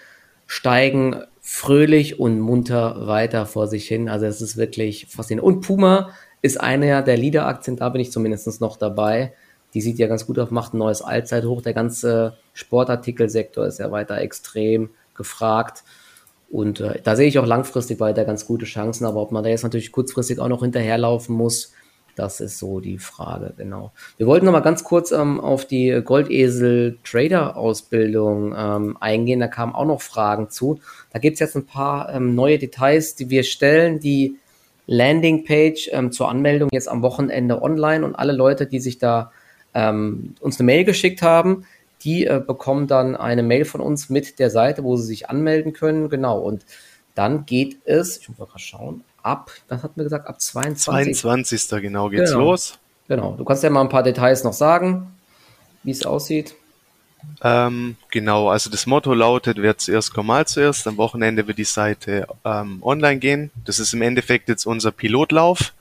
steigen 0.46 1.16
fröhlich 1.40 2.18
und 2.18 2.40
munter 2.40 3.06
weiter 3.06 3.46
vor 3.46 3.66
sich 3.66 3.86
hin. 3.86 4.08
Also 4.08 4.26
es 4.26 4.40
ist 4.40 4.56
wirklich 4.56 5.06
faszinierend. 5.08 5.46
Und 5.46 5.60
Puma 5.60 6.10
ist 6.40 6.60
einer 6.60 7.02
der 7.02 7.16
Leader-Aktien, 7.16 7.76
da 7.76 7.88
bin 7.88 8.00
ich 8.00 8.12
zumindest 8.12 8.60
noch 8.60 8.76
dabei. 8.76 9.34
Die 9.74 9.80
sieht 9.80 9.98
ja 9.98 10.06
ganz 10.06 10.26
gut 10.26 10.38
auf, 10.38 10.50
macht 10.50 10.72
ein 10.72 10.78
neues 10.78 11.02
Allzeithoch. 11.02 11.60
Der 11.60 11.74
ganze 11.74 12.38
Sportartikelsektor 12.52 13.66
ist 13.66 13.78
ja 13.78 13.90
weiter 13.90 14.18
extrem 14.18 14.90
gefragt. 15.14 15.84
Und 16.50 16.80
äh, 16.80 17.00
da 17.02 17.16
sehe 17.16 17.28
ich 17.28 17.38
auch 17.38 17.46
langfristig 17.46 18.00
weiter 18.00 18.24
ganz 18.24 18.46
gute 18.46 18.64
Chancen. 18.64 19.04
Aber 19.04 19.20
ob 19.20 19.32
man 19.32 19.42
da 19.42 19.50
jetzt 19.50 19.64
natürlich 19.64 19.90
kurzfristig 19.90 20.38
auch 20.38 20.48
noch 20.48 20.62
hinterherlaufen 20.62 21.34
muss, 21.34 21.73
das 22.14 22.40
ist 22.40 22.58
so 22.58 22.80
die 22.80 22.98
Frage, 22.98 23.52
genau. 23.56 23.92
Wir 24.16 24.26
wollten 24.26 24.46
noch 24.46 24.52
mal 24.52 24.60
ganz 24.60 24.84
kurz 24.84 25.12
ähm, 25.12 25.38
auf 25.40 25.66
die 25.66 26.00
Goldesel-Trader-Ausbildung 26.04 28.54
ähm, 28.56 28.96
eingehen. 29.00 29.40
Da 29.40 29.48
kamen 29.48 29.74
auch 29.74 29.86
noch 29.86 30.00
Fragen 30.00 30.48
zu. 30.50 30.80
Da 31.12 31.18
gibt 31.18 31.34
es 31.34 31.40
jetzt 31.40 31.56
ein 31.56 31.66
paar 31.66 32.14
ähm, 32.14 32.34
neue 32.34 32.58
Details, 32.58 33.16
die 33.16 33.28
wir 33.30 33.42
stellen. 33.42 34.00
Die 34.00 34.36
Landingpage 34.86 35.88
ähm, 35.92 36.12
zur 36.12 36.28
Anmeldung 36.28 36.68
jetzt 36.72 36.88
am 36.88 37.02
Wochenende 37.02 37.62
online 37.62 38.04
und 38.04 38.14
alle 38.14 38.32
Leute, 38.32 38.66
die 38.66 38.80
sich 38.80 38.98
da 38.98 39.32
ähm, 39.72 40.34
uns 40.40 40.60
eine 40.60 40.66
Mail 40.66 40.84
geschickt 40.84 41.22
haben, 41.22 41.64
die 42.02 42.26
äh, 42.26 42.42
bekommen 42.46 42.86
dann 42.86 43.16
eine 43.16 43.42
Mail 43.42 43.64
von 43.64 43.80
uns 43.80 44.10
mit 44.10 44.38
der 44.38 44.50
Seite, 44.50 44.84
wo 44.84 44.96
sie 44.96 45.06
sich 45.06 45.30
anmelden 45.30 45.72
können. 45.72 46.10
Genau. 46.10 46.38
Und 46.38 46.66
dann 47.14 47.46
geht 47.46 47.78
es, 47.84 48.18
ich 48.18 48.28
muss 48.28 48.38
mal 48.38 48.46
schauen, 48.56 49.04
ab, 49.24 49.50
was 49.68 49.82
hat 49.82 49.96
mir 49.96 50.04
gesagt, 50.04 50.28
ab 50.28 50.40
22. 50.40 51.16
22. 51.16 51.82
genau 51.82 52.08
geht's 52.08 52.32
genau. 52.32 52.44
los. 52.44 52.78
Genau. 53.08 53.34
Du 53.36 53.44
kannst 53.44 53.62
ja 53.62 53.70
mal 53.70 53.80
ein 53.80 53.88
paar 53.88 54.02
Details 54.02 54.44
noch 54.44 54.52
sagen, 54.52 55.08
wie 55.82 55.90
es 55.90 56.04
aussieht. 56.04 56.54
Ähm, 57.42 57.96
genau, 58.10 58.48
also 58.48 58.70
das 58.70 58.86
Motto 58.86 59.14
lautet, 59.14 59.58
wer 59.60 59.78
zuerst 59.78 60.12
kommt, 60.12 60.28
mal 60.28 60.46
zuerst. 60.46 60.86
Am 60.86 60.96
Wochenende 60.96 61.46
wird 61.46 61.58
die 61.58 61.64
Seite 61.64 62.26
ähm, 62.44 62.82
online 62.82 63.18
gehen. 63.18 63.50
Das 63.64 63.78
ist 63.78 63.94
im 63.94 64.02
Endeffekt 64.02 64.48
jetzt 64.48 64.66
unser 64.66 64.92
Pilotlauf. 64.92 65.72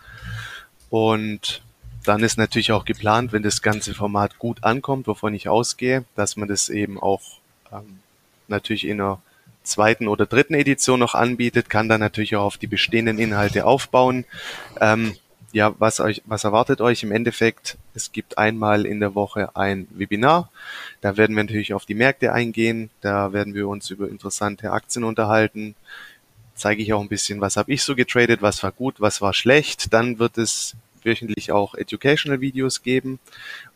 Und 0.90 1.62
dann 2.06 2.24
ist 2.24 2.38
natürlich 2.38 2.72
auch 2.72 2.86
geplant, 2.86 3.34
wenn 3.34 3.44
das 3.44 3.62
ganze 3.62 3.94
Format 3.94 4.40
gut 4.40 4.64
ankommt, 4.64 5.08
wovon 5.08 5.34
ich 5.34 5.48
ausgehe, 5.48 6.06
dass 6.16 6.36
man 6.38 6.48
das 6.48 6.70
eben 6.70 7.00
auch 7.00 7.22
ähm, 7.72 8.00
natürlich 8.48 8.86
in 8.86 9.00
einer 9.00 9.22
zweiten 9.64 10.08
oder 10.08 10.26
dritten 10.26 10.54
Edition 10.54 11.00
noch 11.00 11.16
anbietet, 11.16 11.70
kann 11.70 11.90
dann 11.90 12.00
natürlich 12.00 12.36
auch 12.36 12.44
auf 12.44 12.58
die 12.58 12.68
bestehenden 12.68 13.20
Inhalte 13.20 13.66
aufbauen. 13.66 14.26
Ähm, 14.80 15.16
ja, 15.54 15.76
was 15.78 16.00
euch, 16.00 16.24
was 16.26 16.44
erwartet 16.44 16.82
euch 16.82 17.04
im 17.04 17.12
Endeffekt? 17.12 17.78
Es 17.94 18.12
gibt 18.12 18.40
einmal 18.40 18.88
in 18.88 19.00
der 19.00 19.14
Woche 19.14 19.56
ein 19.56 19.88
Webinar. 19.92 20.50
Da 21.02 21.16
werden 21.16 21.36
wir 21.36 21.44
natürlich 21.44 21.76
auf 21.76 21.86
die 21.86 21.94
Märkte 21.94 22.34
eingehen. 22.34 22.90
Da 23.02 23.34
werden 23.34 23.54
wir 23.54 23.68
uns 23.68 23.92
über 23.92 24.10
interessante 24.10 24.72
Aktien 24.72 25.04
unterhalten. 25.04 25.76
Zeige 26.56 26.82
ich 26.82 26.92
auch 26.92 27.02
ein 27.02 27.08
bisschen, 27.08 27.40
was 27.40 27.56
habe 27.56 27.72
ich 27.72 27.84
so 27.84 27.96
getradet, 27.96 28.42
was 28.42 28.64
war 28.64 28.72
gut, 28.72 29.00
was 29.00 29.22
war 29.22 29.34
schlecht. 29.34 29.94
Dann 29.94 30.18
wird 30.18 30.40
es 30.40 30.76
wöchentlich 31.04 31.52
auch 31.52 31.76
Educational 31.76 32.42
Videos 32.42 32.82
geben. 32.82 33.20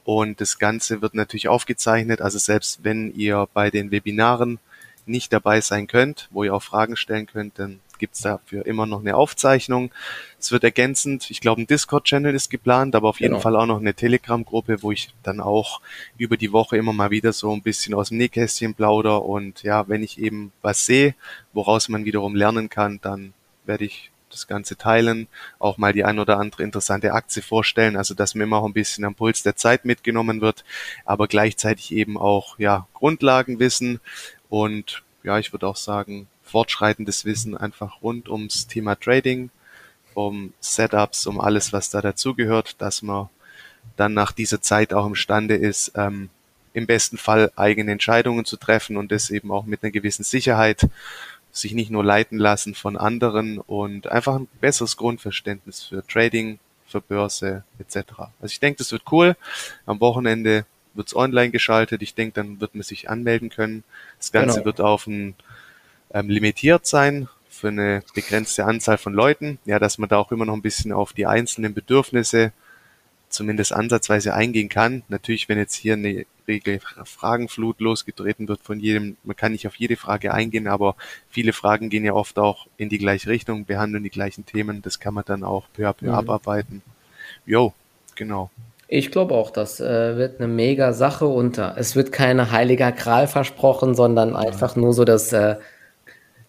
Und 0.04 0.41
das 0.41 0.58
Ganze 0.58 1.04
wird 1.04 1.13
natürlich 1.13 1.47
aufgezeichnet. 1.47 2.21
Also 2.21 2.39
selbst 2.39 2.84
wenn 2.84 3.13
ihr 3.13 3.47
bei 3.54 3.69
den 3.69 3.91
Webinaren 3.91 4.60
nicht 5.08 5.34
dabei 5.34 5.62
sein 5.62 5.88
könnt, 5.88 6.28
wo 6.32 6.43
ihr 6.43 6.54
auch 6.54 6.63
Fragen 6.63 6.96
stellen 6.96 7.26
könnt, 7.26 7.60
dann 7.60 7.80
gibt's 7.98 8.22
dafür 8.22 8.65
immer 8.65 8.86
noch 8.86 9.02
eine 9.02 9.15
Aufzeichnung. 9.15 9.91
Es 10.39 10.52
wird 10.52 10.63
ergänzend, 10.63 11.30
ich 11.32 11.41
glaube, 11.41 11.62
ein 11.62 11.67
Discord-Channel 11.67 12.34
ist 12.34 12.50
geplant, 12.50 12.96
aber 12.96 13.10
auf 13.10 13.20
jeden 13.20 13.34
genau. 13.34 13.41
Fall 13.41 13.56
auch 13.56 13.65
noch 13.65 13.80
eine 13.80 13.93
Telegram-Gruppe, 13.93 14.84
wo 14.84 14.91
ich 14.91 15.10
dann 15.24 15.39
auch 15.39 15.82
über 16.17 16.38
die 16.38 16.52
Woche 16.52 16.78
immer 16.78 16.93
mal 16.93 17.12
wieder 17.12 17.34
so 17.34 17.52
ein 17.54 17.62
bisschen 17.62 17.93
aus 17.93 18.10
dem 18.10 18.17
Nähkästchen 18.17 18.76
plauder 18.76 19.26
und 19.26 19.63
ja, 19.63 19.88
wenn 19.88 20.04
ich 20.04 20.20
eben 20.20 20.52
was 20.62 20.86
sehe, 20.86 21.15
woraus 21.54 21.89
man 21.89 22.06
wiederum 22.06 22.36
lernen 22.36 22.70
kann, 22.70 23.00
dann 23.02 23.34
werde 23.65 23.86
ich 23.86 24.12
das 24.30 24.48
Ganze 24.48 24.78
teilen, 24.78 25.28
auch 25.58 25.78
mal 25.78 25.93
die 25.93 26.04
ein 26.04 26.20
oder 26.20 26.38
andere 26.38 26.63
interessante 26.63 27.13
Aktie 27.13 27.41
vorstellen, 27.41 27.96
also 27.96 28.13
dass 28.13 28.36
mir 28.36 28.43
immer 28.43 28.58
auch 28.58 28.65
ein 28.65 28.74
bisschen 28.74 29.06
am 29.06 29.15
Puls 29.15 29.43
der 29.43 29.56
Zeit 29.56 29.86
mitgenommen 29.86 30.41
wird, 30.41 30.65
aber 31.06 31.28
gleichzeitig 31.28 31.93
eben 31.93 32.17
auch 32.17 32.60
ja 32.60 32.88
Grundlagenwissen 32.93 34.00
und 34.49 35.03
ja, 35.23 35.39
ich 35.39 35.51
würde 35.51 35.67
auch 35.67 35.75
sagen, 35.75 36.27
fortschreitendes 36.43 37.25
Wissen 37.25 37.57
einfach 37.57 38.01
rund 38.01 38.29
ums 38.29 38.67
Thema 38.67 38.95
Trading, 38.95 39.49
um 40.13 40.53
Setups, 40.60 41.27
um 41.27 41.39
alles, 41.39 41.73
was 41.73 41.89
da 41.89 42.01
dazugehört, 42.01 42.81
dass 42.81 43.01
man 43.01 43.29
dann 43.95 44.13
nach 44.13 44.31
dieser 44.31 44.62
Zeit 44.62 44.93
auch 44.93 45.05
imstande 45.05 45.55
ist, 45.55 45.91
ähm, 45.95 46.29
im 46.73 46.86
besten 46.86 47.17
Fall 47.17 47.51
eigene 47.55 47.91
Entscheidungen 47.91 48.45
zu 48.45 48.57
treffen 48.57 48.97
und 48.97 49.12
das 49.12 49.29
eben 49.29 49.51
auch 49.51 49.65
mit 49.65 49.83
einer 49.83 49.91
gewissen 49.91 50.23
Sicherheit, 50.23 50.88
sich 51.51 51.73
nicht 51.73 51.89
nur 51.89 52.03
leiten 52.03 52.38
lassen 52.38 52.75
von 52.75 52.97
anderen 52.97 53.57
und 53.57 54.07
einfach 54.07 54.36
ein 54.36 54.47
besseres 54.62 54.95
Grundverständnis 54.95 55.83
für 55.83 56.05
Trading, 56.05 56.60
für 56.86 57.01
Börse 57.01 57.63
etc. 57.79 58.13
Also 58.39 58.51
ich 58.51 58.60
denke, 58.60 58.77
das 58.77 58.91
wird 58.91 59.03
cool. 59.12 59.36
Am 59.86 59.99
Wochenende 59.99 60.65
wird's 60.97 61.15
online 61.15 61.51
geschaltet. 61.51 62.01
Ich 62.01 62.15
denke, 62.15 62.33
dann 62.33 62.60
wird 62.60 62.75
man 62.75 62.83
sich 62.83 63.10
anmelden 63.10 63.49
können. 63.49 63.83
Das 64.17 64.31
Ganze 64.31 64.55
genau. 64.55 64.65
wird 64.65 64.81
auf 64.81 65.07
ein 65.07 65.36
ähm, 66.13 66.29
limitiert 66.29 66.86
sein 66.86 67.27
für 67.49 67.69
eine 67.69 68.03
begrenzte 68.13 68.65
Anzahl 68.65 68.97
von 68.97 69.13
Leuten, 69.13 69.57
ja, 69.65 69.79
dass 69.79 69.97
man 69.97 70.10
da 70.10 70.17
auch 70.17 70.31
immer 70.31 70.45
noch 70.45 70.53
ein 70.53 70.62
bisschen 70.62 70.91
auf 70.91 71.13
die 71.13 71.25
einzelnen 71.25 71.73
Bedürfnisse 71.73 72.51
zumindest 73.29 73.73
ansatzweise 73.73 74.33
eingehen 74.33 74.69
kann. 74.69 75.03
Natürlich, 75.10 75.49
wenn 75.49 75.57
jetzt 75.57 75.75
hier 75.75 75.93
eine 75.93 76.25
Regel 76.47 76.79
Fragenflut 77.03 77.81
losgetreten 77.81 78.47
wird 78.47 78.62
von 78.62 78.79
jedem, 78.79 79.17
man 79.23 79.36
kann 79.36 79.51
nicht 79.51 79.67
auf 79.67 79.75
jede 79.75 79.97
Frage 79.97 80.33
eingehen, 80.33 80.67
aber 80.67 80.95
viele 81.29 81.51
Fragen 81.51 81.89
gehen 81.89 82.05
ja 82.05 82.13
oft 82.13 82.39
auch 82.39 82.67
in 82.77 82.89
die 82.89 82.99
gleiche 82.99 83.29
Richtung, 83.29 83.65
behandeln 83.65 84.03
die 84.03 84.10
gleichen 84.10 84.45
Themen, 84.45 84.81
das 84.81 84.99
kann 84.99 85.13
man 85.13 85.25
dann 85.25 85.43
auch 85.43 85.67
peu 85.73 85.88
à 85.88 85.93
peu 85.93 86.07
mhm. 86.07 86.13
abarbeiten. 86.13 86.81
Jo, 87.45 87.73
genau. 88.15 88.49
Ich 88.89 89.12
glaube 89.12 89.36
auch, 89.36 89.52
das 89.52 89.82
äh, 89.82 90.15
wird 90.15 90.39
eine 90.39 90.47
mega 90.47 90.93
Sache 90.93 91.26
äh, 91.26 91.71
es 91.76 91.95
wird 91.95 92.12
keine 92.12 92.52
heiliger 92.52 92.93
Kral 92.93 93.28
versprochen, 93.28 93.95
sondern 93.95 94.36
einfach 94.36 94.78
nur 94.78 94.93
so 94.93 95.04
das 95.04 95.34
äh, 95.34 95.58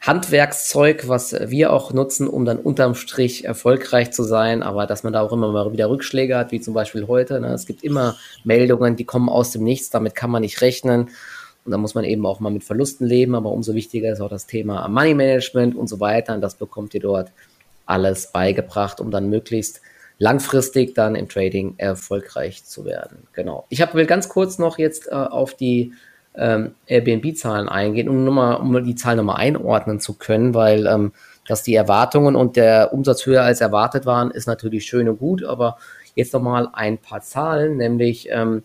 Handwerkszeug, 0.01 1.09
was 1.09 1.33
wir 1.33 1.73
auch 1.73 1.93
nutzen, 1.93 2.29
um 2.29 2.45
dann 2.45 2.59
unterm 2.59 2.95
Strich 2.95 3.45
erfolgreich 3.45 4.13
zu 4.13 4.23
sein, 4.23 4.63
aber 4.63 4.87
dass 4.87 5.03
man 5.03 5.13
da 5.13 5.23
auch 5.23 5.33
immer 5.33 5.51
mal 5.51 5.73
wieder 5.73 5.91
Rückschläge 5.91 6.37
hat, 6.37 6.53
wie 6.53 6.61
zum 6.61 6.75
Beispiel 6.75 7.09
heute. 7.09 7.41
Ne? 7.41 7.49
Es 7.49 7.67
gibt 7.67 7.83
immer 7.83 8.17
Meldungen, 8.45 8.95
die 8.95 9.05
kommen 9.05 9.29
aus 9.29 9.51
dem 9.51 9.65
Nichts, 9.65 9.91
damit 9.91 10.15
kann 10.15 10.31
man 10.31 10.43
nicht 10.43 10.61
rechnen. 10.61 11.11
Und 11.65 11.73
da 11.73 11.79
muss 11.79 11.97
man 11.97 12.05
eben 12.05 12.25
auch 12.25 12.39
mal 12.39 12.51
mit 12.51 12.63
Verlusten 12.63 13.05
leben, 13.05 13.35
aber 13.35 13.51
umso 13.51 13.75
wichtiger 13.75 14.13
ist 14.13 14.21
auch 14.21 14.31
das 14.31 14.47
Thema 14.47 14.87
Money 14.87 15.15
Management 15.15 15.75
und 15.75 15.89
so 15.89 15.99
weiter. 15.99 16.35
Und 16.35 16.41
das 16.41 16.55
bekommt 16.55 16.95
ihr 16.95 17.01
dort 17.01 17.33
alles 17.85 18.29
beigebracht, 18.29 19.01
um 19.01 19.11
dann 19.11 19.29
möglichst 19.29 19.81
langfristig 20.19 20.95
dann 20.95 21.15
im 21.15 21.29
Trading 21.29 21.75
erfolgreich 21.79 22.65
zu 22.65 22.85
werden. 22.85 23.29
Genau. 23.33 23.67
Ich 23.69 23.81
habe 23.81 23.95
will 23.95 24.07
ganz 24.07 24.29
kurz 24.29 24.59
noch 24.59 24.79
jetzt 24.79 25.09
äh, 25.09 25.15
auf 25.15 25.55
die 25.55 25.93
ähm, 26.35 26.75
Airbnb-Zahlen 26.87 27.69
eingehen, 27.69 28.09
um, 28.09 28.25
mal, 28.25 28.55
um 28.55 28.85
die 28.85 28.95
Zahlen 28.95 29.19
nochmal 29.19 29.37
einordnen 29.37 30.01
zu 30.01 30.15
können, 30.15 30.55
weil 30.55 30.87
ähm, 30.87 31.13
dass 31.47 31.63
die 31.63 31.75
Erwartungen 31.75 32.37
und 32.37 32.57
der 32.57 32.93
Umsatz 32.93 33.25
höher 33.27 33.43
als 33.43 33.61
erwartet 33.61 34.07
waren, 34.07 34.31
ist 34.31 34.47
natürlich 34.47 34.85
schön 34.85 35.09
und 35.09 35.19
gut, 35.19 35.43
aber 35.43 35.79
jetzt 36.15 36.35
nochmal 36.35 36.69
ein 36.73 36.99
paar 36.99 37.23
Zahlen, 37.23 37.79
nämlich 37.79 38.29
ähm, 38.31 38.63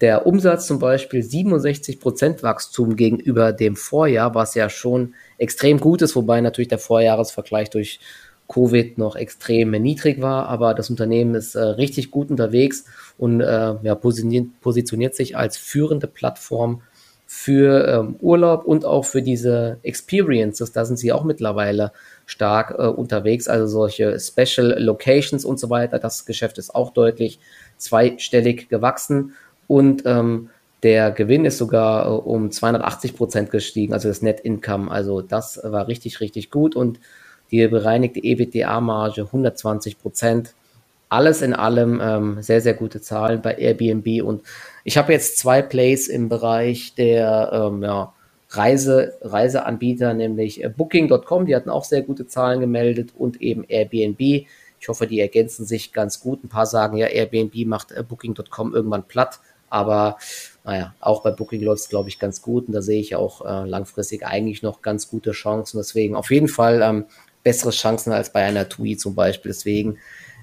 der 0.00 0.26
Umsatz 0.26 0.66
zum 0.66 0.78
Beispiel 0.78 1.20
67% 1.20 2.42
Wachstum 2.42 2.96
gegenüber 2.96 3.52
dem 3.52 3.76
Vorjahr, 3.76 4.34
was 4.34 4.54
ja 4.54 4.70
schon 4.70 5.14
extrem 5.36 5.78
gut 5.78 6.02
ist, 6.02 6.16
wobei 6.16 6.40
natürlich 6.40 6.68
der 6.68 6.78
Vorjahresvergleich 6.78 7.68
durch 7.68 8.00
Covid 8.50 8.98
noch 8.98 9.16
extrem 9.16 9.70
niedrig 9.70 10.20
war, 10.20 10.48
aber 10.48 10.74
das 10.74 10.90
Unternehmen 10.90 11.34
ist 11.34 11.54
äh, 11.54 11.60
richtig 11.60 12.10
gut 12.10 12.30
unterwegs 12.30 12.84
und 13.16 13.40
äh, 13.40 13.74
ja, 13.82 13.94
positioniert, 13.94 14.60
positioniert 14.60 15.14
sich 15.14 15.36
als 15.36 15.56
führende 15.56 16.08
Plattform 16.08 16.82
für 17.26 17.86
ähm, 17.86 18.16
Urlaub 18.20 18.64
und 18.64 18.84
auch 18.84 19.04
für 19.04 19.22
diese 19.22 19.78
Experiences. 19.84 20.72
Da 20.72 20.84
sind 20.84 20.98
sie 20.98 21.12
auch 21.12 21.22
mittlerweile 21.22 21.92
stark 22.26 22.74
äh, 22.76 22.88
unterwegs, 22.88 23.46
also 23.46 23.68
solche 23.68 24.18
Special 24.18 24.74
Locations 24.82 25.44
und 25.44 25.60
so 25.60 25.70
weiter. 25.70 26.00
Das 26.00 26.26
Geschäft 26.26 26.58
ist 26.58 26.74
auch 26.74 26.92
deutlich 26.92 27.38
zweistellig 27.76 28.68
gewachsen 28.68 29.34
und 29.68 30.02
ähm, 30.06 30.50
der 30.82 31.12
Gewinn 31.12 31.44
ist 31.44 31.58
sogar 31.58 32.06
äh, 32.06 32.08
um 32.08 32.50
280 32.50 33.14
Prozent 33.14 33.52
gestiegen, 33.52 33.92
also 33.92 34.08
das 34.08 34.22
Net 34.22 34.40
Income. 34.40 34.90
Also 34.90 35.20
das 35.20 35.60
war 35.62 35.86
richtig, 35.86 36.20
richtig 36.20 36.50
gut 36.50 36.74
und 36.74 36.98
die 37.50 37.66
bereinigte 37.66 38.20
EBITDA-Marge 38.20 39.22
120 39.22 39.98
Prozent 39.98 40.54
alles 41.10 41.42
in 41.42 41.52
allem 41.52 42.00
ähm, 42.00 42.40
sehr, 42.40 42.60
sehr 42.60 42.74
gute 42.74 43.00
Zahlen 43.00 43.42
bei 43.42 43.56
Airbnb. 43.56 44.22
Und 44.24 44.42
ich 44.84 44.96
habe 44.96 45.12
jetzt 45.12 45.38
zwei 45.38 45.60
Plays 45.60 46.06
im 46.06 46.28
Bereich 46.28 46.94
der 46.94 47.50
ähm, 47.52 47.82
ja, 47.82 48.14
Reise, 48.50 49.14
Reiseanbieter, 49.20 50.14
nämlich 50.14 50.62
äh, 50.62 50.68
Booking.com, 50.68 51.46
die 51.46 51.54
hatten 51.54 51.68
auch 51.68 51.84
sehr 51.84 52.02
gute 52.02 52.28
Zahlen 52.28 52.60
gemeldet 52.60 53.10
und 53.16 53.42
eben 53.42 53.64
Airbnb. 53.64 54.20
Ich 54.80 54.88
hoffe, 54.88 55.06
die 55.06 55.20
ergänzen 55.20 55.66
sich 55.66 55.92
ganz 55.92 56.20
gut. 56.20 56.44
Ein 56.44 56.48
paar 56.48 56.66
sagen 56.66 56.96
ja, 56.96 57.08
Airbnb 57.08 57.66
macht 57.66 57.90
äh, 57.90 58.04
Booking.com 58.04 58.72
irgendwann 58.72 59.02
platt, 59.02 59.40
aber 59.68 60.16
naja, 60.64 60.94
auch 61.00 61.22
bei 61.22 61.32
Booking 61.32 61.62
läuft 61.62 61.82
es, 61.82 61.88
glaube 61.88 62.08
ich, 62.08 62.20
ganz 62.20 62.40
gut 62.40 62.68
und 62.68 62.72
da 62.72 62.82
sehe 62.82 63.00
ich 63.00 63.16
auch 63.16 63.44
äh, 63.44 63.68
langfristig 63.68 64.24
eigentlich 64.24 64.62
noch 64.62 64.80
ganz 64.80 65.08
gute 65.08 65.32
Chancen. 65.32 65.78
Deswegen 65.78 66.14
auf 66.14 66.30
jeden 66.30 66.48
Fall 66.48 66.82
ähm, 66.82 67.06
bessere 67.42 67.70
Chancen 67.70 68.12
als 68.12 68.32
bei 68.32 68.44
einer 68.44 68.68
TUI 68.68 68.96
zum 68.96 69.14
Beispiel. 69.14 69.50
Deswegen 69.50 69.98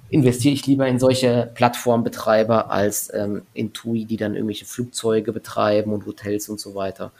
investiere 0.09 0.53
ich 0.53 0.65
lieber 0.65 0.87
in 0.87 0.99
solche 0.99 1.51
Plattformbetreiber 1.53 2.71
als 2.71 3.13
ähm, 3.13 3.43
in 3.53 3.73
TUI, 3.73 4.05
die 4.05 4.17
dann 4.17 4.35
irgendwelche 4.35 4.65
Flugzeuge 4.65 5.33
betreiben 5.33 5.91
und 5.93 6.05
Hotels 6.05 6.49
und 6.49 6.59
so 6.59 6.75
weiter. 6.75 7.11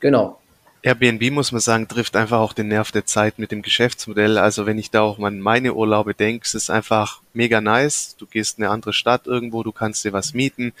Genau. 0.00 0.38
Airbnb 0.82 1.30
muss 1.30 1.50
man 1.50 1.62
sagen, 1.62 1.88
trifft 1.88 2.14
einfach 2.14 2.40
auch 2.40 2.52
den 2.52 2.68
Nerv 2.68 2.92
der 2.92 3.06
Zeit 3.06 3.38
mit 3.38 3.50
dem 3.50 3.62
Geschäftsmodell. 3.62 4.36
Also 4.36 4.66
wenn 4.66 4.76
ich 4.76 4.90
da 4.90 5.00
auch 5.00 5.16
mal 5.16 5.28
an 5.28 5.40
meine 5.40 5.72
Urlaube 5.72 6.12
denke, 6.12 6.44
es 6.44 6.54
ist 6.54 6.68
einfach 6.68 7.22
mega 7.32 7.62
nice. 7.62 8.16
Du 8.18 8.26
gehst 8.26 8.58
in 8.58 8.64
eine 8.64 8.72
andere 8.72 8.92
Stadt 8.92 9.26
irgendwo, 9.26 9.62
du 9.62 9.72
kannst 9.72 10.04
dir 10.04 10.12
was 10.12 10.34
mieten, 10.34 10.74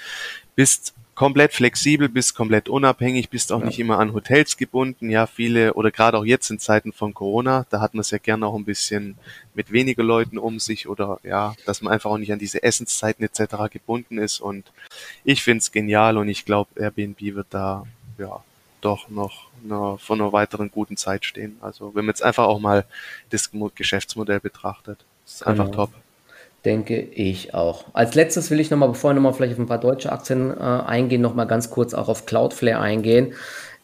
bist 0.54 0.92
komplett 1.14 1.52
flexibel, 1.52 2.08
bist 2.08 2.34
komplett 2.34 2.68
unabhängig, 2.68 3.30
bist 3.30 3.52
auch 3.52 3.60
ja. 3.60 3.66
nicht 3.66 3.78
immer 3.78 3.98
an 3.98 4.12
Hotels 4.12 4.56
gebunden. 4.56 5.10
Ja, 5.10 5.26
viele 5.26 5.74
oder 5.74 5.90
gerade 5.90 6.18
auch 6.18 6.24
jetzt 6.24 6.50
in 6.50 6.58
Zeiten 6.58 6.92
von 6.92 7.14
Corona, 7.14 7.66
da 7.70 7.80
hat 7.80 7.94
man 7.94 8.00
es 8.00 8.10
ja 8.10 8.18
gerne 8.18 8.46
auch 8.46 8.54
ein 8.54 8.64
bisschen 8.64 9.16
mit 9.54 9.72
weniger 9.72 10.02
Leuten 10.02 10.38
um 10.38 10.58
sich 10.58 10.88
oder 10.88 11.20
ja, 11.22 11.54
dass 11.66 11.82
man 11.82 11.92
einfach 11.92 12.10
auch 12.10 12.18
nicht 12.18 12.32
an 12.32 12.38
diese 12.38 12.62
Essenszeiten 12.62 13.24
etc. 13.24 13.70
gebunden 13.70 14.18
ist. 14.18 14.40
Und 14.40 14.70
ich 15.24 15.42
finde 15.42 15.58
es 15.58 15.72
genial 15.72 16.16
und 16.16 16.28
ich 16.28 16.44
glaube, 16.44 16.70
Airbnb 16.76 17.20
wird 17.20 17.46
da 17.50 17.84
ja 18.18 18.42
doch 18.80 19.08
noch 19.08 19.48
eine, 19.64 19.98
von 19.98 20.20
einer 20.20 20.32
weiteren 20.32 20.70
guten 20.70 20.96
Zeit 20.96 21.24
stehen. 21.24 21.56
Also 21.60 21.94
wenn 21.94 22.04
man 22.04 22.12
jetzt 22.12 22.22
einfach 22.22 22.44
auch 22.44 22.60
mal 22.60 22.84
das 23.30 23.50
Geschäftsmodell 23.74 24.40
betrachtet, 24.40 25.04
ist 25.24 25.46
einfach 25.46 25.66
genau. 25.66 25.86
top. 25.86 26.03
Denke 26.64 26.98
ich 26.98 27.52
auch. 27.52 27.84
Als 27.92 28.14
letztes 28.14 28.50
will 28.50 28.58
ich 28.58 28.70
nochmal, 28.70 28.88
bevor 28.88 29.10
wir 29.10 29.14
nochmal 29.14 29.34
vielleicht 29.34 29.52
auf 29.52 29.58
ein 29.58 29.66
paar 29.66 29.80
deutsche 29.80 30.10
Aktien 30.10 30.50
äh, 30.50 30.62
eingehen, 30.62 31.20
nochmal 31.20 31.46
ganz 31.46 31.68
kurz 31.68 31.92
auch 31.92 32.08
auf 32.08 32.24
Cloudflare 32.24 32.80
eingehen. 32.80 33.34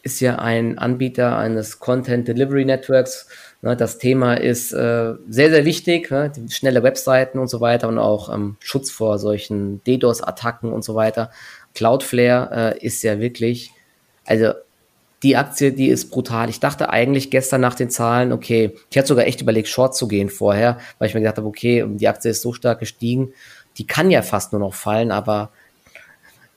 Ist 0.01 0.19
ja 0.19 0.39
ein 0.39 0.79
Anbieter 0.79 1.37
eines 1.37 1.79
Content 1.79 2.27
Delivery 2.27 2.65
Networks. 2.65 3.27
Ne, 3.61 3.77
das 3.77 3.99
Thema 3.99 4.33
ist 4.33 4.73
äh, 4.73 5.13
sehr, 5.29 5.51
sehr 5.51 5.63
wichtig. 5.65 6.09
Ne, 6.09 6.31
schnelle 6.49 6.81
Webseiten 6.81 7.37
und 7.37 7.49
so 7.49 7.61
weiter 7.61 7.87
und 7.87 7.99
auch 7.99 8.33
ähm, 8.33 8.57
Schutz 8.59 8.89
vor 8.89 9.19
solchen 9.19 9.83
DDoS-Attacken 9.83 10.73
und 10.73 10.83
so 10.83 10.95
weiter. 10.95 11.29
Cloudflare 11.75 12.75
äh, 12.79 12.83
ist 12.83 13.03
ja 13.03 13.19
wirklich, 13.19 13.71
also 14.25 14.53
die 15.23 15.37
Aktie, 15.37 15.71
die 15.71 15.89
ist 15.89 16.09
brutal. 16.09 16.49
Ich 16.49 16.59
dachte 16.59 16.89
eigentlich 16.89 17.29
gestern 17.29 17.61
nach 17.61 17.75
den 17.75 17.89
Zahlen, 17.89 18.31
okay, 18.31 18.73
ich 18.89 18.97
hatte 18.97 19.07
sogar 19.07 19.27
echt 19.27 19.41
überlegt, 19.41 19.67
Short 19.67 19.95
zu 19.95 20.07
gehen 20.07 20.29
vorher, 20.29 20.77
weil 20.97 21.07
ich 21.07 21.13
mir 21.13 21.21
gedacht 21.21 21.37
habe, 21.37 21.47
okay, 21.47 21.85
die 21.87 22.07
Aktie 22.07 22.31
ist 22.31 22.41
so 22.41 22.53
stark 22.53 22.79
gestiegen, 22.79 23.33
die 23.77 23.85
kann 23.85 24.09
ja 24.09 24.23
fast 24.23 24.51
nur 24.51 24.59
noch 24.59 24.73
fallen, 24.73 25.11
aber 25.11 25.51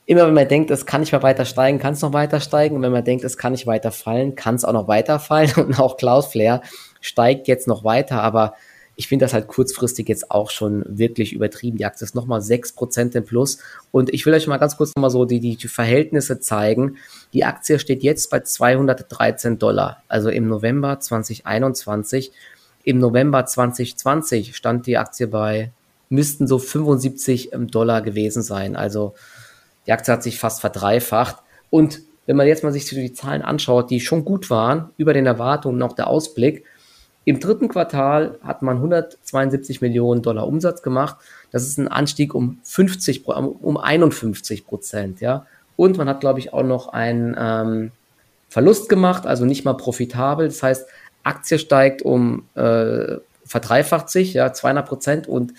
immer 0.06 0.26
wenn 0.26 0.34
man 0.34 0.48
denkt, 0.48 0.70
es 0.70 0.86
kann 0.86 1.00
nicht 1.00 1.12
mehr 1.12 1.22
weiter 1.22 1.44
steigen, 1.44 1.78
kann 1.78 1.94
es 1.94 2.02
noch 2.02 2.12
weiter 2.12 2.40
steigen. 2.40 2.76
Und 2.76 2.82
wenn 2.82 2.92
man 2.92 3.04
denkt, 3.04 3.24
es 3.24 3.38
kann 3.38 3.52
nicht 3.52 3.66
weiter 3.66 3.92
fallen, 3.92 4.34
kann 4.34 4.54
es 4.54 4.64
auch 4.64 4.72
noch 4.72 4.88
weiter 4.88 5.18
fallen. 5.18 5.52
Und 5.56 5.78
auch 5.78 5.96
Cloudflare 5.96 6.60
steigt 7.00 7.48
jetzt 7.48 7.68
noch 7.68 7.84
weiter, 7.84 8.22
aber 8.22 8.54
ich 8.96 9.08
finde 9.08 9.24
das 9.24 9.34
halt 9.34 9.48
kurzfristig 9.48 10.08
jetzt 10.08 10.30
auch 10.30 10.50
schon 10.50 10.84
wirklich 10.86 11.32
übertrieben. 11.32 11.78
Die 11.78 11.84
Aktie 11.84 12.04
ist 12.04 12.14
nochmal 12.14 12.40
6% 12.40 13.16
im 13.16 13.24
Plus. 13.24 13.58
Und 13.90 14.12
ich 14.12 14.24
will 14.24 14.34
euch 14.34 14.46
mal 14.46 14.58
ganz 14.58 14.76
kurz 14.76 14.92
nochmal 14.94 15.10
so 15.10 15.24
die, 15.24 15.40
die, 15.40 15.56
die 15.56 15.68
Verhältnisse 15.68 16.38
zeigen. 16.38 16.96
Die 17.32 17.44
Aktie 17.44 17.78
steht 17.78 18.02
jetzt 18.02 18.30
bei 18.30 18.40
213 18.40 19.58
Dollar, 19.58 20.02
also 20.08 20.28
im 20.28 20.46
November 20.46 21.00
2021. 21.00 22.32
Im 22.84 22.98
November 22.98 23.46
2020 23.46 24.54
stand 24.54 24.86
die 24.86 24.98
Aktie 24.98 25.26
bei, 25.26 25.72
müssten 26.08 26.46
so 26.46 26.58
75 26.58 27.50
Dollar 27.70 28.02
gewesen 28.02 28.42
sein. 28.42 28.76
Also 28.76 29.14
die 29.86 29.92
Aktie 29.92 30.12
hat 30.12 30.22
sich 30.22 30.38
fast 30.38 30.60
verdreifacht. 30.60 31.36
Und 31.70 32.02
wenn 32.26 32.36
man 32.36 32.46
jetzt 32.46 32.62
mal 32.62 32.72
sich 32.72 32.88
die 32.88 33.12
Zahlen 33.12 33.42
anschaut, 33.42 33.90
die 33.90 34.00
schon 34.00 34.24
gut 34.24 34.50
waren, 34.50 34.90
über 34.96 35.12
den 35.12 35.26
Erwartungen 35.26 35.78
noch 35.78 35.94
der 35.94 36.06
Ausblick, 36.06 36.64
im 37.24 37.40
dritten 37.40 37.68
Quartal 37.68 38.38
hat 38.42 38.62
man 38.62 38.76
172 38.76 39.80
Millionen 39.80 40.22
Dollar 40.22 40.46
Umsatz 40.46 40.82
gemacht. 40.82 41.16
Das 41.50 41.62
ist 41.62 41.78
ein 41.78 41.88
Anstieg 41.88 42.34
um 42.34 42.58
50, 42.64 43.26
um 43.26 43.76
51 43.76 44.66
Prozent, 44.66 45.20
ja. 45.20 45.46
Und 45.76 45.96
man 45.96 46.08
hat, 46.08 46.20
glaube 46.20 46.38
ich, 46.38 46.52
auch 46.52 46.62
noch 46.62 46.88
einen 46.88 47.34
ähm, 47.38 47.90
Verlust 48.48 48.88
gemacht, 48.88 49.26
also 49.26 49.44
nicht 49.44 49.64
mal 49.64 49.74
profitabel. 49.74 50.46
Das 50.46 50.62
heißt, 50.62 50.86
Aktie 51.24 51.58
steigt 51.58 52.02
um, 52.02 52.44
äh, 52.54 53.16
verdreifacht 53.44 54.10
sich, 54.10 54.34
ja, 54.34 54.52
200 54.52 54.86
Prozent 54.86 55.26
und 55.26 55.54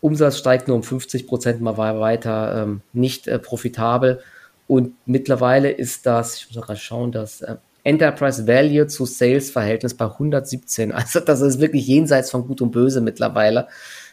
Umsatz 0.00 0.38
steigt 0.38 0.68
nur 0.68 0.76
um 0.76 0.82
50 0.82 1.26
Prozent 1.26 1.60
mal 1.60 1.76
weiter 1.76 2.62
ähm, 2.62 2.80
nicht 2.92 3.26
äh, 3.26 3.38
profitabel. 3.38 4.20
Und 4.68 4.94
mittlerweile 5.04 5.70
ist 5.70 6.06
das, 6.06 6.36
ich 6.36 6.54
muss 6.54 6.68
mal 6.68 6.76
schauen, 6.76 7.12
das 7.12 7.40
äh, 7.40 7.56
Enterprise 7.86 8.46
Value 8.48 8.88
zu 8.88 9.06
Sales 9.06 9.50
Verhältnis 9.50 9.94
bei 9.94 10.06
117. 10.06 10.92
Also 10.92 11.20
das 11.20 11.40
ist 11.40 11.60
wirklich 11.60 11.86
jenseits 11.86 12.30
von 12.30 12.46
Gut 12.46 12.60
und 12.60 12.72
Böse 12.72 13.00
mittlerweile. 13.00 13.68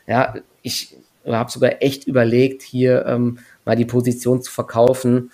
Ja, 0.08 0.36
ich 0.62 0.96
habe 1.26 1.52
sogar 1.52 1.82
echt 1.82 2.06
überlegt, 2.06 2.62
hier 2.62 3.06
ähm, 3.08 3.40
mal 3.66 3.76
die 3.76 3.86
Position 3.86 4.42
zu 4.42 4.52
verkaufen. 4.52 5.32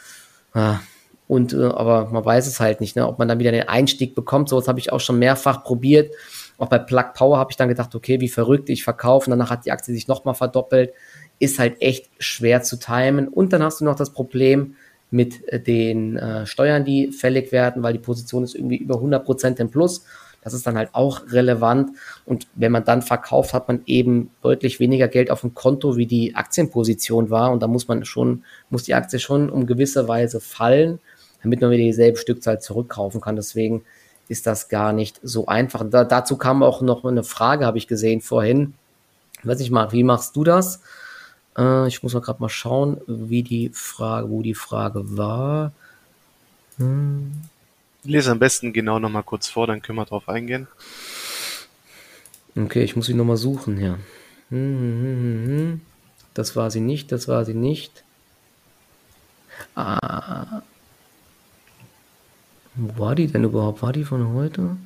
Ja, 0.55 0.81
und 1.27 1.53
äh, 1.53 1.63
aber 1.63 2.05
man 2.05 2.23
weiß 2.23 2.47
es 2.47 2.59
halt 2.59 2.79
nicht, 2.79 2.95
ne, 2.95 3.07
ob 3.07 3.19
man 3.19 3.27
dann 3.27 3.39
wieder 3.39 3.51
den 3.51 3.67
Einstieg 3.67 4.15
bekommt. 4.15 4.49
So, 4.49 4.65
habe 4.65 4.79
ich 4.79 4.91
auch 4.91 4.99
schon 4.99 5.19
mehrfach 5.19 5.63
probiert. 5.63 6.15
Auch 6.57 6.67
bei 6.67 6.79
Plug 6.79 7.13
Power 7.13 7.37
habe 7.37 7.51
ich 7.51 7.57
dann 7.57 7.69
gedacht, 7.69 7.93
okay, 7.93 8.21
wie 8.21 8.29
verrückt, 8.29 8.69
ich 8.69 8.83
verkaufe. 8.83 9.27
Und 9.27 9.31
danach 9.31 9.49
hat 9.49 9.65
die 9.65 9.71
Aktie 9.71 9.93
sich 9.93 10.07
nochmal 10.07 10.33
verdoppelt. 10.33 10.93
Ist 11.39 11.59
halt 11.59 11.81
echt 11.81 12.09
schwer 12.19 12.63
zu 12.63 12.79
timen. 12.79 13.27
Und 13.27 13.53
dann 13.53 13.63
hast 13.63 13.81
du 13.81 13.85
noch 13.85 13.95
das 13.95 14.11
Problem, 14.13 14.75
mit 15.11 15.47
äh, 15.47 15.59
den 15.59 16.17
äh, 16.17 16.45
Steuern, 16.45 16.85
die 16.85 17.11
fällig 17.11 17.51
werden, 17.51 17.83
weil 17.83 17.93
die 17.93 17.99
Position 17.99 18.43
ist 18.43 18.55
irgendwie 18.55 18.77
über 18.77 18.95
100 18.95 19.23
Prozent 19.25 19.59
im 19.59 19.69
Plus. 19.69 20.05
Das 20.41 20.53
ist 20.53 20.65
dann 20.65 20.77
halt 20.77 20.89
auch 20.93 21.21
relevant. 21.31 21.91
Und 22.25 22.47
wenn 22.55 22.71
man 22.71 22.85
dann 22.85 23.01
verkauft, 23.01 23.53
hat 23.53 23.67
man 23.67 23.81
eben 23.85 24.31
deutlich 24.41 24.79
weniger 24.79 25.07
Geld 25.07 25.31
auf 25.31 25.41
dem 25.41 25.53
Konto, 25.53 25.97
wie 25.97 26.05
die 26.05 26.35
Aktienposition 26.35 27.29
war. 27.29 27.51
Und 27.51 27.61
da 27.61 27.67
muss 27.67 27.87
man 27.87 28.05
schon, 28.05 28.43
muss 28.69 28.83
die 28.83 28.93
Aktie 28.93 29.19
schon 29.19 29.49
um 29.49 29.67
gewisse 29.67 30.07
Weise 30.07 30.39
fallen, 30.39 30.99
damit 31.43 31.61
man 31.61 31.71
wieder 31.71 31.83
dieselbe 31.83 32.17
Stückzahl 32.17 32.61
zurückkaufen 32.61 33.19
kann. 33.19 33.35
Deswegen 33.35 33.83
ist 34.29 34.47
das 34.47 34.69
gar 34.69 34.93
nicht 34.93 35.19
so 35.23 35.47
einfach. 35.47 35.83
Da, 35.89 36.05
dazu 36.05 36.37
kam 36.37 36.63
auch 36.63 36.81
noch 36.81 37.03
eine 37.03 37.23
Frage, 37.23 37.65
habe 37.65 37.77
ich 37.77 37.87
gesehen 37.87 38.21
vorhin. 38.21 38.75
Weiß 39.43 39.59
ich 39.59 39.71
mal, 39.71 39.91
wie 39.91 40.03
machst 40.03 40.35
du 40.35 40.43
das? 40.43 40.81
Äh, 41.59 41.87
ich 41.87 42.01
muss 42.01 42.13
mal 42.13 42.21
gerade 42.21 42.41
mal 42.41 42.49
schauen, 42.49 43.01
wie 43.07 43.43
die 43.43 43.69
Frage, 43.73 44.29
wo 44.29 44.41
die 44.41 44.55
Frage 44.55 45.17
war. 45.17 45.73
Hm. 46.77 47.33
Lese 48.03 48.31
am 48.31 48.39
besten 48.39 48.71
genau 48.71 48.99
nochmal 48.99 49.23
kurz 49.23 49.49
vor, 49.49 49.67
dann 49.67 49.81
können 49.81 49.97
wir 49.97 50.05
drauf 50.05 50.29
eingehen. 50.29 50.67
Okay, 52.55 52.83
ich 52.83 52.95
muss 52.95 53.07
sie 53.07 53.13
nochmal 53.13 53.37
suchen 53.37 53.77
hier. 53.77 53.99
Hm, 54.49 54.79
hm, 54.79 55.47
hm, 55.47 55.81
das 56.33 56.55
war 56.55 56.71
sie 56.71 56.79
nicht, 56.79 57.11
das 57.11 57.27
war 57.27 57.45
sie 57.45 57.53
nicht. 57.53 58.03
Ah. 59.75 60.61
Wo 62.75 63.01
war 63.01 63.15
die 63.15 63.27
denn 63.27 63.43
überhaupt? 63.43 63.81
War 63.81 63.91
die 63.91 64.05
von 64.05 64.33
heute? 64.33 64.77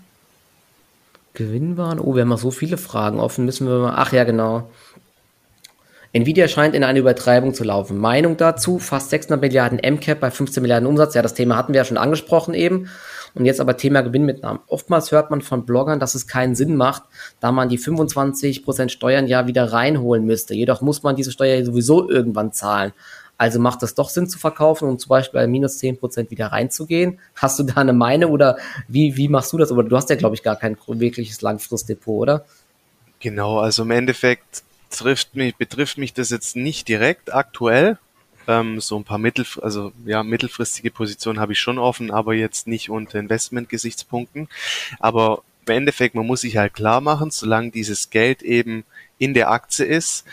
Gewinnbaren? 1.36 2.00
Oh, 2.00 2.16
wir 2.16 2.24
haben 2.24 2.30
noch 2.30 2.40
so 2.40 2.52
viele 2.52 2.78
Fragen 2.78 3.20
offen. 3.20 3.46
Müssen 3.46 3.68
wir 3.68 3.80
mal. 3.80 3.94
Ach 3.96 4.12
ja, 4.12 4.24
genau. 4.24 4.70
Nvidia 6.16 6.48
scheint 6.48 6.76
in 6.76 6.84
eine 6.84 7.00
Übertreibung 7.00 7.56
zu 7.56 7.64
laufen. 7.64 7.98
Meinung 7.98 8.38
dazu, 8.38 8.78
fast 8.78 9.10
600 9.10 9.42
Milliarden 9.42 9.80
MCAP 9.80 10.20
bei 10.20 10.30
15 10.30 10.62
Milliarden 10.62 10.88
Umsatz. 10.88 11.16
Ja, 11.16 11.24
das 11.24 11.34
Thema 11.34 11.58
hatten 11.58 11.74
wir 11.74 11.80
ja 11.80 11.86
schon 11.86 11.98
angesprochen 11.98 12.54
eben. 12.54 12.88
Und 13.34 13.46
jetzt 13.46 13.60
aber 13.60 13.78
Thema 13.78 14.02
Gewinnmitnahmen. 14.02 14.62
Oftmals 14.68 15.12
hört 15.12 15.32
man 15.32 15.42
von 15.42 15.66
Bloggern, 15.66 16.00
dass 16.00 16.14
es 16.14 16.28
keinen 16.28 16.54
Sinn 16.54 16.76
macht, 16.76 17.02
da 17.40 17.52
man 17.52 17.68
die 17.68 17.80
25% 17.80 18.90
Steuern 18.90 19.26
ja 19.26 19.48
wieder 19.48 19.74
reinholen 19.74 20.24
müsste. 20.24 20.54
Jedoch 20.54 20.82
muss 20.82 21.02
man 21.02 21.16
diese 21.16 21.32
Steuer 21.32 21.66
sowieso 21.66 22.08
irgendwann 22.08 22.54
zahlen. 22.54 22.94
Also 23.40 23.60
macht 23.60 23.82
es 23.82 23.96
doch 23.96 24.10
Sinn 24.10 24.30
zu 24.30 24.38
verkaufen 24.38 24.88
und 24.88 25.02
zum 25.02 25.10
Beispiel 25.10 25.40
bei 25.40 25.48
minus 25.48 25.82
10% 25.82 26.30
wieder 26.30 26.48
reinzugehen? 26.48 27.20
Hast 27.34 27.58
du 27.58 27.64
da 27.64 27.78
eine 27.78 27.94
Meinung 27.94 28.32
oder 28.32 28.58
wie, 28.88 29.18
wie 29.18 29.30
machst 29.30 29.52
du 29.52 29.58
das? 29.58 29.72
Aber 29.72 29.84
du 29.84 29.98
hast 29.98 30.12
ja, 30.12 30.16
glaube 30.16 30.36
ich, 30.36 30.44
gar 30.44 30.58
kein 30.58 30.78
wirkliches 30.86 31.42
Langfristdepot, 31.42 32.22
oder? 32.22 32.46
Genau, 33.20 33.58
also 33.58 33.82
im 33.82 33.90
Endeffekt 33.90 34.64
trifft 34.96 35.36
mich, 35.36 35.56
betrifft 35.56 35.98
mich 35.98 36.14
das 36.14 36.30
jetzt 36.30 36.56
nicht 36.56 36.88
direkt 36.88 37.34
aktuell. 37.34 37.98
Ähm, 38.48 38.82
so 38.82 38.98
ein 38.98 39.06
paar 39.06 39.18
mittel, 39.18 39.46
also 39.62 39.94
ja, 40.06 40.24
mittelfristige 40.24 40.92
Positionen 40.92 41.40
habe 41.40 41.54
ich 41.54 41.60
schon 41.60 41.80
offen, 41.80 42.12
aber 42.12 42.34
jetzt 42.34 42.68
nicht 42.68 42.90
unter 42.90 43.20
Investmentgesichtspunkten. 43.20 44.50
Aber 45.00 45.44
im 45.66 45.76
Endeffekt, 45.76 46.16
man 46.16 46.28
muss 46.28 46.42
sich 46.42 46.58
halt 46.58 46.74
klar 46.74 47.00
machen, 47.00 47.32
solange 47.32 47.72
dieses 47.72 48.10
Geld 48.10 48.42
eben 48.42 48.84
in 49.18 49.34
der 49.34 49.50
Aktie 49.50 49.86
ist, 49.86 50.26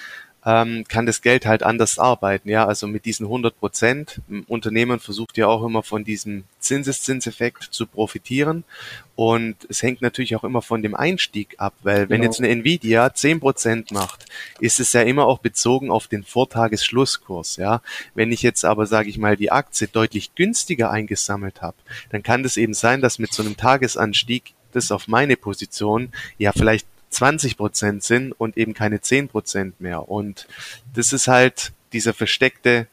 ähm, 0.45 0.85
kann 0.89 1.07
das 1.07 1.21
Geld 1.21 1.45
halt 1.45 1.63
anders 1.63 1.99
arbeiten. 1.99 2.49
Ja, 2.49 2.67
also 2.67 2.87
mit 2.87 3.05
diesen 3.05 3.27
100 3.27 3.59
Prozent. 3.59 4.21
Unternehmen 4.49 4.99
versucht 4.99 5.37
ja 5.37 5.47
auch 5.47 5.65
immer 5.65 5.83
von 5.83 6.05
diesem 6.05 6.45
Zinseszinseffekt 6.61 7.65
zu 7.65 7.87
profitieren. 7.87 8.65
Und 9.17 9.57
es 9.69 9.83
hängt 9.83 10.01
natürlich 10.01 10.35
auch 10.37 10.45
immer 10.45 10.63
von 10.63 10.83
dem 10.83 10.95
Einstieg 10.95 11.57
ab, 11.59 11.75
weil 11.83 12.09
wenn 12.09 12.23
genau. 12.23 12.25
jetzt 12.25 12.39
eine 12.39 12.49
Nvidia 12.49 13.13
10 13.13 13.41
Prozent 13.41 13.91
macht, 13.91 14.25
ist 14.61 14.81
es 14.81 14.95
ja 14.95 15.03
immer 15.03 15.27
auch 15.27 15.39
bezogen 15.39 15.91
auf 15.91 16.09
den 16.09 16.25
Vortagesschlusskurs. 16.25 17.57
Ja, 17.57 17.83
wenn 18.15 18.33
ich 18.33 18.41
jetzt 18.41 18.65
aber, 18.65 18.87
sage 18.87 19.11
ich 19.11 19.19
mal, 19.19 19.37
die 19.37 19.53
Aktie 19.53 19.89
deutlich 19.89 20.35
günstiger 20.35 20.91
eingesammelt 20.91 21.61
habe, 21.61 21.77
dann 22.09 22.23
kann 22.23 22.43
das 22.43 22.57
eben 22.57 22.73
sein, 22.73 23.03
dass 23.03 23.19
mit 23.19 23.35
so 23.35 23.43
einem 23.43 23.59
Tagesanstieg 23.59 24.55
das 24.73 24.93
auf 24.93 25.09
meine 25.09 25.37
Position 25.37 26.13
ja 26.39 26.53
vielleicht 26.53 26.87
20 27.11 27.57
Prozent 27.57 28.03
sind 28.03 28.33
und 28.33 28.57
eben 28.57 28.75
keine 28.75 29.01
10 29.01 29.29
Prozent 29.29 29.81
mehr. 29.81 30.09
Und 30.09 30.47
das 30.95 31.13
ist 31.13 31.29
halt 31.29 31.73
dieser 31.93 32.15
versteckte 32.15 32.87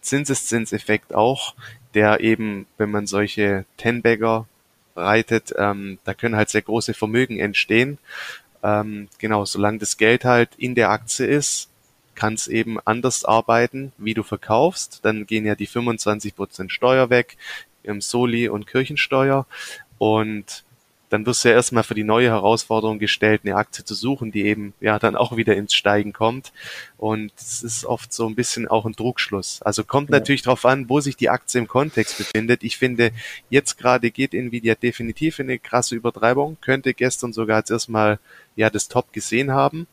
Zinseszinseffekt 0.00 1.14
auch, 1.14 1.54
der 1.94 2.20
eben, 2.20 2.66
wenn 2.78 2.90
man 2.90 3.06
solche 3.06 3.64
Ten-Bagger 3.76 4.46
reitet, 4.96 5.54
ähm, 5.56 5.98
da 6.04 6.14
können 6.14 6.36
halt 6.36 6.50
sehr 6.50 6.62
große 6.62 6.94
Vermögen 6.94 7.38
entstehen. 7.38 7.98
Ähm, 8.62 9.08
genau, 9.18 9.44
solange 9.44 9.78
das 9.78 9.96
Geld 9.96 10.24
halt 10.24 10.50
in 10.56 10.74
der 10.74 10.90
Aktie 10.90 11.26
ist, 11.26 11.68
kann 12.14 12.34
es 12.34 12.48
eben 12.48 12.78
anders 12.84 13.24
arbeiten, 13.24 13.92
wie 13.96 14.14
du 14.14 14.22
verkaufst. 14.22 15.00
Dann 15.02 15.26
gehen 15.26 15.46
ja 15.46 15.54
die 15.54 15.66
25 15.66 16.36
Prozent 16.36 16.72
Steuer 16.72 17.08
weg, 17.08 17.36
im 17.82 18.00
Soli- 18.00 18.48
und 18.48 18.66
Kirchensteuer. 18.66 19.46
Und 19.98 20.64
dann 21.10 21.26
wirst 21.26 21.44
du 21.44 21.48
ja 21.48 21.54
erstmal 21.54 21.82
für 21.82 21.94
die 21.94 22.04
neue 22.04 22.28
Herausforderung 22.28 22.98
gestellt, 22.98 23.42
eine 23.44 23.56
Aktie 23.56 23.84
zu 23.84 23.94
suchen, 23.94 24.32
die 24.32 24.44
eben 24.46 24.72
ja 24.80 24.98
dann 24.98 25.16
auch 25.16 25.36
wieder 25.36 25.56
ins 25.56 25.74
Steigen 25.74 26.12
kommt. 26.12 26.52
Und 26.96 27.32
es 27.36 27.62
ist 27.62 27.84
oft 27.84 28.12
so 28.12 28.26
ein 28.26 28.36
bisschen 28.36 28.68
auch 28.68 28.86
ein 28.86 28.92
Druckschluss. 28.92 29.60
Also 29.62 29.84
kommt 29.84 30.10
ja. 30.10 30.16
natürlich 30.16 30.42
darauf 30.42 30.64
an, 30.64 30.88
wo 30.88 31.00
sich 31.00 31.16
die 31.16 31.28
Aktie 31.28 31.60
im 31.60 31.68
Kontext 31.68 32.16
befindet. 32.16 32.62
Ich 32.62 32.78
finde, 32.78 33.10
jetzt 33.50 33.76
gerade 33.76 34.10
geht 34.10 34.34
Nvidia 34.34 34.76
definitiv 34.76 35.40
in 35.40 35.48
eine 35.48 35.58
krasse 35.58 35.96
Übertreibung, 35.96 36.56
könnte 36.60 36.94
gestern 36.94 37.32
sogar 37.32 37.58
jetzt 37.58 37.70
erstmal 37.70 38.18
ja 38.54 38.70
das 38.70 38.88
Top 38.88 39.12
gesehen 39.12 39.50
haben. 39.50 39.86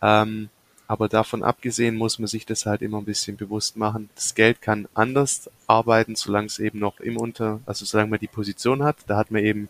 Ähm, 0.00 0.48
aber 0.88 1.10
davon 1.10 1.42
abgesehen 1.42 1.96
muss 1.96 2.18
man 2.18 2.28
sich 2.28 2.46
das 2.46 2.64
halt 2.64 2.80
immer 2.80 2.96
ein 2.96 3.04
bisschen 3.04 3.36
bewusst 3.36 3.76
machen. 3.76 4.08
Das 4.14 4.34
Geld 4.34 4.62
kann 4.62 4.88
anders 4.94 5.50
arbeiten, 5.66 6.16
solange 6.16 6.46
es 6.46 6.58
eben 6.58 6.78
noch 6.78 6.98
im 7.00 7.18
Unter, 7.18 7.60
also 7.66 7.84
solange 7.84 8.08
man 8.08 8.18
die 8.18 8.26
Position 8.26 8.82
hat. 8.82 8.96
Da 9.06 9.18
hat 9.18 9.30
man 9.30 9.44
eben, 9.44 9.68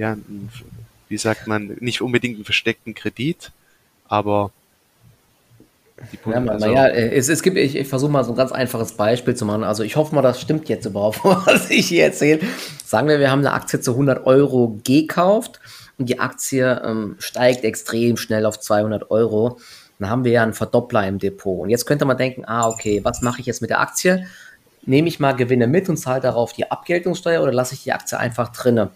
ja, 0.00 0.16
wie 1.10 1.18
sagt 1.18 1.46
man, 1.46 1.76
nicht 1.80 2.00
unbedingt 2.00 2.36
einen 2.36 2.44
versteckten 2.46 2.94
Kredit, 2.94 3.52
aber 4.08 4.50
die 6.10 6.30
ja, 6.30 6.38
also, 6.38 6.66
ja, 6.66 6.88
es, 6.88 7.28
es 7.28 7.42
gibt, 7.42 7.58
ich, 7.58 7.76
ich 7.76 7.86
versuche 7.86 8.10
mal 8.10 8.24
so 8.24 8.32
ein 8.32 8.36
ganz 8.36 8.50
einfaches 8.50 8.92
Beispiel 8.92 9.36
zu 9.36 9.44
machen. 9.44 9.62
Also 9.62 9.82
ich 9.82 9.96
hoffe 9.96 10.14
mal, 10.14 10.22
das 10.22 10.40
stimmt 10.40 10.70
jetzt 10.70 10.86
überhaupt, 10.86 11.20
was 11.24 11.68
ich 11.68 11.88
hier 11.88 12.04
erzähle. 12.04 12.40
Sagen 12.86 13.08
wir, 13.08 13.20
wir 13.20 13.30
haben 13.30 13.40
eine 13.40 13.52
Aktie 13.52 13.82
zu 13.82 13.90
100 13.90 14.24
Euro 14.24 14.80
gekauft 14.82 15.60
und 15.98 16.08
die 16.08 16.18
Aktie 16.18 16.80
ähm, 16.82 17.16
steigt 17.18 17.64
extrem 17.64 18.16
schnell 18.16 18.46
auf 18.46 18.58
200 18.58 19.10
Euro. 19.10 19.58
Dann 19.98 20.08
haben 20.08 20.24
wir 20.24 20.32
ja 20.32 20.42
einen 20.42 20.54
Verdoppler 20.54 21.06
im 21.06 21.18
Depot. 21.18 21.60
Und 21.60 21.68
jetzt 21.68 21.84
könnte 21.84 22.06
man 22.06 22.16
denken, 22.16 22.46
ah, 22.46 22.66
okay, 22.66 23.00
was 23.04 23.20
mache 23.20 23.40
ich 23.40 23.46
jetzt 23.46 23.60
mit 23.60 23.68
der 23.68 23.80
Aktie? 23.80 24.26
Nehme 24.86 25.08
ich 25.08 25.20
mal 25.20 25.32
Gewinne 25.32 25.66
mit 25.66 25.90
und 25.90 25.98
zahle 25.98 26.22
darauf 26.22 26.54
die 26.54 26.70
Abgeltungssteuer 26.70 27.42
oder 27.42 27.52
lasse 27.52 27.74
ich 27.74 27.82
die 27.82 27.92
Aktie 27.92 28.18
einfach 28.18 28.48
drinne? 28.48 28.92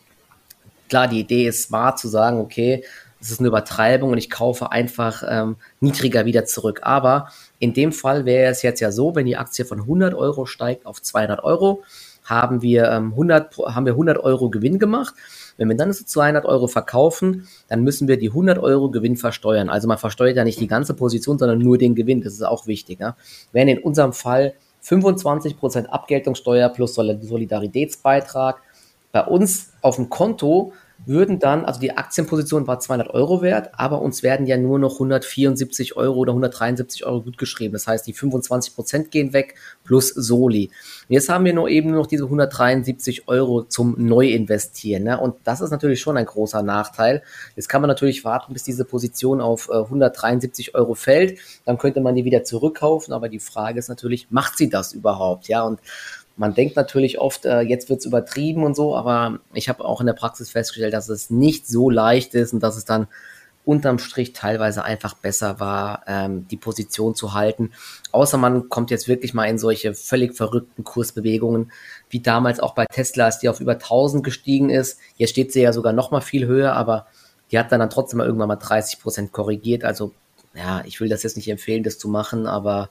Klar, 0.95 1.09
die 1.09 1.19
Idee 1.19 1.49
ist 1.49 1.65
smart 1.65 1.99
zu 1.99 2.07
sagen, 2.07 2.39
okay, 2.39 2.85
das 3.19 3.33
ist 3.33 3.41
eine 3.41 3.49
Übertreibung 3.49 4.13
und 4.13 4.19
ich 4.19 4.31
kaufe 4.31 4.71
einfach 4.71 5.25
ähm, 5.29 5.57
niedriger 5.81 6.25
wieder 6.25 6.45
zurück. 6.45 6.83
Aber 6.85 7.31
in 7.59 7.75
dem 7.75 7.91
Fall 7.91 8.27
wäre 8.27 8.49
es 8.53 8.63
jetzt 8.63 8.79
ja 8.79 8.93
so, 8.93 9.17
wenn 9.17 9.27
die 9.27 9.37
Aktie 9.37 9.65
von 9.65 9.81
100 9.81 10.15
Euro 10.15 10.47
steigt 10.47 10.87
auf 10.87 11.03
200 11.03 11.43
Euro, 11.43 11.83
haben 12.23 12.63
wir, 12.63 12.93
ähm, 12.93 13.11
100, 13.11 13.57
haben 13.59 13.87
wir 13.87 13.95
100 13.95 14.19
Euro 14.19 14.51
Gewinn 14.51 14.79
gemacht. 14.79 15.15
Wenn 15.57 15.69
wir 15.69 15.77
dann 15.77 15.93
zu 15.93 16.07
200 16.07 16.45
Euro 16.45 16.69
verkaufen, 16.69 17.49
dann 17.67 17.83
müssen 17.83 18.07
wir 18.07 18.17
die 18.17 18.29
100 18.29 18.61
Euro 18.61 18.89
Gewinn 18.89 19.17
versteuern. 19.17 19.71
Also 19.71 19.89
man 19.89 19.99
versteuert 19.99 20.37
ja 20.37 20.45
nicht 20.45 20.61
die 20.61 20.69
ganze 20.69 20.95
Position, 20.95 21.41
sondern 21.41 21.59
nur 21.59 21.77
den 21.77 21.97
Gewinn. 21.97 22.23
Das 22.23 22.35
ist 22.35 22.43
auch 22.43 22.69
wichtig. 22.69 23.01
Ja? 23.01 23.17
Wären 23.51 23.67
in 23.67 23.79
unserem 23.79 24.13
Fall 24.13 24.55
25% 24.85 25.87
Abgeltungssteuer 25.87 26.69
plus 26.69 26.95
Solidaritätsbeitrag 26.95 28.63
bei 29.11 29.25
uns 29.25 29.73
auf 29.81 29.97
dem 29.97 30.09
Konto 30.09 30.73
würden 31.07 31.39
dann, 31.39 31.65
also 31.65 31.81
die 31.81 31.97
Aktienposition 31.97 32.67
war 32.67 32.81
200 32.81 33.11
Euro 33.11 33.43
wert, 33.43 33.71
aber 33.75 34.01
uns 34.01 34.23
werden 34.23 34.47
ja 34.47 34.57
nur 34.57 34.79
noch 34.79 34.95
174 34.95 35.97
Euro 35.97 36.21
oder 36.21 36.33
173 36.33 37.05
Euro 37.05 37.23
gutgeschrieben. 37.23 37.73
Das 37.73 37.87
heißt, 37.87 38.07
die 38.07 38.13
25 38.13 38.75
Prozent 38.75 39.11
gehen 39.11 39.33
weg 39.33 39.57
plus 39.85 40.09
Soli. 40.09 40.71
Und 41.09 41.15
jetzt 41.15 41.29
haben 41.29 41.45
wir 41.45 41.53
nur 41.53 41.69
eben 41.69 41.91
nur 41.91 42.01
noch 42.01 42.07
diese 42.07 42.25
173 42.25 43.29
Euro 43.29 43.63
zum 43.63 43.97
Neuinvestieren. 43.99 45.05
Ne? 45.05 45.21
Und 45.21 45.37
das 45.45 45.61
ist 45.61 45.71
natürlich 45.71 46.01
schon 46.01 46.17
ein 46.17 46.27
großer 46.27 46.63
Nachteil. 46.63 47.23
Jetzt 47.57 47.69
kann 47.69 47.83
man 47.83 47.89
natürlich 47.89 48.25
warten, 48.25 48.53
bis 48.53 48.63
diese 48.63 48.85
Position 48.85 49.41
auf 49.41 49.69
äh, 49.69 49.77
173 49.77 50.75
Euro 50.75 50.95
fällt. 50.95 51.39
Dann 51.65 51.77
könnte 51.77 52.01
man 52.01 52.15
die 52.15 52.25
wieder 52.25 52.45
zurückkaufen. 52.45 53.13
Aber 53.13 53.29
die 53.29 53.41
Frage 53.41 53.79
ist 53.79 53.89
natürlich, 53.89 54.31
macht 54.31 54.57
sie 54.57 54.71
das 54.71 54.93
überhaupt? 54.93 55.49
Ja, 55.49 55.63
und 55.65 55.81
man 56.37 56.55
denkt 56.55 56.77
natürlich 56.77 57.19
oft, 57.19 57.45
äh, 57.45 57.61
jetzt 57.61 57.89
wird's 57.89 58.07
übertrieben 58.07 58.65
und 58.65 58.75
so, 58.75 58.97
aber 58.97 59.39
ich 59.53 59.69
habe 59.69 59.85
auch 59.85 60.01
in 60.01 60.07
der 60.07 60.15
Praxis 60.15 60.51
festgestellt, 60.51 60.95
dass 60.95 61.09
es 61.09 61.31
nicht 61.31 61.67
so 61.69 61.91
leicht 61.91 62.35
ist 62.35 62.53
und 62.53 62.61
dass 62.61 62.77
es 62.77 62.85
dann 62.85 63.07
unterm 63.65 63.99
Strich 63.99 64.33
teilweise 64.33 64.85
einfach 64.85 65.15
besser 65.15 65.59
war, 65.59 66.03
ähm, 66.07 66.47
die 66.49 66.57
Position 66.57 67.15
zu 67.15 67.33
halten. 67.33 67.73
Außer 68.13 68.37
man 68.37 68.69
kommt 68.69 68.91
jetzt 68.91 69.09
wirklich 69.09 69.33
mal 69.33 69.47
in 69.47 69.59
solche 69.59 69.95
völlig 69.95 70.35
verrückten 70.35 70.85
Kursbewegungen, 70.85 71.73
wie 72.11 72.21
damals 72.21 72.61
auch 72.61 72.75
bei 72.75 72.85
Tesla, 72.87 73.27
als 73.27 73.39
die 73.39 73.49
auf 73.49 73.61
über 73.61 73.79
1000 73.79 74.23
gestiegen 74.23 74.71
ist. 74.71 74.99
Jetzt 75.17 75.31
steht 75.31 75.53
sie 75.53 75.63
ja 75.63 75.73
sogar 75.73 75.93
noch 75.93 76.11
mal 76.11 76.21
viel 76.21 76.47
höher, 76.47 76.75
aber 76.75 77.07
die 77.51 77.59
hat 77.59 77.73
dann, 77.73 77.81
dann 77.81 77.91
trotzdem 77.91 78.19
mal 78.19 78.27
irgendwann 78.27 78.49
mal 78.49 78.57
30 78.57 79.01
Prozent 79.01 79.33
korrigiert. 79.33 79.85
Also 79.85 80.13
ja, 80.55 80.83
ich 80.85 81.01
will 81.01 81.09
das 81.09 81.23
jetzt 81.23 81.37
nicht 81.37 81.49
empfehlen, 81.49 81.83
das 81.83 81.99
zu 81.99 82.09
machen, 82.09 82.47
aber 82.47 82.91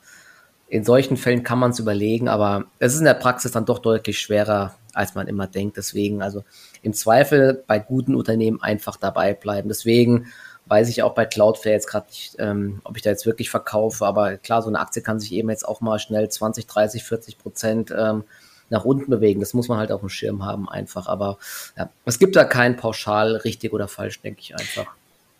in 0.73 0.83
solchen 0.83 1.17
Fällen 1.17 1.43
kann 1.43 1.59
man 1.59 1.69
es 1.69 1.77
überlegen, 1.77 2.27
aber 2.27 2.65
es 2.79 2.93
ist 2.93 2.99
in 2.99 3.05
der 3.05 3.13
Praxis 3.13 3.51
dann 3.51 3.63
doch 3.63 3.77
deutlich 3.77 4.19
schwerer, 4.19 4.73
als 4.91 5.13
man 5.13 5.27
immer 5.27 5.45
denkt. 5.45 5.77
Deswegen, 5.77 6.23
also 6.23 6.43
im 6.81 6.93
Zweifel 6.93 7.63
bei 7.67 7.77
guten 7.77 8.15
Unternehmen 8.15 8.59
einfach 8.59 8.97
dabei 8.97 9.35
bleiben. 9.35 9.69
Deswegen 9.69 10.33
weiß 10.65 10.89
ich 10.89 11.03
auch 11.03 11.13
bei 11.13 11.25
Cloudflare 11.25 11.75
jetzt 11.75 11.85
gerade 11.85 12.07
nicht, 12.07 12.37
ähm, 12.39 12.81
ob 12.85 12.97
ich 12.97 13.03
da 13.03 13.11
jetzt 13.11 13.27
wirklich 13.27 13.51
verkaufe. 13.51 14.03
Aber 14.07 14.37
klar, 14.37 14.63
so 14.63 14.67
eine 14.69 14.79
Aktie 14.79 15.03
kann 15.03 15.19
sich 15.19 15.31
eben 15.33 15.51
jetzt 15.51 15.67
auch 15.67 15.79
mal 15.79 15.99
schnell 15.99 16.27
20, 16.27 16.65
30, 16.65 17.03
40 17.03 17.37
Prozent 17.37 17.93
ähm, 17.95 18.23
nach 18.71 18.83
unten 18.83 19.11
bewegen. 19.11 19.41
Das 19.41 19.53
muss 19.53 19.67
man 19.67 19.77
halt 19.77 19.91
auf 19.91 19.99
dem 19.99 20.09
Schirm 20.09 20.43
haben 20.43 20.67
einfach. 20.67 21.05
Aber 21.05 21.37
ja, 21.77 21.91
es 22.05 22.17
gibt 22.17 22.35
da 22.35 22.45
kein 22.45 22.77
pauschal 22.77 23.35
richtig 23.35 23.73
oder 23.73 23.87
falsch, 23.87 24.21
denke 24.21 24.41
ich 24.41 24.55
einfach. 24.55 24.87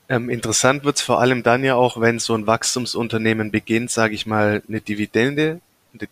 Ähm, 0.09 0.29
interessant 0.29 0.83
wird's 0.83 1.01
vor 1.01 1.19
allem 1.19 1.43
dann 1.43 1.63
ja 1.63 1.75
auch, 1.75 1.99
wenn 1.99 2.19
so 2.19 2.33
ein 2.35 2.45
Wachstumsunternehmen 2.45 3.51
beginnt, 3.51 3.89
sage 3.89 4.15
ich 4.15 4.25
mal, 4.25 4.61
eine 4.67 4.81
Dividende, 4.81 5.61
eine 5.93 6.07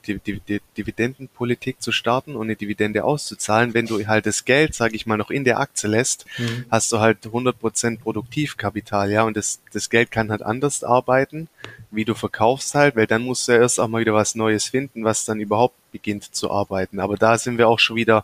Dividendenpolitik 0.77 1.81
zu 1.81 1.91
starten 1.91 2.35
und 2.35 2.43
eine 2.43 2.55
Dividende 2.55 3.03
auszuzahlen. 3.03 3.73
Wenn 3.73 3.87
du 3.87 4.05
halt 4.07 4.25
das 4.27 4.45
Geld, 4.45 4.75
sage 4.75 4.95
ich 4.95 5.07
mal, 5.07 5.17
noch 5.17 5.31
in 5.31 5.43
der 5.43 5.59
Aktie 5.59 5.89
lässt, 5.89 6.25
mhm. 6.37 6.65
hast 6.69 6.91
du 6.91 6.99
halt 6.99 7.25
100% 7.25 7.99
Produktivkapital, 7.99 9.11
ja, 9.11 9.23
und 9.23 9.35
das, 9.35 9.59
das 9.73 9.89
Geld 9.89 10.11
kann 10.11 10.29
halt 10.29 10.43
anders 10.43 10.83
arbeiten, 10.83 11.49
wie 11.89 12.05
du 12.05 12.13
verkaufst 12.13 12.75
halt, 12.75 12.95
weil 12.95 13.07
dann 13.07 13.23
musst 13.23 13.47
du 13.47 13.53
ja 13.53 13.59
erst 13.59 13.79
auch 13.79 13.87
mal 13.87 14.01
wieder 14.01 14.13
was 14.13 14.35
Neues 14.35 14.65
finden, 14.65 15.03
was 15.03 15.25
dann 15.25 15.39
überhaupt 15.39 15.75
beginnt 15.91 16.33
zu 16.33 16.51
arbeiten. 16.51 16.99
Aber 16.99 17.17
da 17.17 17.37
sind 17.37 17.57
wir 17.57 17.67
auch 17.67 17.79
schon 17.79 17.95
wieder 17.95 18.23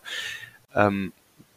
ähm, 0.76 1.12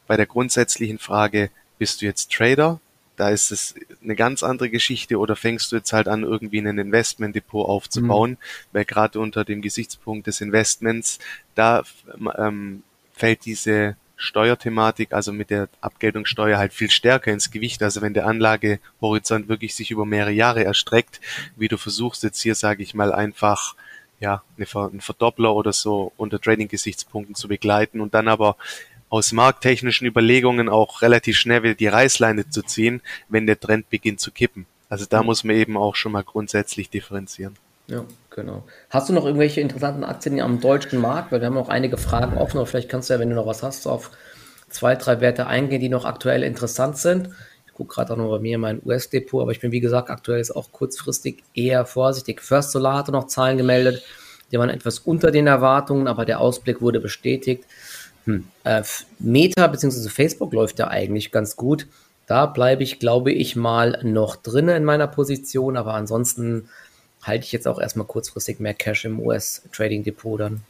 bei 0.06 0.16
der 0.16 0.26
grundsätzlichen 0.26 0.98
Frage, 0.98 1.50
bist 1.78 2.00
du 2.00 2.06
jetzt 2.06 2.32
Trader 2.32 2.80
da 3.20 3.28
ist 3.28 3.52
es 3.52 3.74
eine 4.02 4.16
ganz 4.16 4.42
andere 4.42 4.70
Geschichte 4.70 5.18
oder 5.18 5.36
fängst 5.36 5.70
du 5.70 5.76
jetzt 5.76 5.92
halt 5.92 6.08
an, 6.08 6.22
irgendwie 6.22 6.58
ein 6.58 6.78
Investmentdepot 6.78 7.68
aufzubauen, 7.68 8.30
mhm. 8.30 8.36
weil 8.72 8.86
gerade 8.86 9.20
unter 9.20 9.44
dem 9.44 9.60
Gesichtspunkt 9.60 10.26
des 10.26 10.40
Investments, 10.40 11.18
da 11.54 11.82
ähm, 12.38 12.82
fällt 13.12 13.44
diese 13.44 13.96
Steuerthematik, 14.16 15.12
also 15.12 15.34
mit 15.34 15.50
der 15.50 15.68
Abgeltungssteuer 15.82 16.56
halt 16.56 16.72
viel 16.72 16.90
stärker 16.90 17.30
ins 17.30 17.50
Gewicht. 17.50 17.82
Also 17.82 18.00
wenn 18.00 18.14
der 18.14 18.26
Anlagehorizont 18.26 19.48
wirklich 19.48 19.74
sich 19.74 19.90
über 19.90 20.06
mehrere 20.06 20.32
Jahre 20.32 20.64
erstreckt, 20.64 21.20
wie 21.56 21.68
du 21.68 21.76
versuchst 21.76 22.22
jetzt 22.22 22.40
hier, 22.40 22.54
sage 22.54 22.82
ich 22.82 22.94
mal, 22.94 23.12
einfach 23.12 23.74
ja, 24.18 24.42
einen 24.56 25.02
Verdoppler 25.02 25.54
oder 25.54 25.74
so 25.74 26.12
unter 26.16 26.40
Trading-Gesichtspunkten 26.40 27.34
zu 27.34 27.48
begleiten 27.48 28.00
und 28.00 28.14
dann 28.14 28.28
aber 28.28 28.56
aus 29.10 29.32
markttechnischen 29.32 30.06
Überlegungen 30.06 30.68
auch 30.68 31.02
relativ 31.02 31.36
schnell 31.36 31.62
wieder 31.62 31.74
die 31.74 31.88
Reißleine 31.88 32.48
zu 32.48 32.62
ziehen, 32.62 33.02
wenn 33.28 33.46
der 33.46 33.60
Trend 33.60 33.90
beginnt 33.90 34.20
zu 34.20 34.30
kippen. 34.30 34.66
Also 34.88 35.04
da 35.08 35.22
muss 35.22 35.44
man 35.44 35.56
eben 35.56 35.76
auch 35.76 35.94
schon 35.94 36.12
mal 36.12 36.24
grundsätzlich 36.24 36.88
differenzieren. 36.90 37.56
Ja, 37.88 38.04
genau. 38.30 38.64
Hast 38.88 39.08
du 39.08 39.12
noch 39.12 39.24
irgendwelche 39.24 39.60
interessanten 39.60 40.04
Aktien 40.04 40.40
am 40.40 40.60
deutschen 40.60 41.00
Markt? 41.00 41.32
Weil 41.32 41.40
wir 41.40 41.46
haben 41.46 41.56
auch 41.56 41.68
einige 41.68 41.96
Fragen 41.96 42.38
offen, 42.38 42.58
aber 42.58 42.66
vielleicht 42.66 42.88
kannst 42.88 43.10
du 43.10 43.14
ja, 43.14 43.20
wenn 43.20 43.30
du 43.30 43.34
noch 43.34 43.46
was 43.46 43.64
hast, 43.64 43.86
auf 43.86 44.12
zwei, 44.68 44.94
drei 44.94 45.20
Werte 45.20 45.48
eingehen, 45.48 45.80
die 45.80 45.88
noch 45.88 46.04
aktuell 46.04 46.44
interessant 46.44 46.96
sind. 46.96 47.30
Ich 47.66 47.74
gucke 47.74 47.94
gerade 47.94 48.12
auch 48.12 48.16
noch 48.16 48.30
bei 48.30 48.38
mir 48.38 48.54
in 48.54 48.60
mein 48.60 48.80
US-Depot, 48.84 49.42
aber 49.42 49.50
ich 49.50 49.60
bin 49.60 49.72
wie 49.72 49.80
gesagt 49.80 50.08
aktuell 50.08 50.40
ist 50.40 50.52
auch 50.52 50.70
kurzfristig 50.70 51.42
eher 51.54 51.84
vorsichtig. 51.84 52.40
First 52.40 52.70
Solar 52.70 52.98
hatte 52.98 53.10
noch 53.10 53.26
Zahlen 53.26 53.58
gemeldet, 53.58 54.04
die 54.52 54.58
waren 54.58 54.70
etwas 54.70 55.00
unter 55.00 55.30
den 55.30 55.46
Erwartungen, 55.46 56.06
aber 56.06 56.24
der 56.24 56.40
Ausblick 56.40 56.80
wurde 56.80 57.00
bestätigt. 57.00 57.64
Hm. 58.24 58.46
Äh, 58.64 58.82
Meta 59.18 59.66
bzw. 59.66 60.08
Facebook 60.08 60.52
läuft 60.52 60.78
ja 60.78 60.88
eigentlich 60.88 61.32
ganz 61.32 61.56
gut. 61.56 61.86
Da 62.26 62.46
bleibe 62.46 62.82
ich, 62.82 62.98
glaube 62.98 63.32
ich, 63.32 63.56
mal 63.56 64.00
noch 64.04 64.36
drin 64.36 64.68
in 64.68 64.84
meiner 64.84 65.08
Position, 65.08 65.76
aber 65.76 65.94
ansonsten 65.94 66.68
halte 67.22 67.44
ich 67.44 67.52
jetzt 67.52 67.66
auch 67.66 67.80
erstmal 67.80 68.06
kurzfristig 68.06 68.60
mehr 68.60 68.74
Cash 68.74 69.04
im 69.04 69.20
US-Trading-Depot 69.20 70.38
dann. 70.38 70.62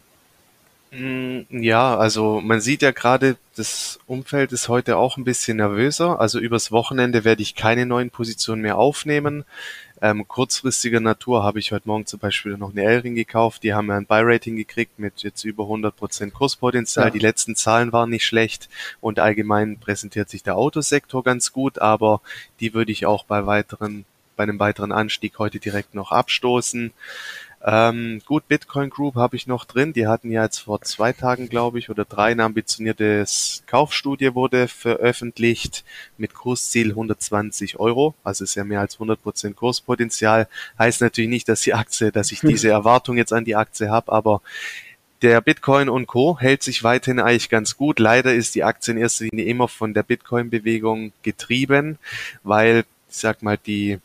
Hm, 0.93 1.47
ja, 1.51 1.97
also 1.97 2.41
man 2.41 2.61
sieht 2.61 2.83
ja 2.83 2.91
gerade, 2.91 3.37
das 3.55 4.01
Umfeld 4.07 4.51
ist 4.51 4.69
heute 4.69 4.97
auch 4.97 5.17
ein 5.17 5.25
bisschen 5.25 5.59
nervöser. 5.59 6.19
Also 6.19 6.41
übers 6.41 6.73
Wochenende 6.73 7.25
werde 7.25 7.43
ich 7.43 7.55
keine 7.55 7.87
neuen 7.87 8.11
Positionen 8.11 8.63
mehr 8.63 8.77
aufnehmen. 8.77 9.45
Ähm, 10.03 10.27
kurzfristiger 10.27 11.01
Natur 11.01 11.43
habe 11.43 11.59
ich 11.59 11.73
heute 11.73 11.87
Morgen 11.87 12.07
zum 12.07 12.21
Beispiel 12.21 12.57
noch 12.57 12.71
eine 12.71 12.85
L-Ring 12.85 13.15
gekauft. 13.15 13.63
Die 13.63 13.75
haben 13.75 13.89
ja 13.89 13.97
ein 13.97 14.07
Buy-Rating 14.07 14.57
gekriegt 14.57 14.99
mit 14.99 15.23
jetzt 15.23 15.45
über 15.45 15.65
100% 15.65 16.31
Kurspotenzial. 16.31 17.07
Ja. 17.07 17.11
Die 17.11 17.19
letzten 17.19 17.55
Zahlen 17.55 17.93
waren 17.93 18.09
nicht 18.09 18.25
schlecht 18.25 18.71
und 19.03 19.19
allgemein 19.19 19.79
präsentiert 19.79 20.31
sich 20.31 20.43
der 20.43 20.57
Autosektor 20.57 21.23
ganz 21.23 21.53
gut, 21.53 21.79
aber 21.79 22.23
die 22.61 22.73
würde 22.73 22.93
ich 22.93 23.05
auch 23.05 23.25
bei 23.25 23.45
weiteren, 23.45 24.07
bei 24.37 24.45
einem 24.45 24.59
weiteren 24.59 24.93
Anstieg 24.93 25.39
heute 25.39 25.59
direkt 25.59 25.95
noch 25.95 26.13
abstoßen. 26.13 26.93
Ähm, 27.63 28.23
gut, 28.25 28.49
Bitcoin 28.49 28.89
Group 28.89 29.17
habe 29.17 29.37
ich 29.37 29.47
noch 29.47 29.67
drin. 29.67 29.93
Die 29.93 30.07
hatten 30.07 30.31
ja 30.31 30.45
jetzt 30.45 30.61
vor 30.61 30.81
zwei 30.81 31.13
Tagen, 31.13 31.49
glaube 31.49 31.79
ich, 31.79 31.91
oder 31.91 32.07
drei 32.07 32.33
eine 32.33 32.45
ambitioniertes 32.45 33.65
Kaufstudie 33.67 34.35
wurde 34.35 34.67
veröffentlicht 34.67 35.85
mit 36.17 36.33
Kursziel 36.33 36.91
120 36.91 37.79
Euro. 37.79 38.15
Also 38.25 38.45
ist 38.45 38.55
ja 38.55 38.65
mehr 38.65 38.81
als 38.81 38.95
100 38.95 39.23
Prozent 39.23 39.57
Kurspotenzial. 39.57 40.49
Heißt 40.79 41.03
natürlich 41.03 41.29
nicht, 41.29 41.49
dass 41.49 41.61
die 41.61 41.75
Aktie, 41.75 42.11
dass 42.13 42.33
ich 42.33 42.41
diese 42.41 42.69
Erwartung 42.71 43.19
jetzt 43.19 43.33
an 43.33 43.45
die 43.45 43.57
Aktie 43.57 43.91
habe, 43.91 44.11
aber 44.11 44.41
der 45.21 45.43
Bitcoin 45.43 45.91
und 45.91 46.07
Co. 46.07 46.39
hält 46.41 46.63
sich 46.63 46.83
weiterhin 46.83 47.21
eigentlich 47.21 47.51
ganz 47.51 47.77
gut. 47.77 47.99
Leider 47.99 48.33
ist 48.33 48.55
die 48.55 48.65
Aktie 48.65 48.95
in 48.95 49.01
erster 49.01 49.25
Linie 49.25 49.45
immer 49.45 49.69
von 49.69 49.93
der 49.93 50.03
Bitcoin-Bewegung 50.03 51.13
getrieben, 51.23 51.99
weil, 52.43 52.85
ich 53.11 53.17
sag 53.17 53.43
mal, 53.43 53.59
die 53.59 53.99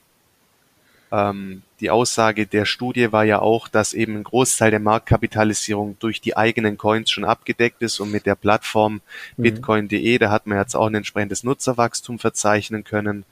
ähm, 1.16 1.62
die 1.80 1.90
Aussage 1.90 2.46
der 2.46 2.66
Studie 2.66 3.12
war 3.12 3.24
ja 3.24 3.40
auch, 3.40 3.68
dass 3.68 3.94
eben 3.94 4.18
ein 4.18 4.24
Großteil 4.24 4.72
der 4.72 4.80
Marktkapitalisierung 4.80 5.98
durch 6.00 6.20
die 6.20 6.36
eigenen 6.36 6.78
Coins 6.78 7.10
schon 7.10 7.24
abgedeckt 7.24 7.82
ist 7.82 8.00
und 8.00 8.12
mit 8.12 8.26
der 8.26 8.36
Plattform 8.36 9.02
mhm. 9.38 9.44
bitcoin.de, 9.44 10.18
da 10.18 10.30
hat 10.30 10.46
man 10.48 10.58
jetzt 10.58 10.76
auch 10.76 10.88
ein 10.88 10.96
entsprechendes 10.96 11.44
Nutzerwachstum 11.44 12.20
verzeichnen 12.20 12.84
können. 12.84 13.26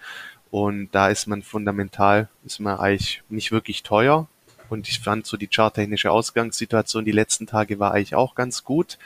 Und 0.50 0.90
da 0.92 1.10
ist 1.10 1.28
man 1.28 1.42
fundamental, 1.42 2.30
ist 2.46 2.60
man 2.60 2.78
eigentlich 2.78 3.24
nicht 3.28 3.52
wirklich 3.52 3.84
teuer. 3.84 4.28
Und 4.70 4.88
ich 4.88 5.00
fand 5.00 5.26
so 5.26 5.38
die 5.38 5.48
charttechnische 5.48 6.12
Ausgangssituation 6.12 7.06
die 7.06 7.12
letzten 7.12 7.48
Tage 7.48 7.80
war 7.80 7.94
eigentlich 7.94 8.16
auch 8.16 8.36
ganz 8.36 8.64
gut. 8.64 8.98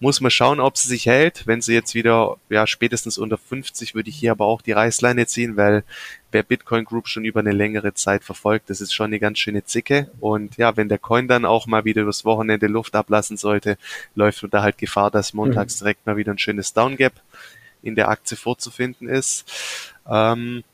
Muss 0.00 0.20
man 0.20 0.30
schauen, 0.30 0.60
ob 0.60 0.76
sie 0.76 0.88
sich 0.88 1.06
hält. 1.06 1.46
Wenn 1.46 1.62
sie 1.62 1.74
jetzt 1.74 1.94
wieder, 1.94 2.36
ja, 2.48 2.66
spätestens 2.66 3.18
unter 3.18 3.38
50 3.38 3.94
würde 3.94 4.10
ich 4.10 4.16
hier 4.16 4.32
aber 4.32 4.46
auch 4.46 4.62
die 4.62 4.72
Reißleine 4.72 5.26
ziehen, 5.26 5.56
weil 5.56 5.84
wer 6.32 6.42
Bitcoin 6.42 6.84
Group 6.84 7.08
schon 7.08 7.24
über 7.24 7.40
eine 7.40 7.52
längere 7.52 7.94
Zeit 7.94 8.24
verfolgt, 8.24 8.70
das 8.70 8.80
ist 8.80 8.94
schon 8.94 9.06
eine 9.06 9.20
ganz 9.20 9.38
schöne 9.38 9.64
Zicke. 9.64 10.10
Und 10.20 10.56
ja, 10.56 10.76
wenn 10.76 10.88
der 10.88 10.98
Coin 10.98 11.28
dann 11.28 11.44
auch 11.44 11.66
mal 11.66 11.84
wieder 11.84 12.02
übers 12.02 12.24
Wochenende 12.24 12.66
Luft 12.66 12.94
ablassen 12.94 13.36
sollte, 13.36 13.76
läuft 14.14 14.42
man 14.42 14.50
da 14.50 14.62
halt 14.62 14.78
Gefahr, 14.78 15.10
dass 15.10 15.34
montags 15.34 15.76
mhm. 15.76 15.84
direkt 15.84 16.06
mal 16.06 16.16
wieder 16.16 16.32
ein 16.32 16.38
schönes 16.38 16.72
Downgap 16.72 17.12
in 17.82 17.94
der 17.94 18.08
Aktie 18.08 18.36
vorzufinden 18.36 19.08
ist. 19.08 19.44
Ähm, 20.08 20.64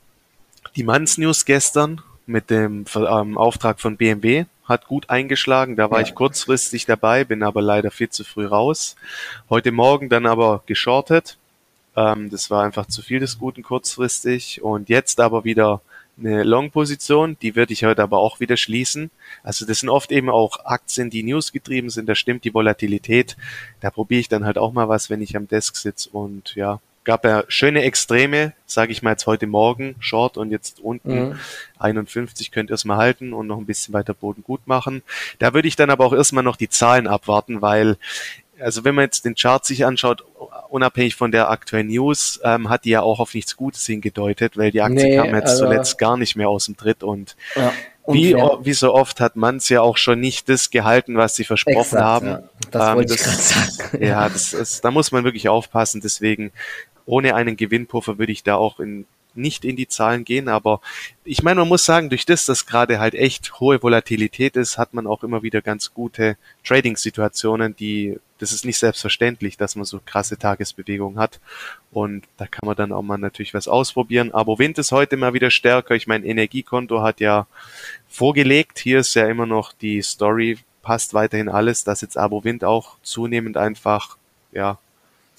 die 0.75 0.83
Manns 0.83 1.17
News 1.17 1.45
gestern 1.45 2.01
mit 2.29 2.49
dem 2.49 2.85
ähm, 2.95 3.37
Auftrag 3.37 3.81
von 3.81 3.97
BMW 3.97 4.45
hat 4.63 4.87
gut 4.87 5.09
eingeschlagen. 5.09 5.75
Da 5.75 5.89
war 5.89 5.99
ja. 5.99 6.07
ich 6.07 6.15
kurzfristig 6.15 6.85
dabei, 6.85 7.23
bin 7.23 7.43
aber 7.43 7.61
leider 7.61 7.91
viel 7.91 8.09
zu 8.09 8.23
früh 8.23 8.45
raus. 8.45 8.95
Heute 9.49 9.71
Morgen 9.71 10.09
dann 10.09 10.25
aber 10.25 10.63
geschortet. 10.67 11.37
Ähm, 11.95 12.29
das 12.29 12.51
war 12.51 12.63
einfach 12.63 12.85
zu 12.85 13.01
viel 13.01 13.19
des 13.19 13.39
Guten 13.39 13.63
kurzfristig. 13.63 14.61
Und 14.61 14.89
jetzt 14.89 15.19
aber 15.19 15.43
wieder 15.43 15.81
eine 16.19 16.43
Long-Position, 16.43 17.37
die 17.41 17.55
würde 17.55 17.73
ich 17.73 17.83
heute 17.83 18.03
aber 18.03 18.19
auch 18.19 18.39
wieder 18.39 18.57
schließen. 18.57 19.09
Also 19.41 19.65
das 19.65 19.79
sind 19.79 19.89
oft 19.89 20.11
eben 20.11 20.29
auch 20.29 20.65
Aktien, 20.65 21.09
die 21.09 21.23
News 21.23 21.51
getrieben 21.51 21.89
sind, 21.89 22.07
da 22.07 22.15
stimmt 22.15 22.43
die 22.43 22.53
Volatilität. 22.53 23.37
Da 23.79 23.89
probiere 23.89 24.19
ich 24.19 24.29
dann 24.29 24.45
halt 24.45 24.57
auch 24.57 24.73
mal 24.73 24.89
was, 24.89 25.09
wenn 25.09 25.21
ich 25.21 25.35
am 25.35 25.47
Desk 25.47 25.75
sitze 25.75 26.09
und 26.09 26.55
ja, 26.55 26.79
gab 27.09 27.25
ja 27.25 27.43
schöne 27.47 27.81
Extreme, 27.81 28.53
sage 28.67 28.91
ich 28.91 29.01
mal 29.01 29.09
jetzt 29.09 29.25
heute 29.25 29.47
Morgen, 29.47 29.95
Short 29.99 30.37
und 30.37 30.51
jetzt 30.51 30.79
unten 30.79 31.29
mhm. 31.29 31.39
51 31.79 32.51
könnt 32.51 32.69
ihr 32.69 32.73
erstmal 32.73 32.97
halten 32.97 33.33
und 33.33 33.47
noch 33.47 33.57
ein 33.57 33.65
bisschen 33.65 33.95
weiter 33.95 34.13
Boden 34.13 34.43
gut 34.43 34.67
machen. 34.67 35.01
Da 35.39 35.55
würde 35.55 35.67
ich 35.67 35.75
dann 35.75 35.89
aber 35.89 36.05
auch 36.05 36.13
erstmal 36.13 36.43
noch 36.43 36.55
die 36.55 36.69
Zahlen 36.69 37.07
abwarten, 37.07 37.63
weil 37.63 37.97
also 38.59 38.83
wenn 38.83 38.93
man 38.93 39.05
jetzt 39.05 39.25
den 39.25 39.33
Chart 39.33 39.65
sich 39.65 39.87
anschaut, 39.87 40.23
unabhängig 40.69 41.15
von 41.15 41.31
der 41.31 41.49
aktuellen 41.49 41.87
News, 41.87 42.41
ähm, 42.43 42.69
hat 42.69 42.85
die 42.85 42.91
ja 42.91 43.01
auch 43.01 43.19
auf 43.19 43.33
nichts 43.33 43.55
Gutes 43.55 43.87
hingedeutet, 43.87 44.55
weil 44.55 44.69
die 44.69 44.83
Aktie 44.83 45.05
nee, 45.05 45.15
kam 45.15 45.33
jetzt 45.33 45.49
also, 45.49 45.65
zuletzt 45.65 45.97
gar 45.97 46.15
nicht 46.15 46.35
mehr 46.35 46.49
aus 46.49 46.65
dem 46.65 46.77
Tritt 46.77 47.01
und 47.01 47.35
ja, 47.55 47.73
wie, 48.13 48.33
wie 48.33 48.73
so 48.73 48.93
oft 48.93 49.19
hat 49.19 49.35
man 49.35 49.57
es 49.57 49.69
ja 49.69 49.81
auch 49.81 49.97
schon 49.97 50.19
nicht 50.19 50.49
das 50.49 50.71
gehalten, 50.71 51.17
was 51.17 51.35
sie 51.35 51.43
versprochen 51.43 51.77
Exakt, 51.79 52.03
haben. 52.03 52.27
Ja. 52.27 52.43
Das 52.71 52.89
ähm, 52.89 52.95
wollte 52.95 53.13
das, 53.13 53.19
ich 53.19 53.23
gerade 53.23 53.41
sagen. 53.41 54.03
Ja, 54.03 54.29
das, 54.29 54.51
das, 54.51 54.81
da 54.81 54.91
muss 54.91 55.11
man 55.11 55.23
wirklich 55.23 55.47
aufpassen. 55.49 56.01
Deswegen 56.01 56.51
ohne 57.09 57.33
einen 57.33 57.57
Gewinnpuffer 57.57 58.19
würde 58.19 58.31
ich 58.31 58.43
da 58.43 58.55
auch 58.55 58.79
in, 58.79 59.05
nicht 59.33 59.65
in 59.65 59.75
die 59.75 59.87
Zahlen 59.87 60.25
gehen, 60.25 60.47
aber 60.47 60.79
ich 61.23 61.41
meine, 61.41 61.61
man 61.61 61.67
muss 61.67 61.85
sagen, 61.85 62.09
durch 62.09 62.25
das, 62.25 62.45
dass 62.45 62.67
gerade 62.67 62.99
halt 62.99 63.15
echt 63.15 63.59
hohe 63.59 63.81
Volatilität 63.81 64.55
ist, 64.55 64.77
hat 64.77 64.93
man 64.93 65.07
auch 65.07 65.23
immer 65.23 65.41
wieder 65.41 65.61
ganz 65.61 65.93
gute 65.93 66.37
Trading-Situationen, 66.63 67.75
die, 67.75 68.19
das 68.37 68.51
ist 68.51 68.63
nicht 68.63 68.77
selbstverständlich, 68.77 69.57
dass 69.57 69.75
man 69.75 69.85
so 69.85 69.99
krasse 70.05 70.37
Tagesbewegungen 70.37 71.17
hat. 71.19 71.39
Und 71.91 72.25
da 72.37 72.45
kann 72.45 72.67
man 72.67 72.75
dann 72.75 72.91
auch 72.91 73.01
mal 73.01 73.17
natürlich 73.17 73.55
was 73.55 73.67
ausprobieren, 73.67 74.31
aber 74.31 74.59
Wind 74.59 74.77
ist 74.77 74.91
heute 74.91 75.17
mal 75.17 75.33
wieder 75.33 75.49
stärker, 75.49 75.95
ich 75.95 76.05
meine, 76.05 76.27
Energiekonto 76.27 77.01
hat 77.01 77.19
ja 77.19 77.47
vorgelegt, 78.07 78.77
hier 78.77 78.99
ist 78.99 79.15
ja 79.15 79.27
immer 79.27 79.47
noch 79.47 79.73
die 79.73 80.03
Story, 80.03 80.59
passt 80.83 81.15
weiterhin 81.15 81.49
alles, 81.49 81.83
dass 81.83 82.01
jetzt 82.01 82.17
Abo 82.17 82.43
Wind 82.43 82.63
auch 82.63 82.97
zunehmend 83.01 83.57
einfach, 83.57 84.17
ja, 84.51 84.77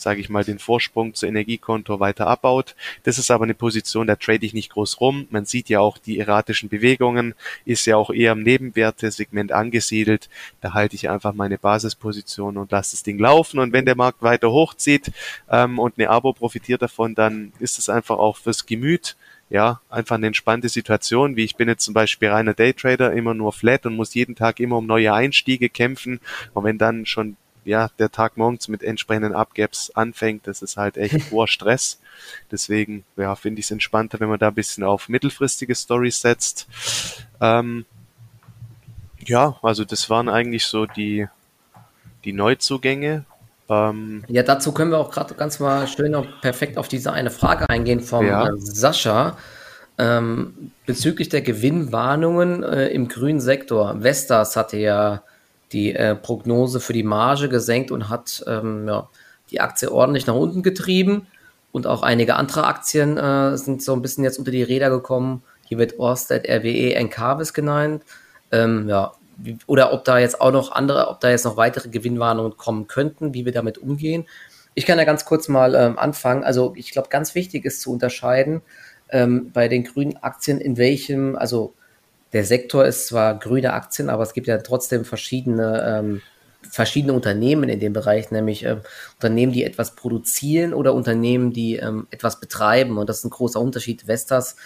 sage 0.01 0.21
ich 0.21 0.29
mal, 0.29 0.45
den 0.45 0.59
Vorsprung 0.59 1.15
zu 1.15 1.27
Energiekonto 1.27 2.01
weiter 2.01 2.27
abbaut. 2.27 2.75
Das 3.05 3.19
ist 3.19 3.31
aber 3.31 3.45
eine 3.45 3.55
Position, 3.55 4.07
da 4.07 4.17
trade 4.17 4.45
ich 4.45 4.55
nicht 4.55 4.71
groß 4.71 5.01
rum. 5.01 5.27
Man 5.31 5.45
sieht 5.45 5.69
ja 5.69 5.81
auch 5.81 5.99
die 5.99 6.19
erratischen 6.19 6.69
Bewegungen, 6.69 7.35
ist 7.65 7.87
ja 7.87 7.97
auch 7.97 8.11
eher 8.11 8.33
im 8.33 8.43
Nebenwertesegment 8.43 9.53
angesiedelt. 9.53 10.29
Da 10.61 10.75
halte 10.75 10.97
ich 10.97 11.11
einfach 11.11 11.35
meine 11.35 11.59
Basisposition 11.59 12.57
und 12.57 12.73
lasse 12.73 12.93
das 12.93 13.03
Ding 13.03 13.19
laufen. 13.19 13.59
Und 13.59 13.73
wenn 13.73 13.87
der 13.87 13.97
Markt 13.97 14.23
weiter 14.23 14.51
hochzieht 14.51 15.13
ähm, 15.51 15.79
und 15.79 15.99
eine 15.99 16.11
Abo 16.11 16.33
profitiert 16.33 16.83
davon, 16.83 17.15
dann 17.15 17.53
ist 17.59 17.79
es 17.79 17.89
einfach 17.89 18.19
auch 18.19 18.37
fürs 18.37 18.67
Gemüt 18.67 19.17
ja, 19.51 19.81
einfach 19.91 20.15
eine 20.15 20.29
entspannte 20.29 20.69
Situation, 20.69 21.35
wie 21.35 21.43
ich 21.43 21.57
bin 21.57 21.69
jetzt 21.69 21.85
zum 21.85 21.93
Beispiel 21.93 22.29
reiner 22.29 22.55
Daytrader, 22.55 23.13
immer 23.13 23.35
nur 23.35 23.53
flat 23.53 23.85
und 23.85 23.97
muss 23.97 24.15
jeden 24.15 24.37
Tag 24.37 24.61
immer 24.61 24.79
um 24.79 24.87
neue 24.87 25.13
Einstiege 25.13 25.69
kämpfen. 25.69 26.21
Und 26.55 26.63
wenn 26.63 26.79
dann 26.79 27.05
schon 27.05 27.37
ja, 27.65 27.89
der 27.99 28.11
Tag 28.11 28.37
morgens 28.37 28.69
mit 28.69 28.83
entsprechenden 28.83 29.35
Upgaps 29.35 29.91
anfängt, 29.91 30.47
das 30.47 30.63
ist 30.63 30.77
halt 30.77 30.97
echt 30.97 31.15
hoher 31.31 31.49
Stress. 31.49 31.99
Deswegen, 32.51 33.05
ja, 33.17 33.35
finde 33.35 33.61
ich 33.61 33.67
es 33.67 33.71
entspannter, 33.71 34.21
wenn 34.21 34.29
man 34.29 34.39
da 34.39 34.49
ein 34.49 34.55
bisschen 34.55 34.85
auf 34.85 35.09
mittelfristige 35.09 35.75
Stories 35.75 36.21
setzt. 36.21 36.67
Ähm, 37.41 37.87
ja, 39.25 39.59
also 39.63 39.85
das 39.85 40.11
waren 40.11 40.29
eigentlich 40.29 40.67
so 40.67 40.87
die, 40.87 41.29
die 42.25 42.33
Neuzugänge. 42.33 43.25
Ähm, 43.69 44.25
ja, 44.29 44.43
dazu 44.43 44.73
können 44.73 44.91
wir 44.91 44.99
auch 44.99 45.11
gerade 45.11 45.35
ganz 45.35 45.61
mal 45.61 45.87
schön 45.87 46.15
und 46.15 46.41
perfekt 46.41 46.77
auf 46.77 46.89
diese 46.89 47.13
eine 47.13 47.31
Frage 47.31 47.69
eingehen 47.69 48.01
vom 48.01 48.27
ja. 48.27 48.49
Äh, 48.49 48.53
Sascha. 48.57 49.37
Ähm, 49.99 50.73
bezüglich 50.87 51.29
der 51.29 51.43
Gewinnwarnungen 51.43 52.63
äh, 52.63 52.89
im 52.89 53.09
grünen 53.09 53.41
Sektor. 53.41 54.03
Vestas 54.03 54.57
hatte 54.57 54.79
ja 54.79 55.23
die 55.73 55.95
äh, 55.95 56.15
Prognose 56.15 56.81
für 56.81 56.93
die 56.93 57.03
Marge 57.03 57.49
gesenkt 57.49 57.91
und 57.91 58.09
hat 58.09 58.45
ähm, 58.47 58.89
ja, 58.89 59.09
die 59.51 59.61
Aktie 59.61 59.91
ordentlich 59.91 60.27
nach 60.27 60.35
unten 60.35 60.63
getrieben. 60.63 61.27
Und 61.73 61.87
auch 61.87 62.03
einige 62.03 62.35
andere 62.35 62.67
Aktien 62.67 63.17
äh, 63.17 63.57
sind 63.57 63.83
so 63.83 63.93
ein 63.93 64.03
bisschen 64.03 64.25
jetzt 64.25 64.39
unter 64.39 64.51
die 64.51 64.63
Räder 64.63 64.91
gekommen. 64.91 65.43
Hier 65.67 65.79
wird 65.79 65.99
Orsted, 65.99 66.49
RWE, 66.49 66.95
Encarvis 66.95 67.55
genannt. 67.55 68.03
Ähm, 68.51 68.89
ja, 68.89 69.13
oder 69.67 69.93
ob 69.93 70.05
da 70.05 70.19
jetzt 70.19 70.41
auch 70.41 70.51
noch 70.51 70.73
andere, 70.73 71.09
ob 71.09 71.21
da 71.21 71.31
jetzt 71.31 71.45
noch 71.45 71.57
weitere 71.57 71.89
Gewinnwarnungen 71.89 72.57
kommen 72.57 72.89
könnten, 72.89 73.35
wie 73.35 73.45
wir 73.45 73.53
damit 73.53 73.79
umgehen. 73.79 74.27
Ich 74.75 74.87
kann 74.87 74.99
ja 74.99 75.05
ganz 75.05 75.25
kurz 75.25 75.49
mal 75.49 75.75
ähm, 75.75 75.99
anfangen. 75.99 76.45
Also 76.45 76.73
ich 76.77 76.91
glaube, 76.91 77.09
ganz 77.09 77.35
wichtig 77.35 77.65
ist 77.65 77.81
zu 77.81 77.93
unterscheiden 77.93 78.63
ähm, 79.11 79.51
bei 79.53 79.69
den 79.69 79.85
grünen 79.85 80.17
Aktien, 80.17 80.61
in 80.61 80.77
welchem, 80.77 81.37
also 81.37 81.75
der 82.33 82.45
Sektor 82.45 82.85
ist 82.85 83.09
zwar 83.09 83.39
grüne 83.39 83.73
Aktien, 83.73 84.09
aber 84.09 84.23
es 84.23 84.33
gibt 84.33 84.47
ja 84.47 84.59
trotzdem 84.59 85.05
verschiedene, 85.05 85.85
ähm, 85.87 86.23
verschiedene 86.63 87.13
Unternehmen 87.13 87.69
in 87.69 87.81
dem 87.81 87.93
Bereich, 87.93 88.31
nämlich 88.31 88.65
ähm, 88.65 88.81
Unternehmen, 89.15 89.53
die 89.53 89.65
etwas 89.65 89.97
produzieren 89.97 90.75
oder 90.75 90.95
Unternehmen, 90.95 91.53
die 91.53 91.77
ähm, 91.77 92.07
etwas 92.11 92.39
betreiben. 92.41 92.99
Und 92.99 93.09
das 93.09 93.19
ist 93.19 93.25
ein 93.25 93.31
großer 93.31 93.61
Unterschied. 93.61 94.07
Vestas 94.07 94.57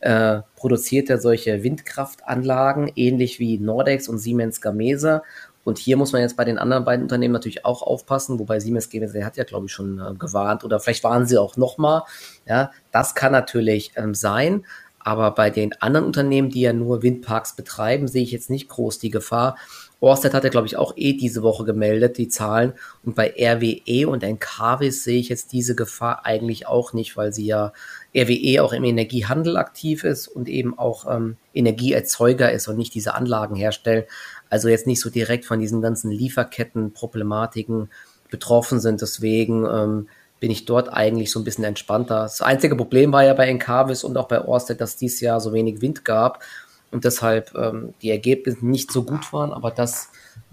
äh, 0.00 0.40
produziert 0.56 1.08
ja 1.08 1.18
solche 1.18 1.62
Windkraftanlagen, 1.62 2.90
ähnlich 2.96 3.38
wie 3.38 3.58
Nordex 3.58 4.08
und 4.08 4.18
Siemens 4.18 4.60
Gamesa. 4.60 5.22
Und 5.62 5.78
hier 5.78 5.98
muss 5.98 6.12
man 6.12 6.22
jetzt 6.22 6.38
bei 6.38 6.44
den 6.46 6.56
anderen 6.58 6.84
beiden 6.84 7.02
Unternehmen 7.02 7.34
natürlich 7.34 7.66
auch 7.66 7.82
aufpassen, 7.82 8.38
wobei 8.38 8.60
Siemens 8.60 8.88
Gamesa 8.88 9.22
hat 9.24 9.36
ja, 9.36 9.44
glaube 9.44 9.66
ich, 9.66 9.72
schon 9.72 9.98
äh, 9.98 10.14
gewarnt 10.14 10.64
oder 10.64 10.80
vielleicht 10.80 11.04
waren 11.04 11.26
sie 11.26 11.36
auch 11.36 11.58
nochmal. 11.58 12.02
Ja, 12.46 12.70
das 12.92 13.14
kann 13.14 13.32
natürlich 13.32 13.92
ähm, 13.96 14.14
sein. 14.14 14.64
Aber 15.02 15.30
bei 15.32 15.48
den 15.48 15.72
anderen 15.80 16.06
Unternehmen, 16.06 16.50
die 16.50 16.60
ja 16.60 16.72
nur 16.72 17.02
Windparks 17.02 17.56
betreiben, 17.56 18.06
sehe 18.06 18.22
ich 18.22 18.32
jetzt 18.32 18.50
nicht 18.50 18.68
groß 18.68 18.98
die 18.98 19.10
Gefahr. 19.10 19.56
Orsted 20.00 20.32
hat 20.32 20.44
ja, 20.44 20.50
glaube 20.50 20.66
ich, 20.66 20.76
auch 20.76 20.94
eh 20.96 21.14
diese 21.14 21.42
Woche 21.42 21.64
gemeldet, 21.64 22.18
die 22.18 22.28
Zahlen. 22.28 22.74
Und 23.02 23.14
bei 23.14 23.34
RWE 23.38 24.08
und 24.08 24.22
Encarvis 24.22 25.04
sehe 25.04 25.18
ich 25.18 25.28
jetzt 25.28 25.52
diese 25.52 25.74
Gefahr 25.74 26.24
eigentlich 26.24 26.66
auch 26.66 26.92
nicht, 26.92 27.16
weil 27.16 27.32
sie 27.32 27.46
ja 27.46 27.72
RWE 28.14 28.62
auch 28.62 28.72
im 28.72 28.84
Energiehandel 28.84 29.56
aktiv 29.56 30.04
ist 30.04 30.28
und 30.28 30.48
eben 30.48 30.78
auch 30.78 31.06
ähm, 31.10 31.36
Energieerzeuger 31.54 32.50
ist 32.50 32.68
und 32.68 32.76
nicht 32.76 32.94
diese 32.94 33.14
Anlagen 33.14 33.56
herstellt. 33.56 34.06
Also 34.48 34.68
jetzt 34.68 34.86
nicht 34.86 35.00
so 35.00 35.10
direkt 35.10 35.44
von 35.44 35.60
diesen 35.60 35.82
ganzen 35.82 36.10
Lieferkettenproblematiken 36.10 37.90
betroffen 38.30 38.80
sind. 38.80 39.02
Deswegen 39.02 39.66
ähm, 39.66 40.08
bin 40.40 40.50
ich 40.50 40.64
dort 40.64 40.92
eigentlich 40.92 41.30
so 41.30 41.38
ein 41.38 41.44
bisschen 41.44 41.64
entspannter. 41.64 42.22
Das 42.22 42.40
einzige 42.40 42.74
Problem 42.74 43.12
war 43.12 43.22
ja 43.24 43.34
bei 43.34 43.46
Encarvis 43.46 44.02
und 44.02 44.16
auch 44.16 44.26
bei 44.26 44.40
Orsted, 44.40 44.80
dass 44.80 44.96
dies 44.96 45.20
Jahr 45.20 45.40
so 45.40 45.52
wenig 45.52 45.82
Wind 45.82 46.04
gab 46.04 46.42
und 46.90 47.04
deshalb 47.04 47.54
ähm, 47.54 47.94
die 48.02 48.10
Ergebnisse 48.10 48.66
nicht 48.66 48.90
so 48.90 49.04
gut 49.04 49.32
waren, 49.32 49.52
aber 49.52 49.70
das 49.70 50.08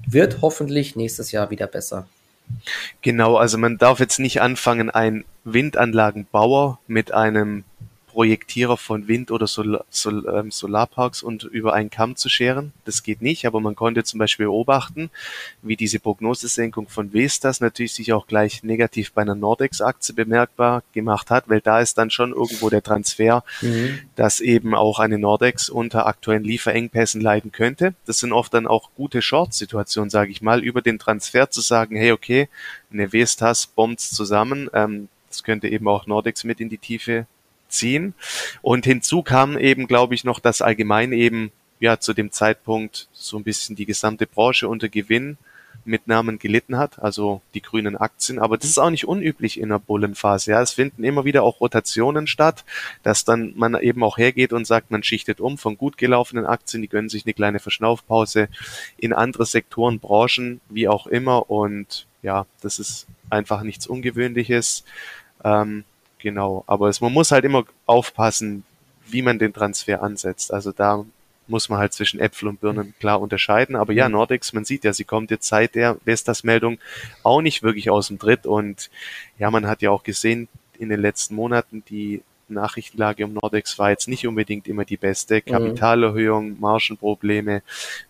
wird 0.06 0.42
hoffentlich 0.42 0.96
nächstes 0.96 1.32
Jahr 1.32 1.50
wieder 1.50 1.68
besser. 1.68 2.08
Genau, 3.02 3.36
also 3.36 3.58
man 3.58 3.78
darf 3.78 4.00
jetzt 4.00 4.20
nicht 4.20 4.42
anfangen, 4.42 4.90
ein 4.90 5.26
Windanlagenbauer 5.44 6.80
mit 6.88 7.14
einem 7.14 7.64
Projektierer 8.18 8.78
von 8.78 9.08
Wind- 9.08 9.30
oder 9.30 9.46
Sol 9.46 9.84
Sol 9.92 10.26
ähm, 10.28 10.50
Solarparks 10.50 11.22
und 11.22 11.44
über 11.44 11.76
einen 11.76 11.92
Kamm 11.92 12.16
zu 12.16 12.30
scheren. 12.30 12.74
Das 12.84 13.04
geht 13.04 13.22
nicht, 13.22 13.46
aber 13.46 13.60
man 13.60 13.76
konnte 13.76 14.04
zum 14.04 14.18
Beispiel 14.18 14.48
beobachten, 14.48 15.12
wie 15.62 15.76
diese 15.76 16.00
Prognosesenkung 16.00 16.90
von 16.90 17.14
Vestas 17.14 17.62
natürlich 17.62 17.94
sich 17.94 18.14
auch 18.14 18.26
gleich 18.26 18.64
negativ 18.64 19.14
bei 19.14 19.22
einer 19.22 19.36
Nordex-Aktie 19.36 20.16
bemerkbar 20.16 20.82
gemacht 20.94 21.30
hat, 21.30 21.48
weil 21.48 21.62
da 21.62 21.80
ist 21.80 22.00
dann 22.00 22.10
schon 22.10 22.32
irgendwo 22.32 22.72
der 22.72 22.82
Transfer, 22.82 23.44
mhm. 23.62 24.00
dass 24.16 24.40
eben 24.40 24.74
auch 24.74 24.98
eine 24.98 25.20
Nordex 25.20 25.70
unter 25.70 26.08
aktuellen 26.08 26.44
Lieferengpässen 26.44 27.22
leiden 27.22 27.52
könnte. 27.52 27.94
Das 28.08 28.18
sind 28.18 28.34
oft 28.34 28.52
dann 28.52 28.66
auch 28.66 28.90
gute 28.96 29.22
Short-Situationen, 29.22 30.10
sage 30.10 30.32
ich 30.32 30.42
mal, 30.42 30.64
über 30.64 30.82
den 30.82 30.98
Transfer 30.98 31.52
zu 31.52 31.62
sagen, 31.62 31.96
hey, 31.96 32.14
okay, 32.14 32.50
eine 32.92 33.12
Vestas 33.12 33.68
bombt 33.68 34.00
zusammen, 34.00 34.72
ähm, 34.74 35.08
das 35.30 35.44
könnte 35.44 35.68
eben 35.68 35.88
auch 35.88 36.08
Nordex 36.08 36.46
mit 36.46 36.60
in 36.60 36.70
die 36.70 36.80
Tiefe 36.80 37.28
ziehen. 37.70 38.14
Und 38.62 38.86
hinzu 38.86 39.24
kam 39.24 39.58
eben, 39.58 39.88
glaube 39.88 40.16
ich, 40.16 40.24
noch, 40.24 40.40
dass 40.40 40.62
allgemein 40.62 41.12
eben 41.12 41.52
ja 41.80 42.00
zu 42.00 42.14
dem 42.14 42.32
Zeitpunkt 42.32 43.08
so 43.12 43.38
ein 43.38 43.44
bisschen 43.44 43.76
die 43.76 43.86
gesamte 43.86 44.26
Branche 44.26 44.68
unter 44.68 44.90
Gewinnmitnahmen 44.90 46.40
gelitten 46.40 46.78
hat, 46.78 47.00
also 47.00 47.42
die 47.54 47.62
grünen 47.62 47.96
Aktien. 47.96 48.40
Aber 48.40 48.58
das 48.58 48.70
ist 48.70 48.78
auch 48.78 48.90
nicht 48.90 49.08
unüblich 49.08 49.60
in 49.60 49.70
der 49.70 49.80
Bullenphase. 49.80 50.52
Ja, 50.52 50.62
es 50.62 50.74
finden 50.74 51.04
immer 51.04 51.26
wieder 51.26 51.44
auch 51.44 51.62
Rotationen 51.62 52.28
statt, 52.28 52.66
dass 53.04 53.26
dann 53.26 53.54
man 53.56 53.80
eben 53.80 54.04
auch 54.04 54.18
hergeht 54.18 54.54
und 54.54 54.66
sagt, 54.66 54.92
man 54.92 55.04
schichtet 55.04 55.40
um 55.40 55.58
von 55.58 55.78
gut 55.78 55.98
gelaufenen 55.98 56.46
Aktien, 56.46 56.82
die 56.82 56.90
gönnen 56.90 57.10
sich 57.10 57.26
eine 57.26 57.34
kleine 57.34 57.60
Verschnaufpause 57.60 58.50
in 58.98 59.14
andere 59.14 59.46
Sektoren, 59.46 60.00
Branchen, 60.00 60.62
wie 60.70 60.88
auch 60.88 61.08
immer. 61.08 61.50
Und 61.50 62.08
ja, 62.24 62.46
das 62.62 62.80
ist 62.80 63.08
einfach 63.30 63.62
nichts 63.64 63.88
Ungewöhnliches. 63.88 64.84
Ähm, 65.44 65.84
Genau, 66.20 66.64
aber 66.68 66.90
es, 66.90 67.02
man 67.02 67.14
muss 67.14 67.32
halt 67.32 67.46
immer 67.46 67.66
aufpassen, 67.86 68.64
wie 69.08 69.22
man 69.22 69.40
den 69.40 69.54
Transfer 69.54 70.02
ansetzt. 70.02 70.52
Also 70.54 70.72
da 70.72 71.06
muss 71.48 71.70
man 71.70 71.80
halt 71.80 71.94
zwischen 71.94 72.20
Äpfel 72.20 72.50
und 72.50 72.60
Birnen 72.60 72.94
klar 73.00 73.22
unterscheiden. 73.22 73.76
Aber 73.76 73.94
ja, 73.94 74.08
mhm. 74.08 74.14
Nordex, 74.14 74.54
man 74.54 74.66
sieht 74.66 74.84
ja, 74.84 74.94
sie 74.94 75.06
kommt 75.06 75.32
jetzt 75.32 75.48
seit 75.48 75.76
der 75.76 75.98
Vestas-Meldung 76.06 76.78
auch 77.24 77.42
nicht 77.42 77.64
wirklich 77.64 77.90
aus 77.90 78.08
dem 78.08 78.20
Tritt. 78.20 78.46
Und 78.46 78.90
ja, 79.40 79.50
man 79.50 79.68
hat 79.68 79.82
ja 79.82 79.92
auch 79.92 80.04
gesehen 80.04 80.48
in 80.78 80.90
den 80.90 81.00
letzten 81.00 81.36
Monaten, 81.36 81.84
die 81.90 82.22
Nachrichtenlage 82.50 83.26
um 83.26 83.34
Nordex 83.34 83.78
war 83.78 83.90
jetzt 83.90 84.08
nicht 84.08 84.26
unbedingt 84.26 84.68
immer 84.68 84.86
die 84.86 84.98
beste. 84.98 85.36
Mhm. 85.36 85.52
Kapitalerhöhung, 85.52 86.60
Margenprobleme. 86.60 87.62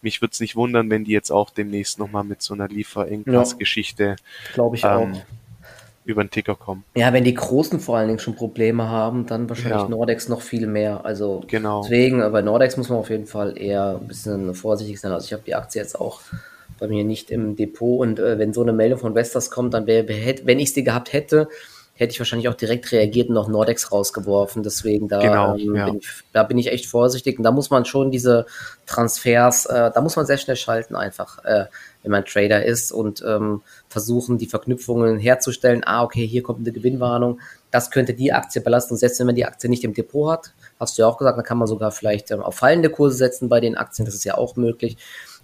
Mich 0.01 0.22
würde 0.22 0.34
es 0.34 0.39
nicht 0.39 0.55
wundern, 0.55 0.89
wenn 0.89 1.05
die 1.05 1.12
jetzt 1.12 1.32
auch 1.32 1.49
demnächst 1.49 1.99
nochmal 1.99 2.24
mit 2.24 2.41
so 2.41 2.53
einer 2.53 2.68
Lieferengpassgeschichte 2.68 4.03
ja, 4.03 4.53
glaube 4.53 4.76
ich 4.76 4.84
ähm, 4.84 4.89
auch 4.89 5.08
über 6.08 6.24
den 6.24 6.32
Ticker 6.32 6.55
kommen. 6.55 6.84
Ja, 6.95 7.12
wenn 7.12 7.24
die 7.24 7.34
Großen 7.34 7.80
vor 7.80 7.97
allen 7.97 8.08
Dingen 8.08 8.20
schon 8.20 8.36
Probleme 8.36 8.89
haben, 8.89 9.26
dann 9.26 9.49
wahrscheinlich 9.49 9.82
ja. 9.82 9.89
Nordex 9.89 10.30
noch 10.30 10.41
viel 10.41 10.66
mehr. 10.66 11.05
Also 11.05 11.43
genau. 11.47 11.84
deswegen, 11.84 12.20
bei 12.32 12.41
Nordex 12.41 12.78
muss 12.78 12.89
man 12.89 12.99
auf 12.99 13.10
jeden 13.10 13.28
Fall 13.28 13.58
eher 13.58 13.99
ein 14.01 14.08
bisschen 14.08 14.55
vorsichtig 14.55 14.99
sein. 14.99 15.12
Also 15.12 15.26
ich 15.26 15.34
habe 15.34 15.43
die 15.45 15.55
Aktie 15.55 15.82
jetzt 15.82 15.99
auch 15.99 16.22
bei 16.80 16.88
mir 16.88 17.03
nicht 17.03 17.30
im 17.30 17.55
Depot 17.55 17.99
und 17.99 18.20
äh, 18.20 18.39
wenn 18.39 18.53
so 18.53 18.62
eine 18.62 18.72
Meldung 18.72 18.99
von 18.99 19.16
Vestas 19.16 19.51
kommt, 19.51 19.74
dann 19.74 19.86
wäre, 19.86 20.08
wenn 20.43 20.60
ich 20.60 20.74
sie 20.74 20.84
gehabt 20.84 21.12
hätte, 21.12 21.49
hätte 21.97 22.12
ich 22.12 22.20
wahrscheinlich 22.20 22.47
auch 22.47 22.53
direkt 22.53 22.91
reagiert 22.91 23.30
und 23.30 23.36
noch 23.36 23.47
Nordex 23.47 23.91
rausgeworfen. 23.91 24.64
Deswegen 24.64 25.08
da, 25.08 25.20
genau, 25.20 25.55
ähm, 25.58 25.76
ja. 25.76 25.86
bin 25.86 25.97
ich, 25.97 26.08
da 26.32 26.43
bin 26.43 26.58
ich 26.58 26.68
echt 26.68 26.86
vorsichtig. 26.86 27.39
Und 27.39 27.43
da 27.43 27.51
muss 27.51 27.70
man 27.70 27.86
schon 27.86 28.12
diese 28.12 28.45
Transfers, 28.86 29.66
äh, 29.66 29.91
da 29.93 30.01
muss 30.01 30.16
man 30.16 30.26
sehr 30.26 30.38
schnell 30.38 30.55
schalten 30.55 30.95
einfach, 30.95 31.43
äh, 31.43 31.66
wenn 32.08 32.12
man 32.12 32.26
Trader 32.26 32.64
ist 32.64 32.93
und 32.93 33.22
ähm, 33.28 33.62
versuchen, 33.89 34.38
die 34.38 34.47
Verknüpfungen 34.47 35.20
herzustellen. 35.20 35.84
Ah, 35.86 36.03
okay, 36.03 36.26
hier 36.26 36.41
kommt 36.41 36.60
eine 36.60 36.72
Gewinnwarnung. 36.72 37.41
Das 37.70 37.91
könnte 37.91 38.14
die 38.14 38.32
Aktie 38.32 38.62
belasten. 38.62 38.95
Selbst 38.95 39.20
wenn 39.20 39.28
man 39.28 39.36
die 39.36 39.45
Aktie 39.45 39.70
nicht 39.70 39.84
im 39.84 39.93
Depot 39.93 40.32
hat, 40.32 40.53
hast 40.80 40.97
du 40.97 41.01
ja 41.01 41.08
auch 41.08 41.18
gesagt, 41.18 41.38
dann 41.38 41.45
kann 41.45 41.58
man 41.58 41.68
sogar 41.68 41.91
vielleicht 41.91 42.32
ähm, 42.32 42.41
auf 42.41 42.55
fallende 42.55 42.89
Kurse 42.89 43.18
setzen 43.18 43.49
bei 43.49 43.60
den 43.60 43.76
Aktien. 43.76 44.05
Das 44.05 44.16
ist 44.16 44.24
ja 44.24 44.38
auch 44.38 44.55
möglich. 44.55 44.97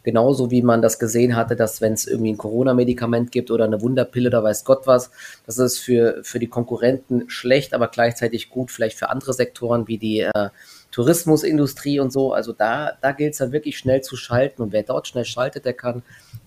Genauso 0.03 0.51
wie 0.51 0.61
man 0.61 0.81
das 0.81 0.99
gesehen 0.99 1.35
hatte, 1.35 1.55
dass 1.55 1.79
wenn 1.79 1.93
es 1.93 2.05
irgendwie 2.05 2.33
ein 2.33 2.37
Corona-Medikament 2.37 3.31
gibt 3.31 3.51
oder 3.51 3.63
eine 3.63 3.81
Wunderpille 3.81 4.29
oder 4.29 4.43
weiß 4.43 4.65
Gott 4.65 4.85
was, 4.85 5.11
das 5.45 5.57
ist 5.57 5.79
für, 5.79 6.19
für 6.23 6.39
die 6.39 6.47
Konkurrenten 6.47 7.29
schlecht, 7.29 7.73
aber 7.73 7.87
gleichzeitig 7.87 8.49
gut 8.49 8.69
vielleicht 8.69 8.97
für 8.97 9.09
andere 9.09 9.33
Sektoren 9.33 9.87
wie 9.87 9.97
die 9.97 10.19
äh, 10.19 10.49
Tourismusindustrie 10.91 11.99
und 12.01 12.11
so. 12.11 12.33
Also 12.33 12.51
da, 12.51 12.97
da 13.01 13.13
gilt 13.13 13.33
es 13.33 13.39
dann 13.39 13.53
wirklich 13.53 13.77
schnell 13.77 14.01
zu 14.01 14.17
schalten 14.17 14.61
und 14.61 14.73
wer 14.73 14.83
dort 14.83 15.07
schnell 15.07 15.25
schaltet, 15.25 15.65
der 15.65 15.73
kann 15.73 16.03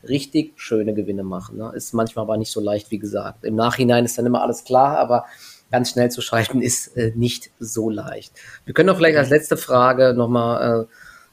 richtig 0.09 0.55
schöne 0.57 0.95
Gewinne 0.95 1.23
machen. 1.23 1.59
Ne? 1.59 1.73
Ist 1.75 1.93
manchmal 1.95 2.25
aber 2.25 2.37
nicht 2.37 2.53
so 2.53 2.61
leicht, 2.61 2.91
wie 2.91 2.99
gesagt. 2.99 3.45
Im 3.45 3.55
Nachhinein 3.55 4.05
ist 4.05 4.19
dann 4.19 4.27
immer 4.27 4.43
alles 4.43 4.65
klar, 4.65 4.99
aber 4.99 5.27
ganz 5.71 5.91
schnell 5.91 6.11
zu 6.11 6.21
schalten 6.21 6.63
ist 6.63 6.97
äh, 6.97 7.13
nicht 7.15 7.51
so 7.59 7.91
leicht. 7.91 8.33
Wir 8.65 8.75
können 8.75 8.89
doch 8.89 8.97
vielleicht 8.97 9.19
als 9.19 9.31
letzte 9.31 9.57
Frage 9.57 10.15
nochmal 10.15 10.83
äh, 10.83 10.87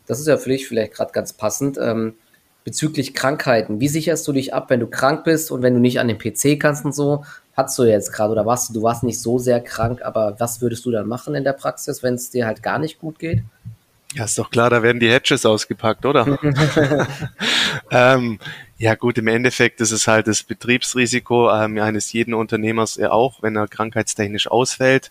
das 0.08 0.20
ist 0.20 0.28
ja 0.28 0.38
für 0.38 0.50
dich 0.50 0.68
vielleicht 0.68 0.94
gerade 0.94 1.12
ganz 1.12 1.34
passend, 1.34 1.78
ähm, 1.82 2.16
bezüglich 2.64 3.14
Krankheiten. 3.14 3.80
Wie 3.80 3.90
sicherst 3.90 4.28
du 4.28 4.32
dich 4.32 4.54
ab, 4.54 4.70
wenn 4.70 4.80
du 4.80 4.88
krank 4.88 5.24
bist 5.24 5.52
und 5.52 5.62
wenn 5.62 5.74
du 5.74 5.80
nicht 5.80 6.00
an 6.00 6.08
den 6.08 6.18
PC 6.18 6.60
kannst 6.60 6.86
und 6.86 6.96
so? 6.96 7.26
Hast 7.56 7.78
du 7.78 7.84
jetzt 7.84 8.14
gerade 8.14 8.32
oder 8.32 8.46
warst 8.46 8.70
du, 8.70 8.74
du 8.74 8.82
warst 8.84 9.04
nicht 9.04 9.22
so 9.22 9.38
sehr 9.38 9.60
krank, 9.60 10.02
aber 10.02 10.40
was 10.40 10.62
würdest 10.62 10.86
du 10.86 10.92
dann 10.92 11.08
machen 11.08 11.36
in 11.36 11.44
der 11.44 11.54
Praxis, 11.54 12.04
wenn 12.04 12.16
es 12.16 12.30
dir 12.30 12.48
halt 12.48 12.64
gar 12.64 12.80
nicht 12.80 13.00
gut 13.00 13.20
geht? 13.20 13.44
Ja, 14.14 14.26
ist 14.26 14.38
doch 14.38 14.52
klar, 14.52 14.70
da 14.70 14.84
werden 14.84 15.00
die 15.00 15.10
Hedges 15.10 15.46
ausgepackt, 15.46 16.06
oder? 16.06 16.38
ähm, 17.92 18.40
ja 18.78 18.96
gut, 18.96 19.18
im 19.18 19.28
Endeffekt 19.28 19.82
ist 19.82 19.92
es 19.92 20.08
halt 20.08 20.28
das 20.28 20.44
Betriebsrisiko 20.44 21.52
ähm, 21.52 21.80
eines 21.80 22.12
jeden 22.14 22.34
Unternehmers 22.34 22.96
ja 22.96 23.12
auch, 23.12 23.42
wenn 23.42 23.56
er 23.56 23.68
krankheitstechnisch 23.68 24.48
ausfällt. 24.48 25.10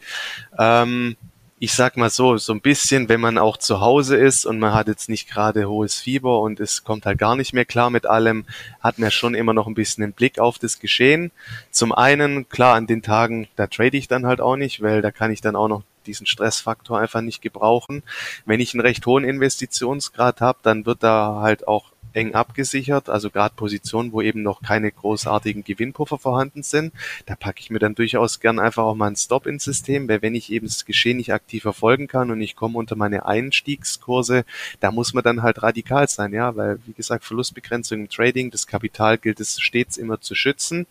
Ähm, 0.58 1.16
ich 1.58 1.74
sag 1.74 1.96
mal 1.96 2.10
so, 2.10 2.38
so 2.38 2.52
ein 2.52 2.60
bisschen, 2.60 3.08
wenn 3.08 3.20
man 3.20 3.38
auch 3.38 3.56
zu 3.56 3.80
Hause 3.80 4.16
ist 4.16 4.46
und 4.46 4.58
man 4.58 4.74
hat 4.74 4.88
jetzt 4.88 5.08
nicht 5.08 5.30
gerade 5.30 5.68
hohes 5.68 6.00
Fieber 6.00 6.40
und 6.40 6.58
es 6.58 6.82
kommt 6.82 7.06
halt 7.06 7.18
gar 7.18 7.36
nicht 7.36 7.52
mehr 7.52 7.64
klar 7.64 7.88
mit 7.88 8.04
allem, 8.04 8.46
hat 8.80 8.98
man 8.98 9.12
schon 9.12 9.36
immer 9.36 9.54
noch 9.54 9.68
ein 9.68 9.74
bisschen 9.74 10.02
einen 10.02 10.12
Blick 10.12 10.40
auf 10.40 10.58
das 10.58 10.80
Geschehen. 10.80 11.30
Zum 11.70 11.92
einen, 11.92 12.48
klar, 12.48 12.74
an 12.74 12.88
den 12.88 13.00
Tagen, 13.00 13.46
da 13.54 13.68
trade 13.68 13.96
ich 13.96 14.08
dann 14.08 14.26
halt 14.26 14.40
auch 14.40 14.56
nicht, 14.56 14.82
weil 14.82 15.02
da 15.02 15.12
kann 15.12 15.30
ich 15.30 15.40
dann 15.40 15.54
auch 15.54 15.68
noch 15.68 15.84
diesen 16.06 16.26
Stressfaktor 16.26 16.98
einfach 16.98 17.20
nicht 17.20 17.42
gebrauchen. 17.42 18.02
Wenn 18.44 18.60
ich 18.60 18.74
einen 18.74 18.80
recht 18.80 19.06
hohen 19.06 19.24
Investitionsgrad 19.24 20.40
habe, 20.40 20.58
dann 20.62 20.86
wird 20.86 21.02
da 21.02 21.40
halt 21.40 21.68
auch 21.68 21.91
eng 22.12 22.34
abgesichert, 22.34 23.08
also 23.08 23.30
gerade 23.30 23.54
Positionen, 23.54 24.12
wo 24.12 24.22
eben 24.22 24.42
noch 24.42 24.62
keine 24.62 24.90
großartigen 24.90 25.64
Gewinnpuffer 25.64 26.18
vorhanden 26.18 26.62
sind. 26.62 26.92
Da 27.26 27.34
packe 27.34 27.60
ich 27.60 27.70
mir 27.70 27.78
dann 27.78 27.94
durchaus 27.94 28.40
gern 28.40 28.58
einfach 28.58 28.84
auch 28.84 28.94
mal 28.94 29.08
ein 29.08 29.16
Stop 29.16 29.46
ins 29.46 29.64
System, 29.64 30.08
weil 30.08 30.22
wenn 30.22 30.34
ich 30.34 30.52
eben 30.52 30.66
das 30.66 30.84
Geschehen 30.84 31.16
nicht 31.16 31.32
aktiv 31.32 31.62
verfolgen 31.62 32.08
kann 32.08 32.30
und 32.30 32.40
ich 32.40 32.56
komme 32.56 32.78
unter 32.78 32.96
meine 32.96 33.26
Einstiegskurse, 33.26 34.44
da 34.80 34.90
muss 34.90 35.14
man 35.14 35.24
dann 35.24 35.42
halt 35.42 35.62
radikal 35.62 36.08
sein, 36.08 36.32
ja, 36.32 36.56
weil 36.56 36.78
wie 36.86 36.92
gesagt, 36.92 37.24
Verlustbegrenzung 37.24 38.00
im 38.00 38.08
Trading, 38.08 38.50
das 38.50 38.66
Kapital 38.66 39.18
gilt 39.18 39.40
es 39.40 39.60
stets 39.60 39.96
immer 39.96 40.20
zu 40.20 40.34
schützen. 40.34 40.86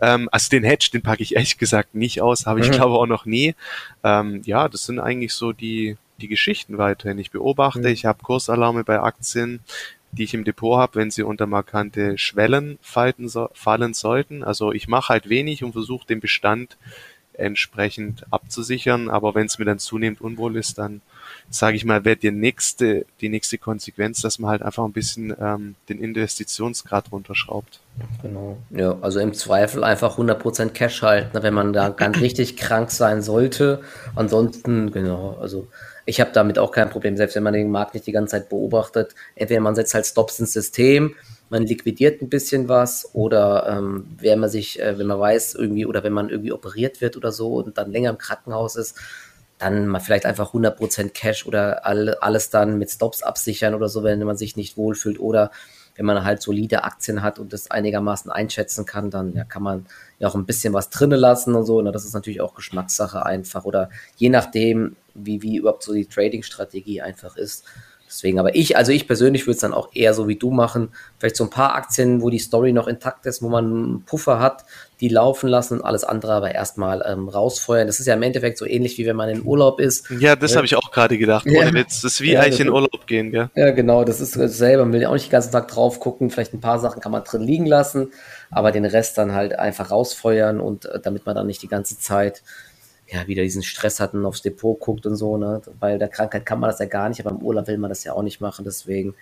Ähm, 0.00 0.28
also 0.32 0.48
den 0.50 0.64
Hedge, 0.64 0.90
den 0.92 1.02
packe 1.02 1.22
ich 1.22 1.34
ehrlich 1.34 1.58
gesagt 1.58 1.94
nicht 1.94 2.20
aus, 2.20 2.46
habe 2.46 2.60
ich 2.60 2.68
mhm. 2.68 2.72
glaube 2.72 2.94
auch 2.94 3.06
noch 3.06 3.26
nie. 3.26 3.54
Ähm, 4.02 4.42
ja, 4.44 4.68
das 4.68 4.84
sind 4.86 4.98
eigentlich 4.98 5.32
so 5.32 5.52
die 5.52 5.96
die 6.20 6.28
Geschichten 6.28 6.78
weiterhin. 6.78 7.18
Ich 7.18 7.30
beobachte, 7.30 7.80
mhm. 7.80 7.86
ich 7.86 8.04
habe 8.04 8.22
Kursalarme 8.22 8.84
bei 8.84 9.00
Aktien, 9.00 9.60
die 10.16 10.24
ich 10.24 10.34
im 10.34 10.44
Depot 10.44 10.78
habe, 10.78 10.96
wenn 10.96 11.10
sie 11.10 11.22
unter 11.22 11.46
markante 11.46 12.18
Schwellen 12.18 12.78
fallen, 12.80 13.30
fallen 13.52 13.94
sollten. 13.94 14.44
Also 14.44 14.72
ich 14.72 14.88
mache 14.88 15.10
halt 15.10 15.28
wenig 15.28 15.64
und 15.64 15.72
versuche 15.72 16.06
den 16.06 16.20
Bestand 16.20 16.76
entsprechend 17.34 18.24
abzusichern. 18.30 19.10
Aber 19.10 19.34
wenn 19.34 19.46
es 19.46 19.58
mir 19.58 19.64
dann 19.64 19.78
zunehmend 19.78 20.20
unwohl 20.20 20.56
ist, 20.56 20.78
dann 20.78 21.00
sage 21.50 21.76
ich 21.76 21.84
mal, 21.84 22.04
wäre 22.04 22.16
die 22.16 22.30
nächste, 22.30 23.06
die 23.20 23.28
nächste 23.28 23.58
Konsequenz, 23.58 24.20
dass 24.20 24.38
man 24.38 24.50
halt 24.50 24.62
einfach 24.62 24.84
ein 24.84 24.92
bisschen 24.92 25.34
ähm, 25.40 25.74
den 25.88 25.98
Investitionsgrad 25.98 27.12
runterschraubt. 27.12 27.80
Genau. 28.22 28.58
Ja, 28.70 28.96
also 29.00 29.20
im 29.20 29.34
Zweifel 29.34 29.84
einfach 29.84 30.18
100% 30.18 30.70
Cash 30.70 31.02
halten, 31.02 31.42
wenn 31.42 31.54
man 31.54 31.72
da 31.72 31.88
ganz 31.90 32.18
richtig 32.20 32.56
krank 32.56 32.90
sein 32.90 33.22
sollte. 33.22 33.82
Ansonsten, 34.14 34.92
genau, 34.92 35.36
also 35.40 35.68
ich 36.06 36.20
habe 36.20 36.32
damit 36.32 36.58
auch 36.58 36.70
kein 36.70 36.90
Problem, 36.90 37.16
selbst 37.16 37.34
wenn 37.36 37.42
man 37.42 37.54
den 37.54 37.70
Markt 37.70 37.94
nicht 37.94 38.06
die 38.06 38.12
ganze 38.12 38.32
Zeit 38.32 38.48
beobachtet. 38.48 39.14
Entweder 39.34 39.60
man 39.60 39.74
setzt 39.74 39.94
halt 39.94 40.06
Stops 40.06 40.38
ins 40.38 40.52
System, 40.52 41.14
man 41.50 41.62
liquidiert 41.62 42.20
ein 42.20 42.28
bisschen 42.28 42.68
was 42.68 43.08
oder 43.12 43.66
ähm, 43.68 44.06
wenn 44.18 44.40
man 44.40 44.50
sich, 44.50 44.80
äh, 44.80 44.98
wenn 44.98 45.06
man 45.06 45.20
weiß 45.20 45.54
irgendwie 45.54 45.86
oder 45.86 46.02
wenn 46.02 46.12
man 46.12 46.28
irgendwie 46.28 46.52
operiert 46.52 47.00
wird 47.00 47.16
oder 47.16 47.32
so 47.32 47.54
und 47.54 47.78
dann 47.78 47.92
länger 47.92 48.10
im 48.10 48.18
Krankenhaus 48.18 48.76
ist, 48.76 48.96
dann 49.58 49.86
mal 49.86 50.00
vielleicht 50.00 50.26
einfach 50.26 50.52
100% 50.52 51.10
Cash 51.10 51.46
oder 51.46 51.86
all, 51.86 52.14
alles 52.16 52.50
dann 52.50 52.78
mit 52.78 52.90
Stops 52.90 53.22
absichern 53.22 53.74
oder 53.74 53.88
so, 53.88 54.02
wenn 54.02 54.22
man 54.24 54.36
sich 54.36 54.56
nicht 54.56 54.76
wohlfühlt 54.76 55.20
oder 55.20 55.50
wenn 55.96 56.06
man 56.06 56.24
halt 56.24 56.42
solide 56.42 56.84
Aktien 56.84 57.22
hat 57.22 57.38
und 57.38 57.52
das 57.52 57.70
einigermaßen 57.70 58.30
einschätzen 58.30 58.84
kann, 58.84 59.10
dann 59.10 59.32
ja, 59.34 59.44
kann 59.44 59.62
man 59.62 59.86
ja 60.18 60.28
auch 60.28 60.34
ein 60.34 60.46
bisschen 60.46 60.74
was 60.74 60.90
drinnen 60.90 61.18
lassen 61.18 61.54
und 61.54 61.64
so. 61.64 61.78
Und 61.78 61.86
das 61.86 62.04
ist 62.04 62.14
natürlich 62.14 62.40
auch 62.40 62.54
Geschmackssache 62.54 63.24
einfach 63.24 63.64
oder 63.64 63.90
je 64.16 64.28
nachdem, 64.28 64.96
wie, 65.14 65.42
wie 65.42 65.56
überhaupt 65.56 65.84
so 65.84 65.92
die 65.92 66.06
Trading-Strategie 66.06 67.00
einfach 67.00 67.36
ist. 67.36 67.64
deswegen, 68.08 68.38
aber 68.38 68.56
ich, 68.56 68.76
also 68.76 68.90
ich 68.90 69.06
persönlich 69.06 69.46
würde 69.46 69.54
es 69.54 69.60
dann 69.60 69.74
auch 69.74 69.90
eher 69.94 70.14
so 70.14 70.26
wie 70.26 70.36
du 70.36 70.50
machen. 70.50 70.90
Vielleicht 71.18 71.36
so 71.36 71.44
ein 71.44 71.50
paar 71.50 71.74
Aktien, 71.74 72.22
wo 72.22 72.30
die 72.30 72.38
Story 72.38 72.72
noch 72.72 72.88
intakt 72.88 73.26
ist, 73.26 73.42
wo 73.42 73.48
man 73.48 73.64
einen 73.64 74.02
Puffer 74.02 74.40
hat, 74.40 74.64
die 75.00 75.08
laufen 75.08 75.48
lassen 75.48 75.78
und 75.78 75.84
alles 75.84 76.04
andere 76.04 76.32
aber 76.32 76.54
erstmal 76.54 77.04
ähm, 77.06 77.28
rausfeuern. 77.28 77.86
Das 77.86 77.98
ist 78.00 78.06
ja 78.06 78.14
im 78.14 78.22
Endeffekt 78.22 78.58
so 78.58 78.66
ähnlich 78.66 78.96
wie 78.98 79.06
wenn 79.06 79.16
man 79.16 79.28
in 79.28 79.44
Urlaub 79.44 79.80
ist. 79.80 80.08
Ja, 80.10 80.36
das 80.36 80.52
äh, 80.52 80.56
habe 80.56 80.66
ich 80.66 80.76
auch 80.76 80.90
gerade 80.92 81.18
gedacht. 81.18 81.46
Ohne 81.46 81.66
ja. 81.66 81.74
Witz. 81.74 82.02
Das 82.02 82.12
ist 82.12 82.20
wie 82.20 82.32
ja, 82.32 82.40
eigentlich 82.40 82.60
in 82.60 82.70
Urlaub 82.70 83.06
gehen, 83.06 83.32
gell? 83.32 83.50
Ja, 83.54 83.70
genau. 83.72 84.04
Das 84.04 84.20
ist 84.20 84.36
dasselbe. 84.36 84.84
Man 84.84 84.92
will 84.92 85.02
ja 85.02 85.08
auch 85.08 85.14
nicht 85.14 85.26
den 85.26 85.32
ganzen 85.32 85.52
Tag 85.52 85.68
drauf 85.68 85.98
gucken. 85.98 86.30
Vielleicht 86.30 86.54
ein 86.54 86.60
paar 86.60 86.78
Sachen 86.78 87.00
kann 87.00 87.12
man 87.12 87.24
drin 87.24 87.42
liegen 87.42 87.66
lassen, 87.66 88.12
aber 88.50 88.70
den 88.70 88.84
Rest 88.84 89.18
dann 89.18 89.32
halt 89.32 89.58
einfach 89.58 89.90
rausfeuern 89.90 90.60
und 90.60 90.86
äh, 90.86 91.00
damit 91.00 91.26
man 91.26 91.34
dann 91.34 91.46
nicht 91.46 91.62
die 91.62 91.68
ganze 91.68 91.98
Zeit 91.98 92.42
ja, 93.06 93.26
wieder 93.26 93.42
diesen 93.42 93.62
Stress 93.62 94.00
hatten, 94.00 94.24
aufs 94.24 94.42
Depot 94.42 94.78
guckt 94.80 95.06
und 95.06 95.16
so, 95.16 95.36
ne? 95.36 95.60
Weil 95.78 95.98
der 95.98 96.08
Krankheit 96.08 96.46
kann 96.46 96.60
man 96.60 96.70
das 96.70 96.78
ja 96.78 96.86
gar 96.86 97.08
nicht, 97.08 97.20
aber 97.20 97.32
im 97.32 97.42
Urlaub 97.42 97.66
will 97.66 97.78
man 97.78 97.90
das 97.90 98.04
ja 98.04 98.12
auch 98.14 98.22
nicht 98.22 98.40
machen. 98.40 98.64
Deswegen 98.64 99.14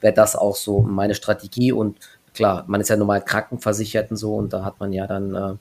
wäre 0.00 0.14
das 0.14 0.36
auch 0.36 0.56
so 0.56 0.80
meine 0.80 1.14
Strategie. 1.14 1.72
Und 1.72 1.98
klar, 2.36 2.64
man 2.68 2.80
ist 2.80 2.88
ja 2.88 2.96
normal 2.96 3.22
krankenversichert 3.22 4.10
und 4.10 4.16
so 4.16 4.36
und 4.36 4.52
da 4.52 4.64
hat 4.64 4.78
man 4.78 4.92
ja 4.92 5.06
dann 5.06 5.34
äh, 5.34 5.54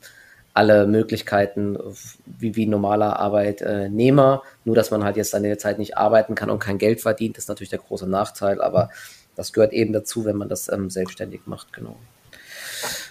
alle 0.54 0.88
Möglichkeiten 0.88 1.78
wie, 2.26 2.56
wie 2.56 2.66
normaler 2.66 3.20
Arbeitnehmer. 3.20 4.44
Nur, 4.64 4.76
dass 4.76 4.92
man 4.92 5.04
halt 5.04 5.18
jetzt 5.18 5.32
seine 5.32 5.58
Zeit 5.58 5.80
nicht 5.80 5.98
arbeiten 5.98 6.36
kann 6.36 6.50
und 6.50 6.60
kein 6.60 6.78
Geld 6.78 7.02
verdient, 7.02 7.38
ist 7.38 7.50
natürlich 7.50 7.72
der 7.72 7.80
große 7.80 8.08
Nachteil, 8.08 8.62
aber 8.62 8.90
das 9.36 9.52
gehört 9.52 9.74
eben 9.74 9.92
dazu, 9.92 10.24
wenn 10.24 10.38
man 10.38 10.48
das 10.48 10.72
ähm, 10.72 10.90
selbstständig 10.90 11.42
macht, 11.46 11.74
genau. 11.74 11.98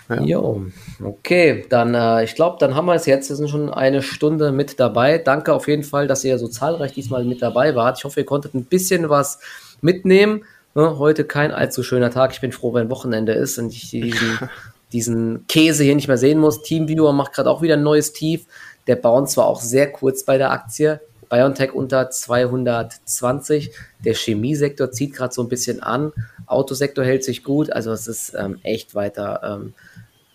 Ja. 0.09 0.21
Jo, 0.21 0.67
okay, 1.03 1.65
dann 1.69 1.95
äh, 1.95 2.25
ich 2.25 2.35
glaube, 2.35 2.59
dann 2.61 2.75
haben 2.75 2.87
wir 2.87 2.95
es 2.95 3.07
jetzt. 3.07 3.31
Wir 3.31 3.37
sind 3.37 3.49
schon 3.49 3.73
eine 3.73 4.03
Stunde 4.03 4.53
mit 4.53 4.79
dabei. 4.79 5.19
Danke 5.19 5.55
auf 5.55 5.67
jeden 5.67 5.83
Fall, 5.83 6.07
dass 6.07 6.25
ihr 6.25 6.39
so 6.39 6.47
zahlreich 6.47 6.93
diesmal 6.93 7.25
mit 7.25 7.41
dabei 7.41 7.75
wart. 7.75 7.99
Ich 7.99 8.05
hoffe, 8.05 8.21
ihr 8.21 8.27
konntet 8.27 8.55
ein 8.55 8.67
bisschen 8.67 9.09
was 9.09 9.39
mitnehmen. 9.81 10.45
Ne, 10.77 10.99
heute 10.99 11.25
kein 11.25 11.53
allzu 11.53 11.85
schöner 11.85 12.11
Tag. 12.11 12.33
Ich 12.33 12.41
bin 12.41 12.51
froh, 12.51 12.75
wenn 12.75 12.91
Wochenende 12.91 13.33
ist 13.33 13.59
und 13.59 13.73
ich 13.73 13.91
diesen, 13.91 14.39
diesen 14.93 15.47
Käse 15.47 15.85
hier 15.85 15.95
nicht 15.95 16.09
mehr 16.09 16.19
sehen 16.19 16.41
muss. 16.41 16.63
Teamviewer 16.63 17.13
macht 17.13 17.33
gerade 17.33 17.49
auch 17.49 17.63
wieder 17.63 17.75
ein 17.75 17.85
neues 17.85 18.13
Tief. 18.13 18.47
Der 18.89 18.97
Bounce 18.97 19.37
war 19.37 19.47
auch 19.47 19.61
sehr 19.61 19.93
kurz 19.93 20.25
bei 20.25 20.37
der 20.37 20.51
Aktie. 20.51 21.01
BioNTech 21.31 21.73
unter 21.73 22.11
220. 22.11 23.71
Der 24.05 24.15
Chemiesektor 24.15 24.91
zieht 24.91 25.15
gerade 25.15 25.33
so 25.33 25.43
ein 25.43 25.49
bisschen 25.49 25.81
an. 25.81 26.13
Autosektor 26.47 27.05
hält 27.05 27.23
sich 27.23 27.45
gut. 27.45 27.73
Also 27.73 27.93
es 27.93 28.09
ist 28.09 28.35
ähm, 28.37 28.59
echt 28.65 28.97
weiter 28.97 29.43
ähm, 29.45 29.75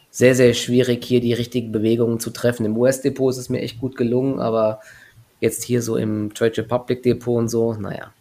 sehr, 0.10 0.36
sehr 0.36 0.54
schwierig, 0.54 1.04
hier 1.04 1.20
die 1.20 1.34
richtigen 1.34 1.74
Bewegungen 1.74 2.20
zu 2.22 2.30
treffen. 2.30 2.66
Im 2.66 2.78
US-Depot 2.78 3.30
ist 3.32 3.38
es 3.38 3.50
mir 3.50 3.62
echt 3.62 3.80
gut 3.80 3.98
gelungen, 3.98 4.40
aber 4.40 4.80
jetzt 5.42 5.64
hier 5.64 5.82
so 5.82 5.98
im 5.98 6.34
Trade 6.34 6.60
Republic 6.60 7.04
Depot 7.04 7.38
und 7.38 7.50
so, 7.50 7.74
naja, 7.74 8.12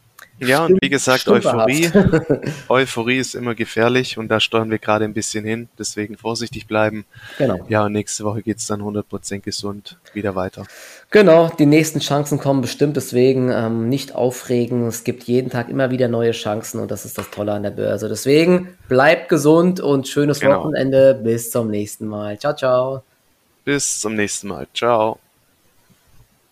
ja, 0.41 0.65
und 0.65 0.79
wie 0.81 0.89
gesagt, 0.89 1.29
Euphorie, 1.29 1.91
Euphorie 2.69 3.19
ist 3.19 3.35
immer 3.35 3.55
gefährlich 3.55 4.19
und 4.19 4.29
da 4.29 4.41
steuern 4.41 4.71
wir 4.71 4.79
gerade 4.79 5.05
ein 5.05 5.15
bisschen 5.15 5.45
hin. 5.45 5.69
Deswegen 5.79 6.17
vorsichtig 6.17 6.67
bleiben. 6.67 7.05
Genau. 7.39 7.65
Ja, 7.69 7.85
und 7.85 7.93
nächste 7.93 8.25
Woche 8.25 8.43
geht 8.43 8.59
es 8.59 8.67
dann 8.67 8.81
100% 8.81 9.41
gesund 9.41 9.99
wieder 10.13 10.35
weiter. 10.35 10.65
Genau, 11.11 11.49
die 11.49 11.67
nächsten 11.67 12.01
Chancen 12.01 12.39
kommen 12.39 12.61
bestimmt. 12.61 12.97
Deswegen 12.97 13.51
ähm, 13.51 13.89
nicht 13.89 14.15
aufregen. 14.15 14.87
Es 14.87 15.05
gibt 15.05 15.25
jeden 15.25 15.51
Tag 15.51 15.69
immer 15.69 15.91
wieder 15.91 16.09
neue 16.09 16.33
Chancen 16.33 16.81
und 16.81 16.91
das 16.91 17.05
ist 17.05 17.19
das 17.19 17.31
Tolle 17.31 17.53
an 17.53 17.63
der 17.63 17.71
Börse. 17.71 18.09
Deswegen 18.09 18.77
bleibt 18.89 19.29
gesund 19.29 19.81
und 19.81 20.09
schönes 20.09 20.41
genau. 20.41 20.61
Wochenende. 20.61 21.15
Bis 21.15 21.51
zum 21.51 21.71
nächsten 21.71 22.07
Mal. 22.07 22.39
Ciao, 22.39 22.55
ciao. 22.55 23.03
Bis 23.65 24.01
zum 24.01 24.15
nächsten 24.15 24.49
Mal. 24.49 24.67
Ciao. 24.73 25.19